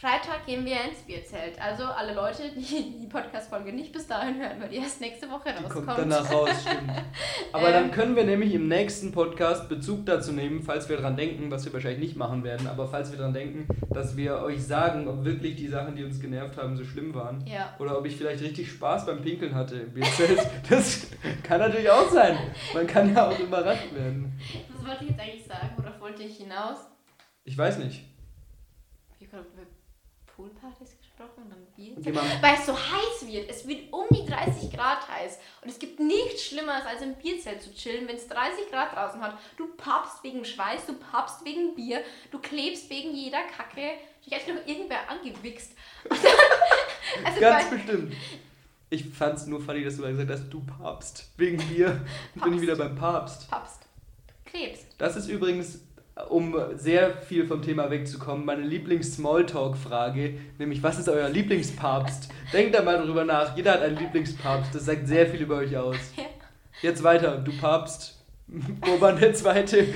Freitag 0.00 0.44
gehen 0.44 0.64
wir 0.64 0.82
ins 0.84 0.98
Bierzelt. 1.02 1.60
Also 1.62 1.84
alle 1.84 2.14
Leute, 2.14 2.50
die 2.50 2.98
die 3.00 3.06
Podcast-Folge 3.06 3.72
nicht 3.72 3.92
bis 3.92 4.06
dahin 4.06 4.38
hören, 4.38 4.60
weil 4.60 4.68
die 4.68 4.76
erst 4.76 5.00
nächste 5.00 5.30
Woche 5.30 5.54
Die 5.56 5.62
rauskommt. 5.64 5.86
kommt 5.86 5.98
danach 5.98 6.30
raus, 6.30 6.50
stimmt. 6.60 6.90
Aber 7.54 7.68
Ähm. 7.68 7.72
dann 7.74 7.90
können 7.92 8.16
wir 8.16 8.24
nämlich 8.24 8.52
im 8.52 8.66
nächsten 8.66 9.12
Podcast 9.12 9.68
Bezug 9.68 10.04
dazu 10.06 10.32
nehmen, 10.32 10.60
falls 10.64 10.88
wir 10.88 10.96
dran 10.96 11.16
denken, 11.16 11.52
was 11.52 11.64
wir 11.64 11.72
wahrscheinlich 11.72 12.00
nicht 12.00 12.16
machen 12.16 12.42
werden, 12.42 12.66
aber 12.66 12.88
falls 12.88 13.12
wir 13.12 13.18
dran 13.18 13.32
denken, 13.32 13.68
dass 13.92 14.16
wir 14.16 14.38
euch 14.42 14.60
sagen, 14.64 15.06
ob 15.06 15.24
wirklich 15.24 15.54
die 15.54 15.68
Sachen, 15.68 15.94
die 15.94 16.02
uns 16.02 16.18
genervt 16.20 16.56
haben, 16.56 16.76
so 16.76 16.84
schlimm 16.84 17.14
waren. 17.14 17.46
Ja. 17.46 17.72
Oder 17.78 17.96
ob 17.96 18.06
ich 18.06 18.16
vielleicht 18.16 18.42
richtig 18.42 18.68
Spaß 18.72 19.06
beim 19.06 19.22
Pinkeln 19.22 19.54
hatte. 19.54 19.86
Das 20.68 21.06
kann 21.44 21.60
natürlich 21.60 21.88
auch 21.90 22.10
sein. 22.10 22.36
Man 22.74 22.86
kann 22.88 23.14
ja 23.14 23.28
auch 23.28 23.38
überrascht 23.38 23.94
werden. 23.94 24.32
Was 24.74 24.84
wollte 24.86 25.04
ich 25.04 25.10
jetzt 25.10 25.20
eigentlich 25.20 25.44
sagen? 25.46 25.70
Worauf 25.76 26.00
wollte 26.00 26.22
ich 26.24 26.36
hinaus? 26.38 26.78
Ich 27.44 27.56
weiß 27.56 27.78
nicht. 27.78 28.04
Ich 29.20 29.32
habe 29.32 29.44
über 29.54 29.62
Poolpartys 30.26 30.96
gesprochen 30.98 31.44
dann 31.48 31.58
Mal. 31.76 32.24
Weil 32.40 32.54
es 32.54 32.66
so 32.66 32.72
heiß 32.72 33.26
wird. 33.26 33.50
Es 33.50 33.66
wird 33.66 33.92
um 33.92 34.04
die 34.10 34.24
30 34.30 34.70
Grad 34.72 35.08
heiß. 35.08 35.38
Und 35.62 35.68
es 35.68 35.78
gibt 35.78 35.98
nichts 35.98 36.44
Schlimmeres, 36.44 36.84
als 36.86 37.02
im 37.02 37.14
Bierzelt 37.14 37.62
zu 37.62 37.74
chillen, 37.74 38.06
wenn 38.06 38.16
es 38.16 38.28
30 38.28 38.70
Grad 38.70 38.94
draußen 38.94 39.20
hat. 39.20 39.36
Du 39.56 39.66
pappst 39.76 40.22
wegen 40.22 40.44
Schweiß, 40.44 40.86
du 40.86 40.94
pappst 40.94 41.44
wegen 41.44 41.74
Bier, 41.74 42.02
du 42.30 42.38
klebst 42.38 42.88
wegen 42.90 43.14
jeder 43.14 43.42
Kacke. 43.56 43.94
Dich 44.24 44.34
hat 44.34 44.46
noch 44.48 44.66
irgendwer 44.66 45.08
angewichst. 45.10 45.72
Also 47.24 47.38
Ganz 47.40 47.70
bei, 47.70 47.76
bestimmt. 47.76 48.12
Ich 48.90 49.04
fand's 49.04 49.46
nur 49.46 49.60
funny, 49.60 49.84
dass 49.84 49.96
du 49.96 50.02
gesagt 50.02 50.30
hast, 50.30 50.48
du 50.48 50.60
Papst. 50.60 51.30
Wegen 51.36 51.58
Bier. 51.58 51.88
Bin 51.90 52.04
ich 52.34 52.40
Papst. 52.42 52.60
wieder 52.62 52.76
beim 52.76 52.94
Papst. 52.96 53.50
pappst. 53.50 53.82
Klebst. 54.44 54.86
Das 54.98 55.14
ist 55.16 55.28
übrigens, 55.28 55.80
um 56.28 56.56
sehr 56.76 57.16
viel 57.22 57.46
vom 57.46 57.62
Thema 57.62 57.90
wegzukommen, 57.90 58.44
meine 58.44 58.62
Lieblings-Smalltalk-Frage, 58.62 60.38
nämlich 60.58 60.82
was 60.82 60.98
ist 60.98 61.08
euer 61.08 61.28
Lieblingspapst? 61.28 62.28
Denkt 62.52 62.74
da 62.74 62.82
mal 62.82 63.04
drüber 63.04 63.24
nach. 63.24 63.56
Jeder 63.56 63.72
hat 63.72 63.82
einen 63.82 63.96
Lieblingspapst. 63.96 64.74
Das 64.74 64.84
sagt 64.84 65.08
sehr 65.08 65.26
viel 65.26 65.42
über 65.42 65.56
euch 65.56 65.76
aus. 65.76 65.96
Ja. 66.16 66.24
Jetzt 66.82 67.02
weiter. 67.02 67.38
Du 67.38 67.56
Papst. 67.58 68.22
Urban 68.86 69.18
der 69.18 69.34
Zweite. 69.34 69.86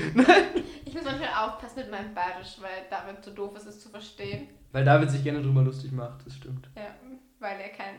Ich 0.84 0.94
muss 0.94 1.04
manchmal 1.04 1.28
aufpassen 1.28 1.80
mit 1.80 1.90
meinem 1.90 2.14
Bayerisch, 2.14 2.56
weil 2.60 2.86
David 2.90 3.22
zu 3.22 3.30
doof 3.30 3.54
ist, 3.56 3.66
es 3.66 3.80
zu 3.80 3.90
verstehen. 3.90 4.48
Weil 4.72 4.84
David 4.84 5.10
sich 5.10 5.22
gerne 5.22 5.42
drüber 5.42 5.62
lustig 5.62 5.92
macht. 5.92 6.24
Das 6.26 6.34
stimmt. 6.34 6.68
Ja, 6.74 6.94
weil 7.38 7.60
er 7.60 7.68
kein 7.68 7.96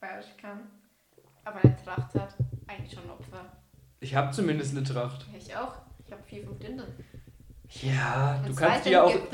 Bayerisch 0.00 0.34
kann. 0.40 0.60
Aber 1.44 1.62
eine 1.62 1.76
Tracht 1.84 2.14
hat. 2.14 2.34
Eigentlich 2.66 2.92
schon 2.92 3.04
ein 3.04 3.10
Opfer. 3.10 3.44
Ich 4.00 4.14
habe 4.14 4.32
zumindest 4.32 4.76
eine 4.76 4.84
Tracht. 4.84 5.26
Ja, 5.30 5.38
ich 5.38 5.56
auch. 5.56 5.74
Ich 6.04 6.10
habe 6.10 6.22
vier, 6.24 6.44
fünf 6.44 6.58
Dintel. 6.58 6.86
Ja, 7.82 8.42
du 8.46 8.54
kannst 8.54 8.84
die 8.86 8.90
ja 8.90 9.02
auch... 9.04 9.12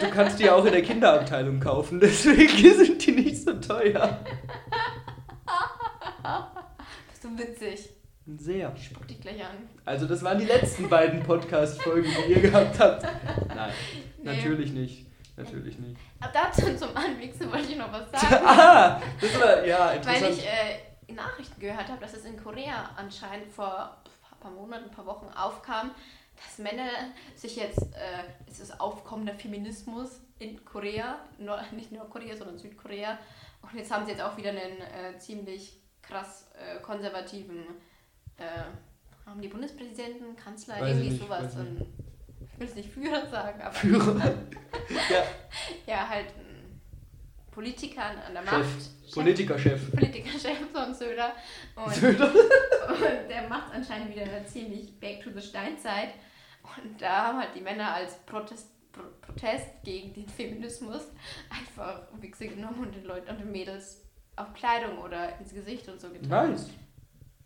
Du 0.00 0.10
kannst 0.10 0.38
die 0.38 0.44
ja 0.44 0.54
auch 0.54 0.64
in 0.64 0.72
der 0.72 0.82
Kinderabteilung 0.82 1.58
kaufen, 1.60 1.98
deswegen 2.00 2.48
sind 2.74 3.04
die 3.04 3.12
nicht 3.12 3.42
so 3.42 3.54
teuer. 3.54 4.20
Bist 7.10 7.24
du 7.24 7.38
witzig. 7.38 7.90
Sehr. 8.38 8.72
Ich 8.76 8.86
spuck 8.86 9.06
dich 9.06 9.20
gleich 9.20 9.40
an. 9.44 9.68
Also 9.84 10.06
das 10.06 10.22
waren 10.22 10.38
die 10.38 10.44
letzten 10.46 10.88
beiden 10.88 11.22
Podcast-Folgen, 11.22 12.10
die 12.26 12.32
ihr 12.34 12.40
gehabt 12.42 12.78
habt. 12.80 13.02
Nein, 13.54 13.70
Nee. 14.22 14.34
natürlich 14.36 14.72
nicht. 14.72 15.06
Natürlich 15.36 15.78
nicht. 15.78 15.96
Aber 16.20 16.32
dazu 16.32 16.74
zum 16.76 16.96
Anwichsen 16.96 17.52
wollte 17.52 17.70
ich 17.70 17.76
noch 17.76 17.92
was 17.92 18.10
sagen. 18.20 18.44
ah, 18.46 19.00
das 19.20 19.40
war, 19.40 19.64
ja, 19.66 19.88
weil 19.88 19.96
interessant. 19.98 20.32
ich 20.38 20.46
äh, 20.46 21.12
Nachrichten 21.12 21.60
gehört 21.60 21.88
habe, 21.88 22.00
dass 22.00 22.14
es 22.14 22.24
in 22.24 22.42
Korea 22.42 22.90
anscheinend 22.96 23.52
vor 23.52 23.96
ein 24.32 24.40
paar 24.40 24.50
Monaten, 24.50 24.84
ein 24.86 24.90
paar 24.90 25.06
Wochen 25.06 25.26
aufkam, 25.36 25.90
dass 26.36 26.58
Männer 26.58 26.88
sich 27.34 27.56
jetzt, 27.56 27.82
äh, 27.94 28.24
es 28.48 28.60
ist 28.60 28.80
aufkommender 28.80 29.34
Feminismus 29.34 30.20
in 30.38 30.64
Korea, 30.64 31.18
nur, 31.38 31.60
nicht 31.72 31.92
nur 31.92 32.08
Korea, 32.08 32.36
sondern 32.36 32.58
Südkorea. 32.58 33.18
Und 33.62 33.74
jetzt 33.74 33.90
haben 33.90 34.04
sie 34.04 34.12
jetzt 34.12 34.22
auch 34.22 34.36
wieder 34.36 34.50
einen 34.50 34.60
äh, 34.60 35.18
ziemlich 35.18 35.80
krass 36.02 36.48
äh, 36.54 36.80
konservativen, 36.80 37.64
äh, 38.36 39.26
haben 39.28 39.40
die 39.40 39.48
Bundespräsidenten, 39.48 40.36
Kanzler, 40.36 40.74
Weiß 40.74 40.90
irgendwie 40.90 41.10
nicht, 41.10 41.22
sowas. 41.22 41.56
ich 42.40 42.60
will 42.60 42.68
es 42.68 42.74
nicht 42.76 42.90
Führer 42.90 43.26
sagen, 43.26 43.60
aber 43.60 43.74
Führer. 43.74 44.24
ja, 45.10 45.24
ja, 45.86 46.08
halt 46.08 46.26
ein 47.56 47.62
Politiker 47.62 48.02
an 48.04 48.34
der 48.34 48.42
Chef. 48.42 48.52
Macht. 48.52 48.82
Chef. 48.82 49.14
Politikerchef. 49.14 49.90
Politikerchef 49.92 50.70
von 50.72 50.94
Söder. 50.94 51.32
Und, 51.74 51.94
Söder. 51.94 52.30
und 52.88 53.28
der 53.30 53.48
macht 53.48 53.72
anscheinend 53.74 54.14
wieder 54.14 54.26
ziemlich 54.46 54.98
Back 55.00 55.22
to 55.22 55.30
the 55.34 55.40
Steinzeit. 55.40 56.10
Und 56.62 57.00
da 57.00 57.28
haben 57.28 57.38
halt 57.38 57.50
die 57.54 57.60
Männer 57.60 57.94
als 57.94 58.18
Protest, 58.26 58.68
Pro 58.92 59.02
Protest 59.20 59.66
gegen 59.84 60.12
den 60.14 60.28
Feminismus 60.28 61.02
einfach 61.50 62.02
Wichse 62.20 62.48
genommen 62.48 62.80
und 62.80 62.94
den 62.94 63.04
Leuten 63.04 63.30
und 63.30 63.40
den 63.40 63.52
Mädels 63.52 64.02
auf 64.36 64.52
Kleidung 64.54 64.98
oder 64.98 65.38
ins 65.38 65.54
Gesicht 65.54 65.88
und 65.88 66.00
so 66.00 66.08
getan. 66.10 66.50
Nice. 66.50 66.70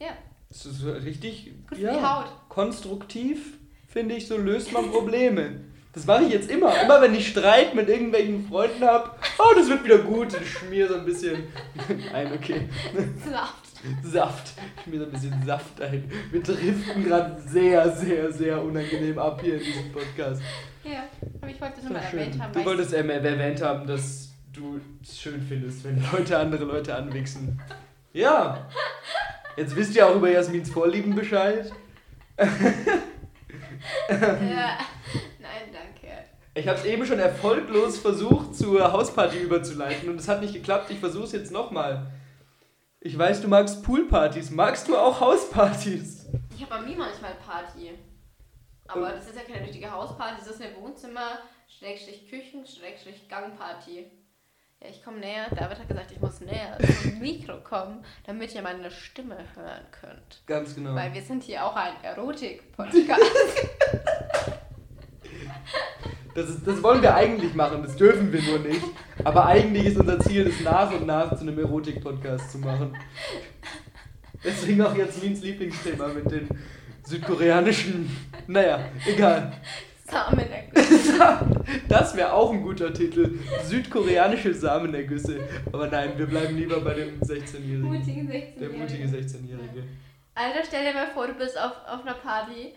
Ja. 0.00 0.16
Das 0.48 0.66
ist 0.66 0.84
richtig 0.84 1.52
Gut 1.68 1.78
ja, 1.78 2.22
Haut. 2.22 2.48
konstruktiv, 2.48 3.58
finde 3.86 4.16
ich, 4.16 4.26
so 4.26 4.36
löst 4.36 4.72
man 4.72 4.90
Probleme. 4.90 5.60
Das 5.92 6.06
mache 6.06 6.24
ich 6.24 6.32
jetzt 6.32 6.48
immer. 6.50 6.72
Immer 6.82 7.02
wenn 7.02 7.14
ich 7.14 7.28
Streit 7.28 7.74
mit 7.74 7.88
irgendwelchen 7.88 8.46
Freunden 8.46 8.84
habe, 8.84 9.10
oh, 9.38 9.54
das 9.56 9.68
wird 9.68 9.84
wieder 9.84 9.98
gut, 9.98 10.28
ich 10.40 10.48
schmier 10.50 10.86
so 10.88 10.94
ein 10.94 11.04
bisschen. 11.04 11.44
Nein, 12.12 12.30
okay. 12.32 12.68
Saft. 13.28 13.66
Saft. 14.04 14.52
Ich 14.80 14.86
mir 14.86 15.00
so 15.00 15.06
ein 15.06 15.10
bisschen 15.10 15.42
Saft 15.44 15.80
ein. 15.80 16.08
Wir 16.30 16.42
driften 16.42 17.04
gerade 17.04 17.40
sehr, 17.40 17.90
sehr, 17.90 18.30
sehr 18.30 18.62
unangenehm 18.62 19.18
ab 19.18 19.40
hier 19.42 19.54
in 19.54 19.64
diesem 19.64 19.90
Podcast. 19.92 20.40
Ja, 20.84 21.04
aber 21.40 21.50
ich 21.50 21.60
wollte 21.60 21.74
es 21.78 21.82
Das 21.82 21.84
nur 21.84 21.92
mal 21.94 22.04
war 22.04 22.10
schön. 22.10 22.18
erwähnt 22.20 22.40
haben. 22.42 22.52
Du 22.52 22.64
wolltest 22.64 22.92
ähm, 22.94 23.10
erwähnt 23.10 23.62
haben, 23.62 23.86
dass 23.86 24.28
du 24.52 24.80
es 25.02 25.18
schön 25.20 25.42
findest, 25.48 25.82
wenn 25.84 26.02
Leute 26.12 26.38
andere 26.38 26.64
Leute 26.64 26.94
anwichsen. 26.94 27.60
Ja. 28.12 28.68
Jetzt 29.56 29.74
wisst 29.74 29.94
ihr 29.96 30.06
auch 30.06 30.14
über 30.14 30.30
Jasmins 30.30 30.70
Vorlieben 30.70 31.14
Bescheid. 31.14 31.72
ja. 34.10 34.78
Ich 36.54 36.66
habe 36.66 36.78
es 36.78 36.84
eben 36.84 37.06
schon 37.06 37.20
erfolglos 37.20 37.98
versucht, 37.98 38.56
zur 38.56 38.92
Hausparty 38.92 39.38
überzuleiten 39.38 40.08
und 40.08 40.18
es 40.18 40.26
hat 40.26 40.40
nicht 40.40 40.52
geklappt. 40.52 40.90
Ich 40.90 40.98
versuche 40.98 41.24
es 41.24 41.32
jetzt 41.32 41.52
nochmal. 41.52 42.10
Ich 43.00 43.16
weiß, 43.16 43.40
du 43.40 43.48
magst 43.48 43.84
Poolpartys. 43.84 44.50
Magst 44.50 44.88
du 44.88 44.96
auch 44.96 45.20
Hauspartys? 45.20 46.26
Ich 46.54 46.62
habe 46.62 46.82
bei 46.82 46.90
mir 46.90 46.96
manchmal 46.96 47.34
Party. 47.46 47.92
Aber 48.88 49.12
das 49.12 49.28
ist 49.28 49.36
ja 49.36 49.42
keine 49.42 49.64
richtige 49.64 49.92
Hausparty, 49.92 50.40
das 50.40 50.56
ist 50.56 50.60
eine 50.60 50.74
Wohnzimmer, 50.76 51.38
Schrägstrich 51.68 52.28
Küchen, 52.28 52.66
Schrägstrich 52.66 53.28
Gangparty. 53.28 54.10
Ja, 54.82 54.88
ich 54.88 55.04
komme 55.04 55.18
näher. 55.18 55.46
David 55.50 55.78
hat 55.78 55.88
gesagt, 55.88 56.10
ich 56.10 56.20
muss 56.20 56.40
näher 56.40 56.76
zum 57.00 57.18
Mikro 57.20 57.62
kommen, 57.62 58.04
damit 58.26 58.52
ihr 58.54 58.62
meine 58.62 58.90
Stimme 58.90 59.36
hören 59.54 59.86
könnt. 59.92 60.42
Ganz 60.46 60.74
genau. 60.74 60.96
Weil 60.96 61.14
wir 61.14 61.22
sind 61.22 61.44
hier 61.44 61.64
auch 61.64 61.76
ein 61.76 61.92
Erotik-Podcast. 62.02 63.06
Das, 66.34 66.48
ist, 66.48 66.66
das 66.66 66.82
wollen 66.82 67.02
wir 67.02 67.14
eigentlich 67.14 67.54
machen, 67.54 67.82
das 67.82 67.96
dürfen 67.96 68.32
wir 68.32 68.42
nur 68.42 68.60
nicht. 68.60 68.82
Aber 69.24 69.46
eigentlich 69.46 69.86
ist 69.86 69.98
unser 69.98 70.18
Ziel, 70.20 70.44
das 70.44 70.60
nach 70.60 70.92
und 70.92 71.06
nach 71.06 71.34
zu 71.34 71.42
einem 71.42 71.58
Erotik-Podcast 71.58 72.52
zu 72.52 72.58
machen. 72.58 72.96
Deswegen 74.44 74.82
auch 74.82 74.96
Jasmins 74.96 75.42
Lieblingsthema 75.42 76.08
mit 76.08 76.30
den 76.30 76.48
südkoreanischen. 77.04 78.16
Naja, 78.46 78.80
egal. 79.06 79.52
Samenerguss. 80.10 80.90
Das 81.88 82.16
wäre 82.16 82.32
auch 82.32 82.52
ein 82.52 82.62
guter 82.62 82.92
Titel. 82.92 83.38
Südkoreanische 83.64 84.54
Samenergüsse. 84.54 85.40
Aber 85.72 85.86
nein, 85.86 86.12
wir 86.16 86.26
bleiben 86.26 86.56
lieber 86.56 86.80
bei 86.80 86.94
dem 86.94 87.20
16-Jährigen. 87.20 87.82
Mutigen 87.82 88.28
Der 88.28 88.40
16 88.40 88.78
mutige 88.78 89.04
16-Jährige. 89.04 89.84
Alter, 90.34 90.60
stell 90.66 90.84
dir 90.84 90.94
mal 90.94 91.08
vor, 91.12 91.26
du 91.26 91.34
bist 91.34 91.58
auf, 91.58 91.72
auf 91.86 92.02
einer 92.02 92.14
Party 92.14 92.72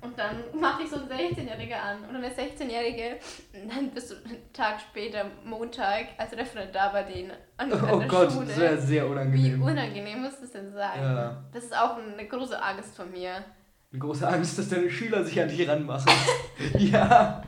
und 0.00 0.18
dann 0.18 0.36
macht 0.60 0.80
dich 0.82 0.90
so 0.90 0.96
ein 0.96 1.08
16-Jähriger 1.08 1.76
an 1.76 1.98
oder 2.08 2.18
eine 2.18 2.28
16-Jährige 2.28 3.16
und 3.62 3.70
dann 3.74 3.90
bist 3.90 4.10
du 4.10 4.14
einen 4.24 4.52
Tag 4.52 4.80
später, 4.80 5.26
Montag, 5.44 6.06
also 6.18 6.36
der 6.36 6.46
Freund 6.46 6.74
da 6.74 6.88
bei 6.90 7.02
denen 7.04 7.32
an, 7.56 7.72
an 7.72 7.90
Oh 7.92 7.98
der 7.98 8.08
Gott, 8.08 8.32
Schule. 8.32 8.46
das 8.46 8.58
wäre 8.58 8.78
sehr 8.80 9.04
Wie 9.04 9.10
unangenehm. 9.10 9.62
unangenehm 9.62 10.22
muss 10.22 10.40
das 10.40 10.52
denn 10.52 10.72
sein? 10.72 11.00
Ja. 11.00 11.44
Das 11.52 11.64
ist 11.64 11.76
auch 11.76 11.96
eine 11.98 12.26
große 12.26 12.60
Angst 12.62 12.96
von 12.96 13.10
mir. 13.10 13.44
Eine 13.92 14.00
große 14.00 14.26
Angst, 14.26 14.58
dass 14.58 14.68
deine 14.68 14.90
Schüler 14.90 15.22
sich 15.24 15.40
an 15.40 15.48
dich 15.48 15.68
ranmachen. 15.68 16.12
ja. 16.78 17.42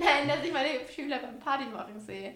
Nein, 0.00 0.28
dass 0.28 0.44
ich 0.44 0.52
meine 0.52 0.68
Schüler 0.94 1.18
beim 1.22 1.38
Party 1.38 1.64
machen 1.72 1.98
sehe. 2.00 2.34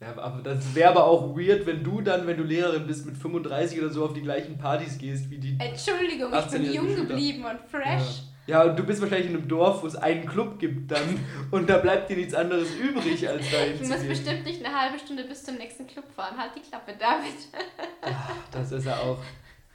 Ja, 0.00 0.08
aber 0.18 0.42
das 0.42 0.74
wäre 0.74 0.90
aber 0.90 1.04
auch 1.04 1.36
weird, 1.38 1.66
wenn 1.66 1.84
du 1.84 2.00
dann, 2.00 2.26
wenn 2.26 2.36
du 2.36 2.42
Lehrerin 2.42 2.84
bist, 2.86 3.06
mit 3.06 3.16
35 3.16 3.78
oder 3.80 3.90
so 3.90 4.04
auf 4.04 4.12
die 4.12 4.22
gleichen 4.22 4.58
Partys 4.58 4.98
gehst 4.98 5.30
wie 5.30 5.38
die. 5.38 5.56
Entschuldigung, 5.60 6.30
ich 6.32 6.36
18 6.38 6.62
bin 6.62 6.72
jung 6.72 6.86
Schüler. 6.88 7.04
geblieben 7.06 7.44
und 7.44 7.60
fresh. 7.70 7.84
Ja, 8.18 8.33
und 8.64 8.78
du 8.78 8.82
bist 8.84 9.00
wahrscheinlich 9.00 9.30
in 9.30 9.36
einem 9.36 9.48
Dorf, 9.48 9.82
wo 9.82 9.86
es 9.86 9.96
einen 9.96 10.26
Club 10.26 10.58
gibt 10.58 10.90
dann 10.90 11.18
und 11.50 11.68
da 11.70 11.78
bleibt 11.78 12.10
dir 12.10 12.16
nichts 12.16 12.34
anderes 12.34 12.68
übrig, 12.74 13.26
als 13.28 13.50
da 13.50 13.56
Du 13.58 13.64
hinzugehen. 13.64 13.88
musst 13.90 14.08
bestimmt 14.08 14.44
nicht 14.44 14.64
eine 14.64 14.78
halbe 14.78 14.98
Stunde 14.98 15.24
bis 15.24 15.42
zum 15.44 15.54
nächsten 15.56 15.86
Club 15.86 16.04
fahren. 16.14 16.36
Halt 16.36 16.50
die 16.56 16.60
Klappe, 16.60 16.92
David. 16.98 17.34
Das 18.52 18.70
ist 18.70 18.86
er 18.86 19.00
auch. 19.00 19.18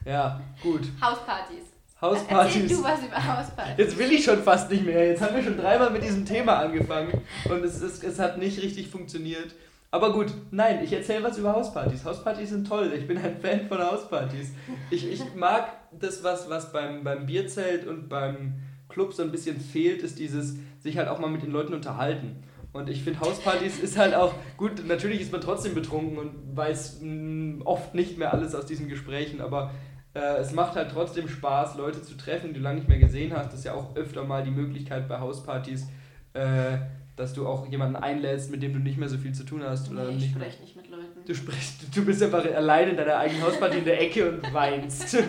Ja, 0.05 0.39
gut. 0.61 0.81
Hauspartys. 1.01 1.57
Erzähl 2.01 2.09
Hauspartys. 2.09 2.77
du 2.77 2.83
was 2.83 2.99
über 3.03 3.37
Hauspartys. 3.37 3.73
Jetzt 3.77 3.97
will 3.97 4.11
ich 4.11 4.23
schon 4.23 4.41
fast 4.43 4.71
nicht 4.71 4.85
mehr. 4.85 5.05
Jetzt 5.07 5.21
haben 5.21 5.35
wir 5.35 5.43
schon 5.43 5.57
dreimal 5.57 5.89
mit 5.89 6.03
diesem 6.03 6.25
Thema 6.25 6.59
angefangen 6.59 7.21
und 7.49 7.63
es, 7.65 7.81
ist, 7.81 8.03
es 8.03 8.19
hat 8.19 8.37
nicht 8.37 8.61
richtig 8.61 8.87
funktioniert. 8.89 9.51
Aber 9.91 10.13
gut, 10.13 10.27
nein, 10.51 10.81
ich 10.83 10.93
erzähle 10.93 11.23
was 11.23 11.37
über 11.39 11.51
Hauspartys. 11.53 12.05
Hauspartys 12.05 12.49
sind 12.49 12.67
toll. 12.67 12.93
Ich 12.95 13.07
bin 13.07 13.17
ein 13.17 13.37
Fan 13.41 13.67
von 13.67 13.79
Hauspartys. 13.79 14.51
Ich, 14.91 15.11
ich 15.11 15.21
mag 15.35 15.71
das, 15.97 16.23
was, 16.23 16.49
was 16.49 16.71
beim, 16.71 17.03
beim 17.03 17.25
Bierzelt 17.25 17.87
und 17.87 18.09
beim 18.09 18.55
Club 18.89 19.13
so 19.13 19.23
ein 19.23 19.31
bisschen 19.31 19.59
fehlt, 19.59 20.01
ist 20.01 20.19
dieses 20.19 20.57
sich 20.79 20.97
halt 20.97 21.07
auch 21.07 21.19
mal 21.19 21.29
mit 21.29 21.43
den 21.43 21.51
Leuten 21.51 21.73
unterhalten. 21.73 22.43
Und 22.71 22.89
ich 22.89 23.03
finde, 23.03 23.19
Hauspartys 23.21 23.79
ist 23.79 23.97
halt 23.97 24.13
auch 24.13 24.33
gut. 24.57 24.85
Natürlich 24.87 25.21
ist 25.21 25.31
man 25.31 25.41
trotzdem 25.41 25.73
betrunken 25.73 26.17
und 26.17 26.55
weiß 26.55 26.99
mh, 27.01 27.65
oft 27.65 27.95
nicht 27.95 28.17
mehr 28.17 28.33
alles 28.33 28.53
aus 28.53 28.65
diesen 28.65 28.87
Gesprächen, 28.87 29.41
aber 29.41 29.71
äh, 30.13 30.37
es 30.37 30.53
macht 30.53 30.75
halt 30.75 30.91
trotzdem 30.91 31.27
Spaß, 31.27 31.77
Leute 31.77 32.01
zu 32.01 32.15
treffen, 32.15 32.49
die 32.49 32.55
du 32.55 32.59
lange 32.61 32.77
nicht 32.79 32.87
mehr 32.89 32.99
gesehen 32.99 33.33
hast. 33.35 33.47
Das 33.47 33.59
ist 33.59 33.65
ja 33.65 33.73
auch 33.73 33.95
öfter 33.95 34.23
mal 34.23 34.43
die 34.43 34.51
Möglichkeit 34.51 35.07
bei 35.07 35.19
Hauspartys, 35.19 35.87
äh, 36.33 36.77
dass 37.15 37.33
du 37.33 37.47
auch 37.47 37.67
jemanden 37.67 37.95
einlädst, 37.95 38.51
mit 38.51 38.61
dem 38.61 38.73
du 38.73 38.79
nicht 38.79 38.97
mehr 38.97 39.09
so 39.09 39.17
viel 39.17 39.33
zu 39.33 39.43
tun 39.43 39.63
hast. 39.63 39.91
Oder 39.91 40.05
Nee, 40.05 40.09
ich 40.11 40.21
nicht 40.21 40.35
spreche 40.35 40.61
nicht 40.61 40.75
mit. 40.75 40.88
Du 41.29 41.35
sprichst, 41.35 41.95
du 41.95 42.03
bist 42.03 42.23
einfach 42.23 42.43
allein 42.43 42.89
in 42.89 42.97
deiner 42.97 43.17
eigenen 43.17 43.43
Hausparty 43.43 43.77
in 43.77 43.85
der 43.85 44.01
Ecke 44.01 44.27
und 44.31 44.51
weinst. 44.51 45.09
Sehr 45.09 45.21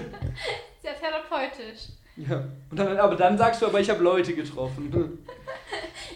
therapeutisch. 0.98 1.90
ja. 2.16 2.42
Und 2.70 2.78
dann, 2.78 2.96
aber 2.96 3.16
dann 3.16 3.36
sagst 3.36 3.60
du 3.60 3.66
aber, 3.66 3.80
ich 3.80 3.90
habe 3.90 4.02
Leute 4.02 4.32
getroffen. 4.34 4.90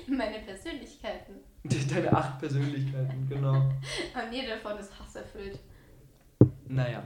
Meine 0.06 0.38
Persönlichkeiten. 0.38 1.34
Deine 1.64 2.10
acht 2.14 2.38
Persönlichkeiten, 2.38 3.26
genau. 3.28 3.56
Und 3.56 4.32
jede 4.32 4.52
davon 4.52 4.78
ist 4.78 4.90
hasserfüllt. 4.98 5.58
Naja. 6.66 7.02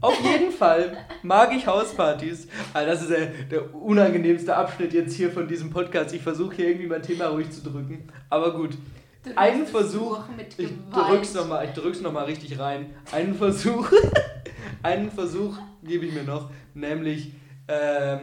Auf 0.00 0.18
jeden 0.24 0.52
Fall 0.52 1.04
mag 1.22 1.54
ich 1.54 1.66
Hauspartys. 1.66 2.48
Also 2.72 2.90
das 2.92 3.02
ist 3.02 3.10
der, 3.10 3.26
der 3.26 3.74
unangenehmste 3.74 4.56
Abschnitt 4.56 4.94
jetzt 4.94 5.14
hier 5.14 5.30
von 5.30 5.46
diesem 5.46 5.68
Podcast. 5.68 6.14
Ich 6.14 6.22
versuche 6.22 6.56
hier 6.56 6.68
irgendwie 6.68 6.88
mein 6.88 7.02
Thema 7.02 7.26
ruhig 7.26 7.50
zu 7.50 7.62
drücken. 7.62 8.08
Aber 8.30 8.54
gut. 8.54 8.70
Du 9.24 9.36
Einen 9.36 9.62
es 9.62 9.70
Versuch. 9.70 10.20
Ich 10.58 10.68
drück's 10.92 11.34
nochmal, 11.34 11.66
ich 11.66 11.72
drück's 11.72 12.00
noch 12.00 12.12
mal 12.12 12.24
richtig 12.24 12.58
rein. 12.58 12.94
Einen 13.12 13.34
Versuch. 13.34 13.90
einen 14.82 15.10
Versuch 15.10 15.56
gebe 15.82 16.06
ich 16.06 16.12
mir 16.12 16.24
noch. 16.24 16.50
Nämlich. 16.74 17.32
Ähm, 17.68 18.20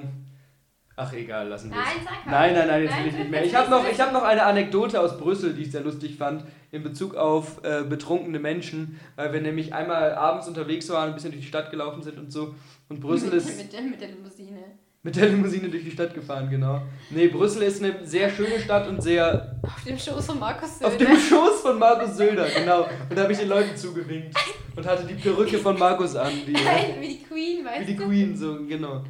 ach 0.97 1.13
egal, 1.13 1.47
lassen 1.47 1.69
wir 1.69 1.77
Nein, 1.77 1.85
sag 2.03 2.25
mal. 2.25 2.31
Nein, 2.31 2.53
nein, 2.53 2.67
nein, 2.67 2.83
jetzt 2.83 2.91
Nein, 2.91 3.03
will 3.03 3.11
ich 3.11 3.17
nicht 3.17 3.31
mehr. 3.31 3.45
Ich 3.45 3.55
habe 3.55 3.69
noch, 3.69 3.89
ich 3.89 3.99
hab 3.99 4.11
noch 4.11 4.23
eine 4.23 4.43
Anekdote 4.43 4.99
aus 4.99 5.17
Brüssel, 5.17 5.53
die 5.53 5.61
ich 5.61 5.71
sehr 5.71 5.81
lustig 5.81 6.17
fand, 6.17 6.43
in 6.71 6.83
Bezug 6.83 7.15
auf 7.15 7.63
äh, 7.63 7.83
betrunkene 7.83 8.39
Menschen, 8.39 8.99
weil 9.15 9.31
wir 9.31 9.41
nämlich 9.41 9.73
einmal 9.73 10.13
abends 10.15 10.49
unterwegs 10.49 10.89
waren, 10.89 11.09
ein 11.09 11.15
bisschen 11.15 11.31
durch 11.31 11.43
die 11.43 11.47
Stadt 11.47 11.71
gelaufen 11.71 12.03
sind 12.03 12.17
und 12.17 12.31
so. 12.31 12.55
Und 12.89 12.99
Brüssel 12.99 13.29
mit, 13.29 13.37
ist 13.37 13.57
Mit, 13.57 13.91
mit 13.91 14.01
der 14.01 14.09
Limousine. 14.09 14.59
Mit 15.01 15.15
der 15.15 15.29
Limousine 15.29 15.69
durch 15.69 15.83
die 15.83 15.91
Stadt 15.91 16.13
gefahren, 16.13 16.49
genau. 16.49 16.81
Nee, 17.09 17.27
Brüssel 17.27 17.63
ist 17.63 17.81
eine 17.81 18.05
sehr 18.05 18.29
schöne 18.29 18.59
Stadt 18.59 18.87
und 18.87 19.01
sehr 19.01 19.59
Auf 19.63 19.83
dem 19.85 19.97
Schoß 19.97 20.25
von 20.25 20.39
Markus 20.39 20.77
Söder. 20.79 20.87
auf 20.87 20.97
dem 20.97 21.17
Schoß 21.17 21.61
von 21.61 21.79
Markus 21.79 22.17
Söder, 22.17 22.47
genau. 22.49 22.81
Und 23.09 23.15
da 23.17 23.23
habe 23.23 23.31
ich 23.31 23.39
den 23.39 23.47
Leuten 23.47 23.77
zugewinkt 23.77 24.35
und 24.75 24.85
hatte 24.85 25.05
die 25.05 25.13
Perücke 25.13 25.57
von 25.57 25.79
Markus 25.79 26.15
an, 26.15 26.33
die, 26.45 26.53
wie 26.99 27.07
die 27.07 27.23
Queen, 27.23 27.65
weißt 27.65 27.81
wie 27.81 27.85
die 27.85 27.95
du? 27.95 28.07
Queen, 28.07 28.35
so, 28.35 28.57
genau. 28.67 29.03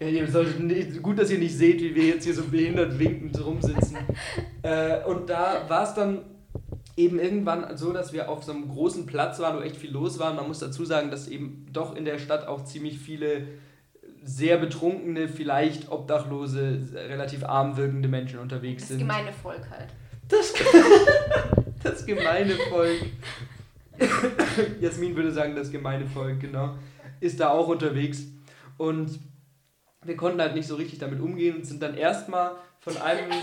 Ja, 0.00 0.06
ihr 0.06 0.30
solltet 0.30 0.60
nicht, 0.60 1.02
gut, 1.02 1.18
dass 1.18 1.30
ihr 1.30 1.38
nicht 1.38 1.56
seht, 1.56 1.80
wie 1.80 1.94
wir 1.94 2.04
jetzt 2.04 2.24
hier 2.24 2.34
so 2.34 2.44
behindert 2.44 2.98
winkend 2.98 3.42
rumsitzen. 3.44 3.96
Äh, 4.62 5.02
und 5.04 5.30
da 5.30 5.64
war 5.68 5.84
es 5.84 5.94
dann 5.94 6.20
eben 6.96 7.18
irgendwann 7.18 7.76
so, 7.76 7.92
dass 7.92 8.12
wir 8.12 8.28
auf 8.28 8.44
so 8.44 8.52
einem 8.52 8.68
großen 8.68 9.06
Platz 9.06 9.38
waren, 9.38 9.56
wo 9.56 9.62
echt 9.62 9.76
viel 9.76 9.90
los 9.90 10.18
war. 10.18 10.34
Man 10.34 10.46
muss 10.46 10.58
dazu 10.58 10.84
sagen, 10.84 11.10
dass 11.10 11.26
eben 11.26 11.66
doch 11.72 11.96
in 11.96 12.04
der 12.04 12.18
Stadt 12.18 12.46
auch 12.46 12.64
ziemlich 12.64 12.98
viele 12.98 13.48
sehr 14.28 14.58
betrunkene, 14.58 15.26
vielleicht 15.26 15.90
obdachlose, 15.90 16.78
relativ 16.94 17.44
arm 17.44 17.78
wirkende 17.78 18.08
Menschen 18.08 18.38
unterwegs 18.40 18.82
Das 18.82 18.88
sind. 18.90 18.98
gemeine 18.98 19.32
Volk 19.32 19.62
halt. 19.70 19.88
Das, 20.28 20.52
das 21.82 22.04
gemeine 22.04 22.54
Volk. 22.68 23.06
Jasmin 24.80 25.16
würde 25.16 25.32
sagen, 25.32 25.56
das 25.56 25.70
gemeine 25.70 26.06
Volk, 26.06 26.40
genau. 26.40 26.74
Ist 27.20 27.40
da 27.40 27.48
auch 27.48 27.68
unterwegs. 27.68 28.24
Und 28.76 29.18
wir 30.04 30.16
konnten 30.16 30.42
halt 30.42 30.54
nicht 30.54 30.68
so 30.68 30.76
richtig 30.76 30.98
damit 30.98 31.20
umgehen 31.20 31.56
und 31.56 31.66
sind 31.66 31.82
dann 31.82 31.96
erstmal 31.96 32.52
von 32.80 32.98
einem. 32.98 33.30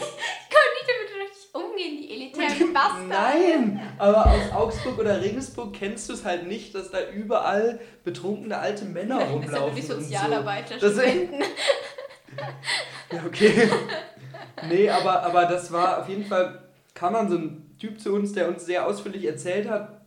umgehen, 1.76 1.98
die 2.02 2.12
elitären 2.12 2.74
Bastarde. 2.74 3.08
Nein! 3.08 3.82
Aber 3.98 4.26
aus 4.28 4.52
Augsburg 4.54 5.00
oder 5.00 5.22
Regensburg 5.22 5.74
kennst 5.74 6.10
du 6.10 6.14
es 6.14 6.24
halt 6.26 6.48
nicht, 6.48 6.74
dass 6.76 6.92
da 6.92 6.98
überall 7.14 7.80
betrunkene 8.04 8.58
alte 8.58 8.86
Männer 8.86 9.20
Das 9.20 9.30
sind 9.30 9.36
nur 9.36 9.44
rumlaufen. 9.44 9.76
die 9.76 9.82
und 9.82 9.88
so. 9.88 10.02
Sozialarbeiter, 10.02 10.78
Das- 10.80 10.94
Studenten. 10.94 11.44
Ja, 13.12 13.20
okay. 13.26 13.70
nee, 14.70 14.90
aber, 14.90 15.24
aber 15.24 15.46
das 15.46 15.72
war 15.72 16.00
auf 16.02 16.10
jeden 16.10 16.26
Fall, 16.26 16.64
kam 16.94 17.14
dann 17.14 17.30
so 17.30 17.38
ein 17.38 17.76
Typ 17.80 18.00
zu 18.00 18.14
uns, 18.14 18.34
der 18.34 18.48
uns 18.48 18.66
sehr 18.66 18.86
ausführlich 18.88 19.26
erzählt 19.26 19.70
hat, 19.70 20.02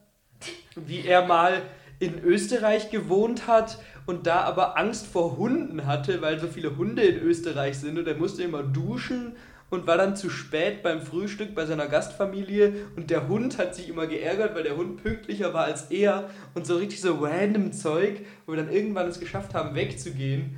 wie 0.75 1.05
er 1.07 1.25
mal 1.27 1.63
in 2.01 2.23
Österreich 2.23 2.91
gewohnt 2.91 3.47
hat 3.47 3.79
und 4.07 4.27
da 4.27 4.41
aber 4.43 4.77
Angst 4.79 5.07
vor 5.07 5.37
Hunden 5.37 5.87
hatte, 5.87 6.23
weil 6.23 6.39
so 6.39 6.47
viele 6.49 6.77
Hunde 6.77 7.03
in 7.03 7.19
Österreich 7.21 7.79
sind 7.79 7.99
und 7.99 8.07
er 8.07 8.15
musste 8.15 8.43
immer 8.43 8.63
duschen 8.63 9.37
und 9.71 9.87
war 9.87 9.97
dann 9.97 10.17
zu 10.17 10.31
spät 10.31 10.83
beim 10.83 11.03
Frühstück 11.03 11.55
bei 11.55 11.67
seiner 11.67 11.87
Gastfamilie 11.87 12.87
und 12.97 13.11
der 13.11 13.29
Hund 13.29 13.59
hat 13.59 13.75
sich 13.75 13.89
immer 13.89 14.07
geärgert, 14.07 14.55
weil 14.55 14.63
der 14.63 14.77
Hund 14.77 15.03
pünktlicher 15.03 15.53
war 15.53 15.65
als 15.65 15.91
er 15.91 16.31
und 16.55 16.67
so 16.67 16.77
richtig 16.77 17.01
so 17.01 17.15
random 17.17 17.73
Zeug, 17.73 18.21
wo 18.47 18.53
wir 18.53 18.63
dann 18.63 18.73
irgendwann 18.73 19.09
es 19.09 19.21
geschafft 19.21 19.55
haben, 19.55 19.75
wegzugehen. 19.75 20.57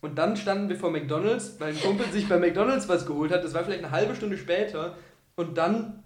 Und 0.00 0.18
dann 0.18 0.36
standen 0.36 0.68
wir 0.68 0.76
vor 0.76 0.90
McDonalds, 0.90 1.56
weil 1.60 1.72
ein 1.72 1.80
Kumpel 1.80 2.06
sich 2.10 2.28
bei 2.28 2.36
McDonalds 2.36 2.88
was 2.88 3.06
geholt 3.06 3.30
hat. 3.30 3.44
Das 3.44 3.54
war 3.54 3.64
vielleicht 3.64 3.84
eine 3.84 3.92
halbe 3.92 4.16
Stunde 4.16 4.36
später. 4.36 4.96
Und 5.36 5.56
dann 5.56 6.02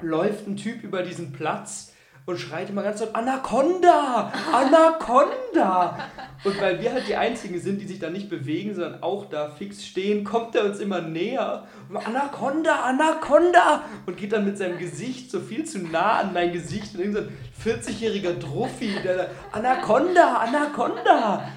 läuft 0.00 0.48
ein 0.48 0.56
Typ 0.56 0.82
über 0.82 1.02
diesen 1.02 1.32
Platz 1.32 1.89
und 2.26 2.38
schreit 2.38 2.70
immer 2.70 2.82
ganz 2.82 3.00
laut, 3.00 3.14
Anaconda! 3.14 4.32
Anaconda! 4.52 5.98
Und 6.44 6.60
weil 6.60 6.80
wir 6.80 6.92
halt 6.92 7.08
die 7.08 7.16
Einzigen 7.16 7.60
sind, 7.60 7.80
die 7.80 7.86
sich 7.86 7.98
da 7.98 8.08
nicht 8.08 8.30
bewegen, 8.30 8.74
sondern 8.74 9.02
auch 9.02 9.26
da 9.26 9.50
fix 9.50 9.84
stehen, 9.84 10.24
kommt 10.24 10.54
er 10.54 10.64
uns 10.64 10.78
immer 10.78 11.00
näher. 11.00 11.66
Und 11.88 11.96
Anaconda, 11.96 12.80
Anaconda! 12.84 13.84
Und 14.06 14.16
geht 14.16 14.32
dann 14.32 14.44
mit 14.44 14.56
seinem 14.58 14.78
Gesicht 14.78 15.30
so 15.30 15.40
viel 15.40 15.64
zu 15.64 15.78
nah 15.80 16.20
an 16.20 16.32
mein 16.32 16.52
Gesicht. 16.52 16.94
Und 16.94 17.00
irgend 17.00 17.16
so 17.16 17.22
ein 17.22 17.36
40-jähriger 17.62 18.38
Druffi, 18.38 18.96
der 19.02 19.16
da, 19.16 19.26
Anaconda, 19.52 20.36
Anaconda! 20.36 21.48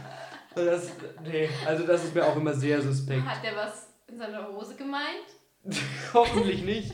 Das, 0.56 0.92
nee, 1.24 1.50
also 1.66 1.86
das 1.86 2.04
ist 2.04 2.14
mir 2.14 2.26
auch 2.26 2.36
immer 2.36 2.54
sehr 2.54 2.82
suspekt. 2.82 3.26
Hat 3.26 3.44
der 3.44 3.56
was 3.56 3.88
in 4.08 4.18
seiner 4.18 4.48
Hose 4.48 4.76
gemeint? 4.76 5.28
Hoffentlich 6.14 6.64
nicht. 6.64 6.94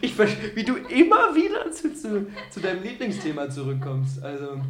Ich, 0.00 0.18
wie 0.18 0.64
du 0.64 0.76
immer 0.76 1.34
wieder 1.34 1.70
zu, 1.70 1.94
zu, 1.94 2.26
zu 2.50 2.60
deinem 2.60 2.82
Lieblingsthema 2.82 3.48
zurückkommst. 3.48 4.22
Also, 4.22 4.60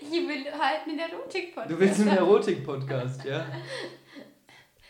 ich 0.00 0.10
will 0.10 0.44
halt 0.52 0.82
einen 0.86 1.00
Erotik-Podcast. 1.00 1.70
Du 1.70 1.80
willst 1.80 2.00
einen 2.00 2.16
Erotik-Podcast, 2.16 3.24
ja? 3.24 3.44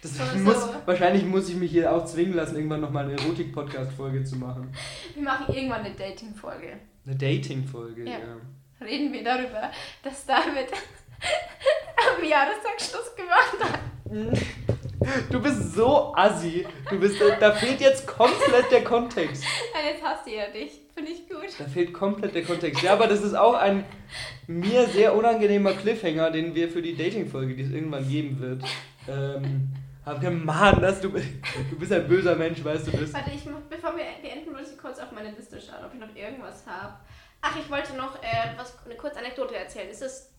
Das 0.02 0.16
so, 0.16 0.38
muss, 0.40 0.62
so. 0.62 0.74
Wahrscheinlich 0.84 1.24
muss 1.24 1.48
ich 1.48 1.56
mich 1.56 1.70
hier 1.70 1.92
auch 1.92 2.04
zwingen 2.04 2.34
lassen, 2.34 2.56
irgendwann 2.56 2.82
nochmal 2.82 3.04
eine 3.04 3.14
Erotik-Podcast-Folge 3.14 4.24
zu 4.24 4.36
machen. 4.36 4.70
Wir 5.14 5.22
machen 5.22 5.52
irgendwann 5.52 5.84
eine 5.84 5.94
Dating-Folge. 5.94 6.78
Eine 7.06 7.16
Dating-Folge, 7.16 8.04
ja. 8.04 8.18
ja. 8.18 8.86
Reden 8.86 9.12
wir 9.12 9.24
darüber, 9.24 9.72
dass 10.02 10.26
David 10.26 10.68
am 12.18 12.24
Jahrestag 12.24 12.78
Schluss 12.78 13.16
gemacht 13.16 13.58
hat. 13.60 14.66
Du 15.30 15.40
bist 15.40 15.74
so 15.74 16.12
assi. 16.14 16.66
Du 16.90 16.98
bist, 16.98 17.20
da 17.40 17.52
fehlt 17.52 17.80
jetzt 17.80 18.06
komplett 18.06 18.70
der 18.70 18.84
Kontext. 18.84 19.44
Nein, 19.72 19.84
jetzt 19.92 20.02
hast 20.02 20.26
du 20.26 20.30
ja 20.30 20.46
dich. 20.50 20.80
Finde 20.94 21.12
ich 21.12 21.28
gut. 21.28 21.48
Da 21.58 21.64
fehlt 21.64 21.92
komplett 21.94 22.34
der 22.34 22.44
Kontext. 22.44 22.82
Ja, 22.82 22.94
aber 22.94 23.06
das 23.06 23.22
ist 23.22 23.34
auch 23.34 23.54
ein 23.54 23.84
mir 24.46 24.86
sehr 24.86 25.14
unangenehmer 25.14 25.72
Cliffhanger, 25.72 26.30
den 26.30 26.54
wir 26.54 26.68
für 26.68 26.82
die 26.82 26.96
Dating-Folge, 26.96 27.54
die 27.54 27.62
es 27.62 27.70
irgendwann 27.70 28.08
geben 28.08 28.40
wird, 28.40 28.64
ähm, 29.08 29.68
haben 30.04 30.22
wir. 30.22 30.30
Mann, 30.30 30.80
das, 30.80 31.00
du, 31.00 31.10
du 31.10 31.78
bist 31.78 31.92
ein 31.92 32.08
böser 32.08 32.34
Mensch, 32.34 32.64
weißt 32.64 32.88
du 32.88 32.90
das? 32.92 33.12
Warte, 33.12 33.30
ich, 33.34 33.44
bevor 33.68 33.96
wir 33.96 34.04
beenden, 34.22 34.52
muss 34.52 34.72
ich 34.72 34.78
kurz 34.78 34.98
auf 34.98 35.12
meine 35.12 35.30
Liste 35.30 35.60
schauen, 35.60 35.84
ob 35.84 35.94
ich 35.94 36.00
noch 36.00 36.14
irgendwas 36.16 36.66
habe. 36.66 36.94
Ach, 37.40 37.56
ich 37.56 37.70
wollte 37.70 37.94
noch 37.96 38.16
äh, 38.22 38.56
was, 38.56 38.74
eine 38.84 38.96
kurze 38.96 39.18
Anekdote 39.18 39.54
erzählen. 39.54 39.88
Ist 39.88 40.02
es 40.02 40.30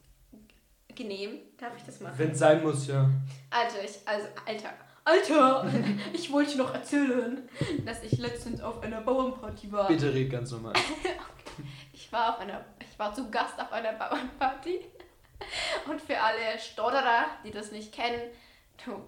genehm? 1.00 1.40
Darf 1.58 1.76
ich 1.76 1.84
das 1.84 2.00
machen? 2.02 2.14
Wenn 2.18 2.32
es 2.32 2.40
sein 2.40 2.62
muss, 2.62 2.88
ja. 2.88 3.10
Alter, 3.50 3.84
ich, 3.84 3.98
also, 4.06 4.28
Alter. 4.46 4.70
Alter! 5.06 5.66
ich 6.14 6.32
wollte 6.32 6.58
noch 6.58 6.74
erzählen, 6.74 7.50
dass 7.86 8.04
ich 8.04 8.20
letztens 8.20 8.62
auf 8.62 8.84
einer 8.84 9.02
Bauernparty 9.02 9.72
war. 9.72 9.88
Bitte 9.88 10.14
red 10.14 10.30
ganz 10.30 10.52
normal. 10.52 10.74
Ich 11.92 12.14
war 12.14 12.34
auf 12.34 12.40
einer, 12.40 12.66
ich 12.80 12.98
war 12.98 13.14
zu 13.14 13.30
Gast 13.30 13.60
auf 13.60 13.72
einer 13.72 13.94
Bauernparty. 13.94 14.80
Und 15.88 16.02
für 16.02 16.20
alle 16.20 16.58
Stodderer, 16.58 17.26
die 17.46 17.52
das 17.52 17.72
nicht 17.72 17.94
kennen, 17.94 18.32
du 18.84 19.04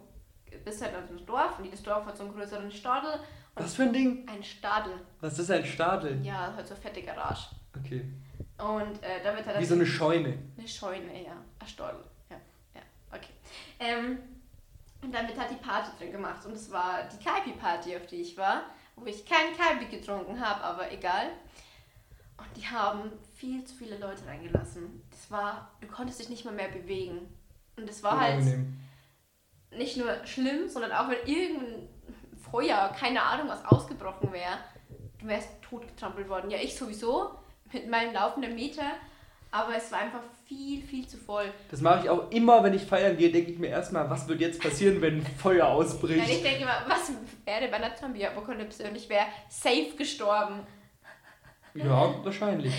bist 0.63 0.83
halt 0.83 0.93
auf 0.95 1.09
einem 1.09 1.25
Dorf 1.25 1.57
und 1.57 1.65
jedes 1.65 1.81
Dorf 1.81 2.05
hat 2.05 2.15
so 2.15 2.23
einen 2.25 2.33
größeren 2.33 2.69
Stadel. 2.69 3.19
Was 3.55 3.73
für 3.73 3.83
ein 3.83 3.93
Ding? 3.93 4.27
Ein 4.29 4.43
Stadel. 4.43 4.93
Was 5.19 5.39
ist 5.39 5.49
ein 5.49 5.65
Stadel? 5.65 6.19
Ja, 6.23 6.53
halt 6.55 6.67
so 6.67 6.75
fette 6.75 7.01
Garage. 7.01 7.47
Okay. 7.79 8.05
Und 8.59 9.01
äh, 9.01 9.23
damit 9.23 9.45
hat 9.47 9.59
Wie 9.59 9.65
so 9.65 9.73
eine 9.73 9.85
Scheune. 9.85 10.37
Eine 10.57 10.67
Scheune, 10.67 11.23
ja. 11.23 11.37
Ein 11.61 11.67
Stall. 11.67 12.03
Ja, 12.29 12.37
ja, 12.75 12.81
okay. 13.11 13.31
Ähm, 13.79 14.19
und 15.01 15.13
damit 15.13 15.37
hat 15.39 15.49
die 15.49 15.55
Party 15.55 15.91
drin 15.97 16.11
gemacht. 16.11 16.45
Und 16.45 16.53
es 16.53 16.71
war 16.71 17.03
die 17.03 17.23
Kaipi-Party, 17.23 17.95
auf 17.95 18.07
die 18.07 18.21
ich 18.21 18.37
war, 18.37 18.63
wo 18.95 19.05
ich 19.05 19.25
keinen 19.25 19.55
Kaipi 19.55 19.85
getrunken 19.85 20.39
habe, 20.39 20.63
aber 20.63 20.91
egal. 20.91 21.31
Und 22.37 22.47
die 22.57 22.67
haben 22.67 23.11
viel 23.35 23.63
zu 23.63 23.75
viele 23.75 23.97
Leute 23.97 24.25
reingelassen. 24.25 25.03
Das 25.11 25.29
war, 25.29 25.71
du 25.81 25.87
konntest 25.87 26.19
dich 26.19 26.29
nicht 26.29 26.45
mal 26.45 26.53
mehr 26.53 26.69
bewegen. 26.69 27.19
Und 27.77 27.89
es 27.89 28.03
war 28.03 28.19
halt 28.19 28.43
nicht 29.71 29.97
nur 29.97 30.25
schlimm, 30.25 30.67
sondern 30.67 30.91
auch 30.91 31.09
wenn 31.09 31.25
irgendein 31.25 31.87
Feuer, 32.51 32.93
keine 32.97 33.23
Ahnung, 33.23 33.47
was 33.47 33.63
ausgebrochen 33.65 34.31
wäre, 34.33 34.57
du 35.19 35.27
wärst 35.27 35.61
totgetrampelt 35.61 36.27
worden. 36.27 36.49
Ja, 36.49 36.57
ich 36.57 36.75
sowieso 36.75 37.39
mit 37.71 37.89
meinem 37.89 38.13
laufenden 38.13 38.55
Meter. 38.55 38.91
Aber 39.51 39.75
es 39.75 39.91
war 39.91 39.99
einfach 39.99 40.21
viel, 40.45 40.81
viel 40.81 41.05
zu 41.05 41.17
voll. 41.17 41.51
Das 41.69 41.81
mache 41.81 42.03
ich 42.03 42.09
auch 42.09 42.31
immer, 42.31 42.63
wenn 42.63 42.73
ich 42.73 42.83
feiern 42.83 43.17
gehe, 43.17 43.31
denke 43.31 43.51
ich 43.51 43.59
mir 43.59 43.67
erstmal, 43.67 44.09
was 44.09 44.27
wird 44.29 44.39
jetzt 44.39 44.61
passieren, 44.61 45.01
wenn 45.01 45.25
Feuer 45.25 45.67
ausbricht. 45.67 46.25
Ja, 46.25 46.33
ich 46.33 46.41
denke 46.41 46.63
immer, 46.63 46.85
was 46.87 47.11
wäre 47.43 47.67
bei 47.69 47.75
einer 47.75 47.93
Zombie-Apokalypse 47.93 48.87
und 48.87 48.95
ich 48.95 49.09
wäre 49.09 49.25
safe 49.49 49.91
gestorben. 49.97 50.61
Ja, 51.73 52.15
wahrscheinlich. 52.23 52.73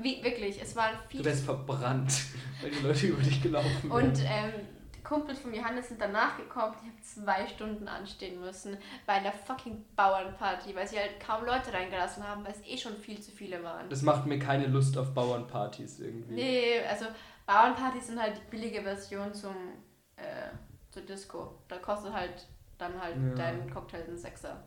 Wie, 0.00 0.22
wirklich, 0.22 0.60
es 0.60 0.74
waren 0.74 0.94
viel. 1.08 1.20
Du 1.20 1.26
wärst 1.26 1.44
verbrannt, 1.44 2.12
weil 2.62 2.70
die 2.70 2.86
Leute 2.86 3.06
über 3.06 3.22
dich 3.22 3.42
gelaufen 3.42 3.90
wären. 3.90 4.08
Und 4.08 4.18
ähm, 4.20 4.52
Kumpels 5.06 5.38
von 5.38 5.54
Johannes 5.54 5.88
sind 5.88 6.00
danach 6.00 6.36
gekommen, 6.36 6.74
die 6.82 6.88
haben 6.88 7.02
zwei 7.02 7.46
Stunden 7.46 7.86
anstehen 7.86 8.40
müssen 8.40 8.76
bei 9.06 9.14
einer 9.14 9.32
fucking 9.32 9.84
Bauernparty, 9.94 10.74
weil 10.74 10.88
sie 10.88 10.98
halt 10.98 11.20
kaum 11.24 11.44
Leute 11.44 11.72
reingelassen 11.72 12.26
haben, 12.26 12.44
weil 12.44 12.52
es 12.52 12.66
eh 12.66 12.76
schon 12.76 12.96
viel 12.96 13.20
zu 13.20 13.30
viele 13.30 13.62
waren. 13.62 13.88
Das 13.88 14.02
macht 14.02 14.26
mir 14.26 14.38
keine 14.38 14.66
Lust 14.66 14.98
auf 14.98 15.14
Bauernpartys 15.14 16.00
irgendwie. 16.00 16.34
Nee, 16.34 16.80
also 16.88 17.06
Bauernpartys 17.46 18.08
sind 18.08 18.20
halt 18.20 18.36
die 18.36 18.50
billige 18.50 18.82
Version 18.82 19.32
zum 19.32 19.54
äh, 20.16 20.50
zur 20.90 21.02
Disco. 21.02 21.62
Da 21.68 21.78
kostet 21.78 22.12
halt 22.12 22.46
dann 22.78 23.00
halt 23.00 23.16
ja. 23.16 23.34
dein 23.34 23.70
Cocktail 23.72 24.02
einen 24.08 24.18
Sechser 24.18 24.64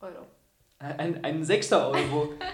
Euro. 0.00 0.26
Ein, 0.78 1.22
ein 1.24 1.44
6 1.44 1.72
Euro. 1.72 2.34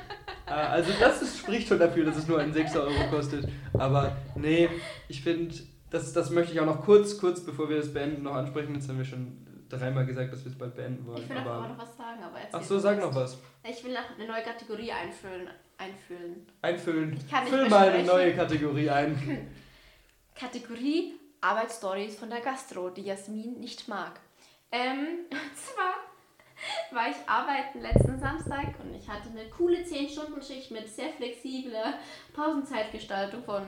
Äh, 0.48 0.52
also 0.52 0.92
das 1.00 1.22
ist, 1.22 1.38
spricht 1.38 1.66
schon 1.66 1.80
dafür, 1.80 2.04
dass 2.04 2.18
es 2.18 2.28
nur 2.28 2.38
einen 2.38 2.52
6 2.52 2.76
Euro 2.76 3.10
kostet. 3.10 3.48
Aber 3.72 4.16
nee, 4.36 4.68
ich 5.08 5.20
finde 5.20 5.52
das, 5.90 6.12
das 6.12 6.30
möchte 6.30 6.52
ich 6.52 6.60
auch 6.60 6.66
noch 6.66 6.84
kurz, 6.84 7.18
kurz 7.18 7.40
bevor 7.40 7.68
wir 7.68 7.76
das 7.78 7.92
beenden, 7.92 8.22
noch 8.22 8.34
ansprechen. 8.34 8.74
Jetzt 8.74 8.88
haben 8.88 8.98
wir 8.98 9.04
schon 9.04 9.46
dreimal 9.68 10.06
gesagt, 10.06 10.32
dass 10.32 10.44
wir 10.44 10.52
es 10.52 10.58
bald 10.58 10.74
beenden 10.74 11.06
wollen. 11.06 11.22
Ich 11.22 11.28
will 11.28 11.38
aber, 11.38 11.68
noch 11.68 11.78
was 11.78 11.96
sagen, 11.96 12.22
aber 12.22 12.38
Ach 12.52 12.62
so, 12.62 12.78
sag 12.78 12.98
noch 13.00 13.14
was. 13.14 13.38
Ich 13.68 13.84
will 13.84 13.92
noch 13.92 14.16
eine 14.16 14.26
neue 14.26 14.42
Kategorie 14.42 14.92
einfüllen. 14.92 15.48
Einfüllen. 15.78 16.46
Einfüllen. 16.62 17.12
Ich 17.16 17.30
kann 17.30 17.44
nicht 17.44 17.52
Füll 17.52 17.68
mal 17.68 17.88
eine 17.88 18.04
neue 18.04 18.34
Kategorie 18.34 18.90
ein. 18.90 19.48
Kategorie 20.34 21.14
Arbeitsstories 21.40 22.18
von 22.18 22.30
der 22.30 22.40
Gastro, 22.40 22.90
die 22.90 23.02
Jasmin 23.02 23.60
nicht 23.60 23.88
mag. 23.88 24.20
Ähm, 24.72 25.26
und 25.30 25.56
zwar 25.56 25.94
war 26.90 27.10
ich 27.10 27.16
arbeiten 27.28 27.82
letzten 27.82 28.18
Samstag 28.18 28.74
und 28.82 28.94
ich 28.94 29.08
hatte 29.08 29.28
eine 29.28 29.48
coole 29.50 29.78
10-Stunden-Schicht 29.78 30.70
mit 30.70 30.88
sehr 30.88 31.10
flexibler 31.10 31.98
Pausenzeitgestaltung 32.32 33.44
von 33.44 33.66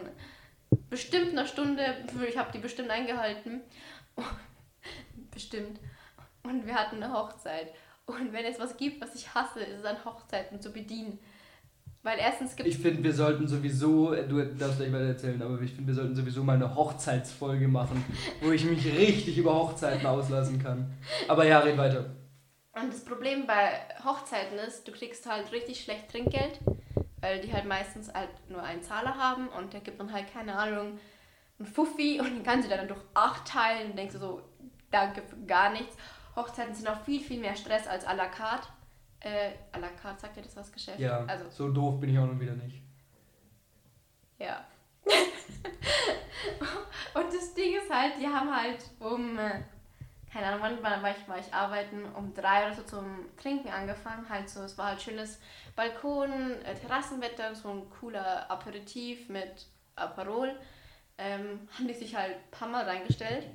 bestimmt 0.91 1.31
einer 1.31 1.47
Stunde, 1.47 1.83
ich 2.29 2.37
habe 2.37 2.53
die 2.53 2.59
bestimmt 2.59 2.91
eingehalten. 2.91 3.61
bestimmt. 5.31 5.79
Und 6.43 6.67
wir 6.67 6.75
hatten 6.75 7.03
eine 7.03 7.13
Hochzeit. 7.13 7.73
Und 8.07 8.33
wenn 8.33 8.45
es 8.45 8.59
was 8.59 8.77
gibt, 8.77 9.01
was 9.01 9.15
ich 9.15 9.35
hasse, 9.35 9.61
ist 9.61 9.81
es 9.81 9.85
an 9.85 10.05
Hochzeiten 10.05 10.61
zu 10.61 10.73
bedienen. 10.73 11.19
Weil 12.03 12.19
erstens 12.19 12.57
gibt 12.57 12.69
Ich 12.69 12.79
finde, 12.79 13.03
wir 13.03 13.13
sollten 13.13 13.47
sowieso, 13.47 14.15
du 14.15 14.43
darfst 14.55 14.79
gleich 14.79 14.93
weiter 14.93 15.09
erzählen, 15.09 15.43
aber 15.43 15.61
ich 15.61 15.73
finde, 15.73 15.89
wir 15.89 15.95
sollten 15.95 16.15
sowieso 16.15 16.43
mal 16.43 16.55
eine 16.55 16.75
Hochzeitsfolge 16.75 17.69
machen, 17.69 18.03
wo 18.41 18.51
ich 18.51 18.65
mich 18.65 18.85
richtig 18.87 19.37
über 19.37 19.55
Hochzeiten 19.55 20.07
auslassen 20.07 20.63
kann. 20.63 20.91
Aber 21.27 21.45
ja, 21.45 21.59
red 21.59 21.77
weiter. 21.77 22.07
Und 22.81 22.93
das 22.93 23.05
Problem 23.05 23.47
bei 23.47 23.73
Hochzeiten 24.05 24.59
ist, 24.59 24.87
du 24.87 24.93
kriegst 24.93 25.29
halt 25.29 25.53
richtig 25.53 25.83
schlecht 25.83 26.11
Trinkgeld 26.11 26.61
weil 27.21 27.41
die 27.41 27.53
halt 27.53 27.65
meistens 27.65 28.13
halt 28.13 28.31
nur 28.49 28.63
einen 28.63 28.83
Zahler 28.83 29.17
haben 29.17 29.49
und 29.49 29.73
der 29.73 29.81
gibt 29.81 30.01
dann 30.01 30.13
halt, 30.13 30.33
keine 30.33 30.57
Ahnung, 30.57 30.99
einen 31.59 31.67
Fuffi 31.67 32.21
und 32.25 32.35
den 32.35 32.43
kannst 32.43 32.71
du 32.71 32.75
dann 32.75 32.89
durch 32.89 33.01
acht 33.15 33.47
teilen 33.47 33.91
und 33.91 33.99
denkst 33.99 34.15
du 34.15 34.21
so, 34.21 34.43
danke 34.91 35.23
für 35.23 35.37
gar 35.47 35.71
nichts. 35.71 35.97
Hochzeiten 36.37 36.75
sind 36.75 36.89
auch 36.89 37.01
viel, 37.01 37.21
viel 37.21 37.41
mehr 37.41 37.57
Stress 37.57 37.87
als 37.87 38.07
à 38.07 38.15
la 38.15 38.27
carte. 38.27 38.69
Äh, 39.21 39.51
à 39.73 39.81
la 39.81 39.89
carte, 39.89 40.21
sagt 40.21 40.37
dir 40.37 40.43
das 40.43 40.57
was 40.57 40.73
Geschäft? 40.73 41.01
Ja, 41.01 41.25
also, 41.27 41.51
so 41.51 41.73
doof 41.73 41.99
bin 41.99 42.11
ich 42.11 42.19
auch 42.19 42.27
noch 42.27 42.39
wieder 42.39 42.53
nicht. 42.53 42.81
Ja. 44.39 44.65
und 47.15 47.27
das 47.27 47.55
Ding 47.55 47.77
ist 47.77 47.93
halt, 47.93 48.13
die 48.21 48.27
haben 48.27 48.55
halt 48.55 48.85
um 49.01 49.37
äh, 49.37 49.63
keine 50.33 50.47
Ahnung, 50.47 50.79
wann 50.83 51.03
war 51.03 51.11
ich, 51.11 51.29
war 51.29 51.39
ich 51.39 51.53
arbeiten, 51.53 52.05
um 52.15 52.35
drei 52.35 52.67
oder 52.67 52.75
so 52.75 52.83
zum 52.83 53.27
Trinken 53.41 53.69
angefangen. 53.69 54.29
Halt 54.29 54.49
so, 54.49 54.61
es 54.61 54.77
war 54.77 54.89
halt 54.89 55.03
schönes 55.03 55.41
Balkon, 55.75 56.31
äh, 56.65 56.75
Terrassenwetter, 56.75 57.55
so 57.55 57.71
ein 57.71 57.91
cooler 57.91 58.51
Aperitif 58.51 59.29
mit 59.29 59.67
Aperol. 59.97 60.55
Ähm, 61.17 61.69
haben 61.75 61.89
die 61.89 61.95
sich 61.95 62.15
halt 62.15 62.35
ein 62.35 62.51
paar 62.51 62.69
Mal 62.69 62.85
reingestellt. 62.85 63.47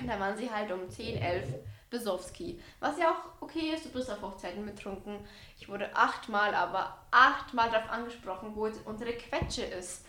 Und 0.00 0.06
da 0.06 0.18
waren 0.18 0.36
sie 0.36 0.50
halt 0.50 0.70
um 0.70 0.88
10, 0.88 1.18
11 1.20 1.54
Besowski. 1.90 2.60
Was 2.78 2.98
ja 2.98 3.10
auch 3.10 3.42
okay 3.42 3.72
ist, 3.74 3.84
du 3.84 3.90
bist 3.90 4.10
auf 4.10 4.22
Hochzeiten 4.22 4.64
betrunken. 4.64 5.18
Ich 5.58 5.68
wurde 5.68 5.94
achtmal, 5.94 6.54
aber 6.54 6.98
achtmal 7.10 7.68
darauf 7.70 7.90
angesprochen, 7.90 8.52
wo 8.54 8.70
unsere 8.84 9.12
Quetsche 9.14 9.62
ist. 9.62 10.06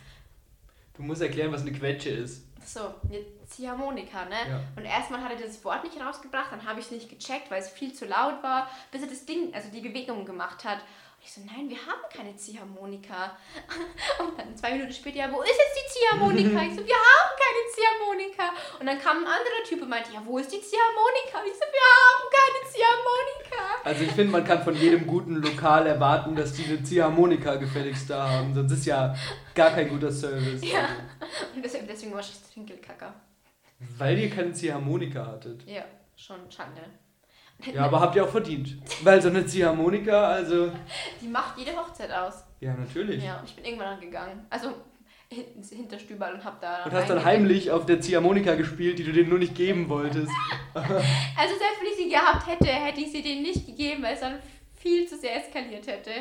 Du 0.93 1.01
musst 1.01 1.21
erklären, 1.21 1.51
was 1.51 1.61
eine 1.61 1.73
Quetsche 1.73 2.11
ist. 2.11 2.45
So, 2.65 2.93
eine 3.09 3.25
Ziehharmonika, 3.47 4.25
ne? 4.25 4.35
Ja. 4.49 4.61
Und 4.75 4.85
erstmal 4.85 5.21
hat 5.21 5.31
er 5.31 5.45
das 5.45 5.63
Wort 5.63 5.83
nicht 5.83 5.99
rausgebracht, 5.99 6.51
dann 6.51 6.65
habe 6.65 6.79
ich 6.79 6.85
es 6.85 6.91
nicht 6.91 7.09
gecheckt, 7.09 7.49
weil 7.51 7.61
es 7.61 7.69
viel 7.69 7.93
zu 7.93 8.05
laut 8.05 8.41
war, 8.43 8.69
bis 8.91 9.01
er 9.01 9.07
das 9.07 9.25
Ding, 9.25 9.53
also 9.53 9.69
die 9.69 9.81
Bewegung 9.81 10.25
gemacht 10.25 10.63
hat. 10.63 10.79
Und 10.79 11.25
ich 11.25 11.33
so, 11.33 11.41
nein, 11.45 11.69
wir 11.69 11.77
haben 11.77 12.01
keine 12.11 12.35
Ziehharmonika. 12.35 13.37
Und 14.19 14.39
dann 14.39 14.57
zwei 14.57 14.71
Minuten 14.71 14.91
später, 14.91 15.17
ja, 15.17 15.31
wo 15.31 15.41
ist 15.41 15.49
jetzt 15.49 15.77
die 15.77 15.93
Ziehharmonika? 15.93 16.63
Ich 16.65 16.73
so, 16.73 16.85
wir 16.85 16.95
haben 16.95 17.33
keine 17.37 17.61
Ziehharmonika. 17.69 18.43
Und 18.79 18.85
dann 18.87 18.99
kam 18.99 19.17
ein 19.17 19.27
anderer 19.27 19.63
Typ 19.67 19.81
und 19.83 19.89
meinte, 19.89 20.11
ja, 20.13 20.21
wo 20.25 20.39
ist 20.39 20.51
die 20.51 20.61
Ziehharmonika? 20.61 21.39
Und 21.39 21.47
ich 21.47 21.53
so, 21.53 21.65
wir 21.69 21.87
haben 21.93 22.25
keine 22.33 22.71
Ziehharmonika. 22.71 23.31
Also 23.83 24.03
ich 24.03 24.11
finde, 24.11 24.31
man 24.31 24.43
kann 24.43 24.63
von 24.63 24.75
jedem 24.75 25.05
guten 25.05 25.35
Lokal 25.35 25.85
erwarten, 25.85 26.35
dass 26.35 26.53
die 26.53 26.65
eine 26.65 26.83
Ziehharmonika 26.83 27.55
gefälligst 27.55 28.09
da 28.09 28.27
haben. 28.27 28.53
Sonst 28.55 28.71
ist 28.71 28.85
ja 28.85 29.15
gar 29.53 29.69
kein 29.71 29.89
guter 29.89 30.11
Service. 30.11 30.61
Ja. 30.63 30.89
Und 31.55 31.63
deswegen, 31.63 31.87
deswegen 31.87 32.13
war 32.13 32.19
ich 32.19 32.31
Trinkelkacker. 32.53 33.13
Weil 33.97 34.17
ihr 34.19 34.29
keine 34.29 34.53
Ziehharmonika 34.53 35.25
hattet. 35.25 35.67
Ja, 35.67 35.83
schon 36.15 36.39
Schande. 36.51 36.81
Ja, 37.73 37.85
aber 37.85 37.99
habt 37.99 38.15
ihr 38.15 38.23
auch 38.23 38.29
verdient. 38.29 38.77
Weil 39.03 39.21
so 39.21 39.29
eine 39.29 39.45
Ziehharmonika, 39.45 40.29
also... 40.29 40.71
Die 41.21 41.27
macht 41.27 41.57
jede 41.57 41.75
Hochzeit 41.75 42.11
aus. 42.11 42.43
Ja, 42.59 42.73
natürlich. 42.73 43.23
Ja, 43.23 43.39
und 43.39 43.49
ich 43.49 43.55
bin 43.55 43.65
irgendwann 43.65 43.99
gegangen. 43.99 44.45
Also 44.49 44.73
ins 45.29 45.69
Hinterstübel 45.69 46.33
und 46.33 46.43
hab 46.43 46.59
da. 46.59 46.83
Und 46.83 46.91
hast 46.91 47.09
dann 47.09 47.23
heimlich 47.23 47.71
auf 47.71 47.85
der 47.85 48.01
Ziehharmonika 48.01 48.55
gespielt, 48.55 48.99
die 48.99 49.03
du 49.03 49.13
denen 49.13 49.29
nur 49.29 49.39
nicht 49.39 49.55
geben 49.55 49.89
wolltest. 49.89 50.31
Also 50.73 51.55
selbst 51.57 51.81
wenn 51.81 51.87
ich 51.91 51.97
sie 51.97 52.09
gehabt 52.09 52.47
hätte, 52.47 52.67
hätte 52.67 53.01
ich 53.01 53.11
sie 53.11 53.21
denen 53.21 53.41
nicht 53.41 53.65
gegeben, 53.65 54.01
weil 54.03 54.13
es 54.13 54.21
dann 54.21 54.39
viel 54.73 55.05
zu 55.05 55.17
sehr 55.17 55.35
eskaliert 55.35 55.85
hätte. 55.85 56.11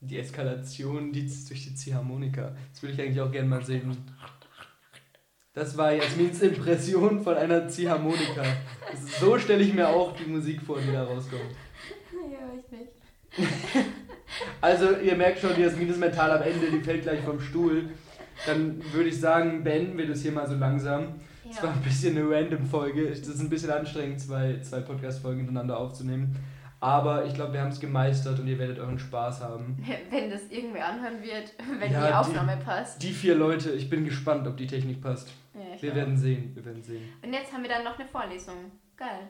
Die 0.00 0.18
Eskalation 0.18 1.12
die 1.12 1.26
durch 1.48 1.64
die 1.64 1.74
Ziehharmonika. 1.74 2.54
Das 2.72 2.82
würde 2.82 2.94
ich 2.94 3.00
eigentlich 3.00 3.20
auch 3.20 3.30
gerne 3.30 3.48
mal 3.48 3.64
sehen. 3.64 3.96
Das 5.52 5.76
war 5.76 5.92
Jasmins 5.92 6.40
Impression 6.42 7.22
von 7.22 7.36
einer 7.36 7.68
Ziehharmonika. 7.68 8.42
So 9.20 9.38
stelle 9.38 9.62
ich 9.62 9.74
mir 9.74 9.88
auch 9.88 10.16
die 10.16 10.30
Musik 10.30 10.62
vor, 10.62 10.78
die 10.80 10.92
da 10.92 11.04
rauskommt. 11.04 11.42
Ja, 12.12 12.38
ich 12.56 12.70
nicht. 12.70 13.86
Also, 14.60 14.96
ihr 14.96 15.16
merkt 15.16 15.40
schon, 15.40 15.58
Jasmin 15.60 15.88
ist 15.90 15.98
mental 15.98 16.30
am 16.30 16.42
Ende, 16.42 16.70
die 16.70 16.80
fällt 16.80 17.02
gleich 17.02 17.20
vom 17.20 17.40
Stuhl. 17.40 17.90
Dann 18.46 18.80
würde 18.92 19.08
ich 19.10 19.18
sagen, 19.20 19.62
beenden 19.64 19.98
wir 19.98 20.06
das 20.06 20.22
hier 20.22 20.32
mal 20.32 20.48
so 20.48 20.54
langsam. 20.54 21.20
Es 21.50 21.56
war 21.62 21.70
Ja. 21.70 21.76
ein 21.76 21.82
bisschen 21.82 22.16
eine 22.16 22.30
random 22.30 22.64
Folge. 22.64 23.08
Es 23.08 23.26
ist 23.26 23.40
ein 23.40 23.50
bisschen 23.50 23.70
anstrengend, 23.70 24.20
zwei, 24.20 24.58
zwei 24.62 24.80
Podcast-Folgen 24.80 25.38
hintereinander 25.40 25.76
aufzunehmen. 25.78 26.36
Aber 26.82 27.26
ich 27.26 27.34
glaube, 27.34 27.52
wir 27.52 27.60
haben 27.60 27.68
es 27.68 27.78
gemeistert 27.80 28.38
und 28.40 28.46
ihr 28.46 28.58
werdet 28.58 28.78
euren 28.78 28.98
Spaß 28.98 29.42
haben. 29.42 29.84
Wenn 30.10 30.30
das 30.30 30.48
irgendwer 30.50 30.86
anhören 30.88 31.22
wird, 31.22 31.52
wenn 31.78 31.92
Ja, 31.92 32.00
die 32.00 32.06
die- 32.08 32.14
Aufnahme 32.14 32.56
passt. 32.56 33.02
Die 33.02 33.12
vier 33.12 33.34
Leute, 33.34 33.70
ich 33.72 33.90
bin 33.90 34.04
gespannt, 34.04 34.46
ob 34.48 34.56
die 34.56 34.66
Technik 34.66 35.02
passt. 35.02 35.28
Ja, 35.54 35.60
Wir 35.82 35.92
auch. 35.92 35.96
werden 35.96 36.16
sehen, 36.16 36.54
wir 36.54 36.64
werden 36.64 36.82
sehen. 36.82 37.12
Und 37.22 37.32
jetzt 37.34 37.52
haben 37.52 37.62
wir 37.62 37.68
dann 37.70 37.84
noch 37.84 37.98
eine 37.98 38.08
Vorlesung. 38.08 38.72
Geil. 38.96 39.28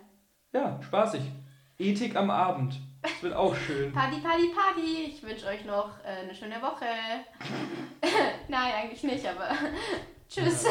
Ja, 0.53 0.79
spaßig. 0.83 1.23
Ethik 1.79 2.15
am 2.15 2.31
Abend. 2.31 2.79
Das 3.03 3.23
wird 3.23 3.35
auch 3.35 3.55
schön. 3.57 3.91
Party, 3.95 4.21
Party, 4.21 4.51
Party. 4.55 5.05
Ich 5.09 5.23
wünsche 5.23 5.47
euch 5.47 5.65
noch 5.65 5.91
äh, 6.05 6.23
eine 6.25 6.35
schöne 6.35 6.57
Woche. 6.63 6.85
Nein, 8.49 8.73
eigentlich 8.83 9.03
nicht, 9.03 9.27
aber 9.27 9.49
tschüss. 10.29 10.67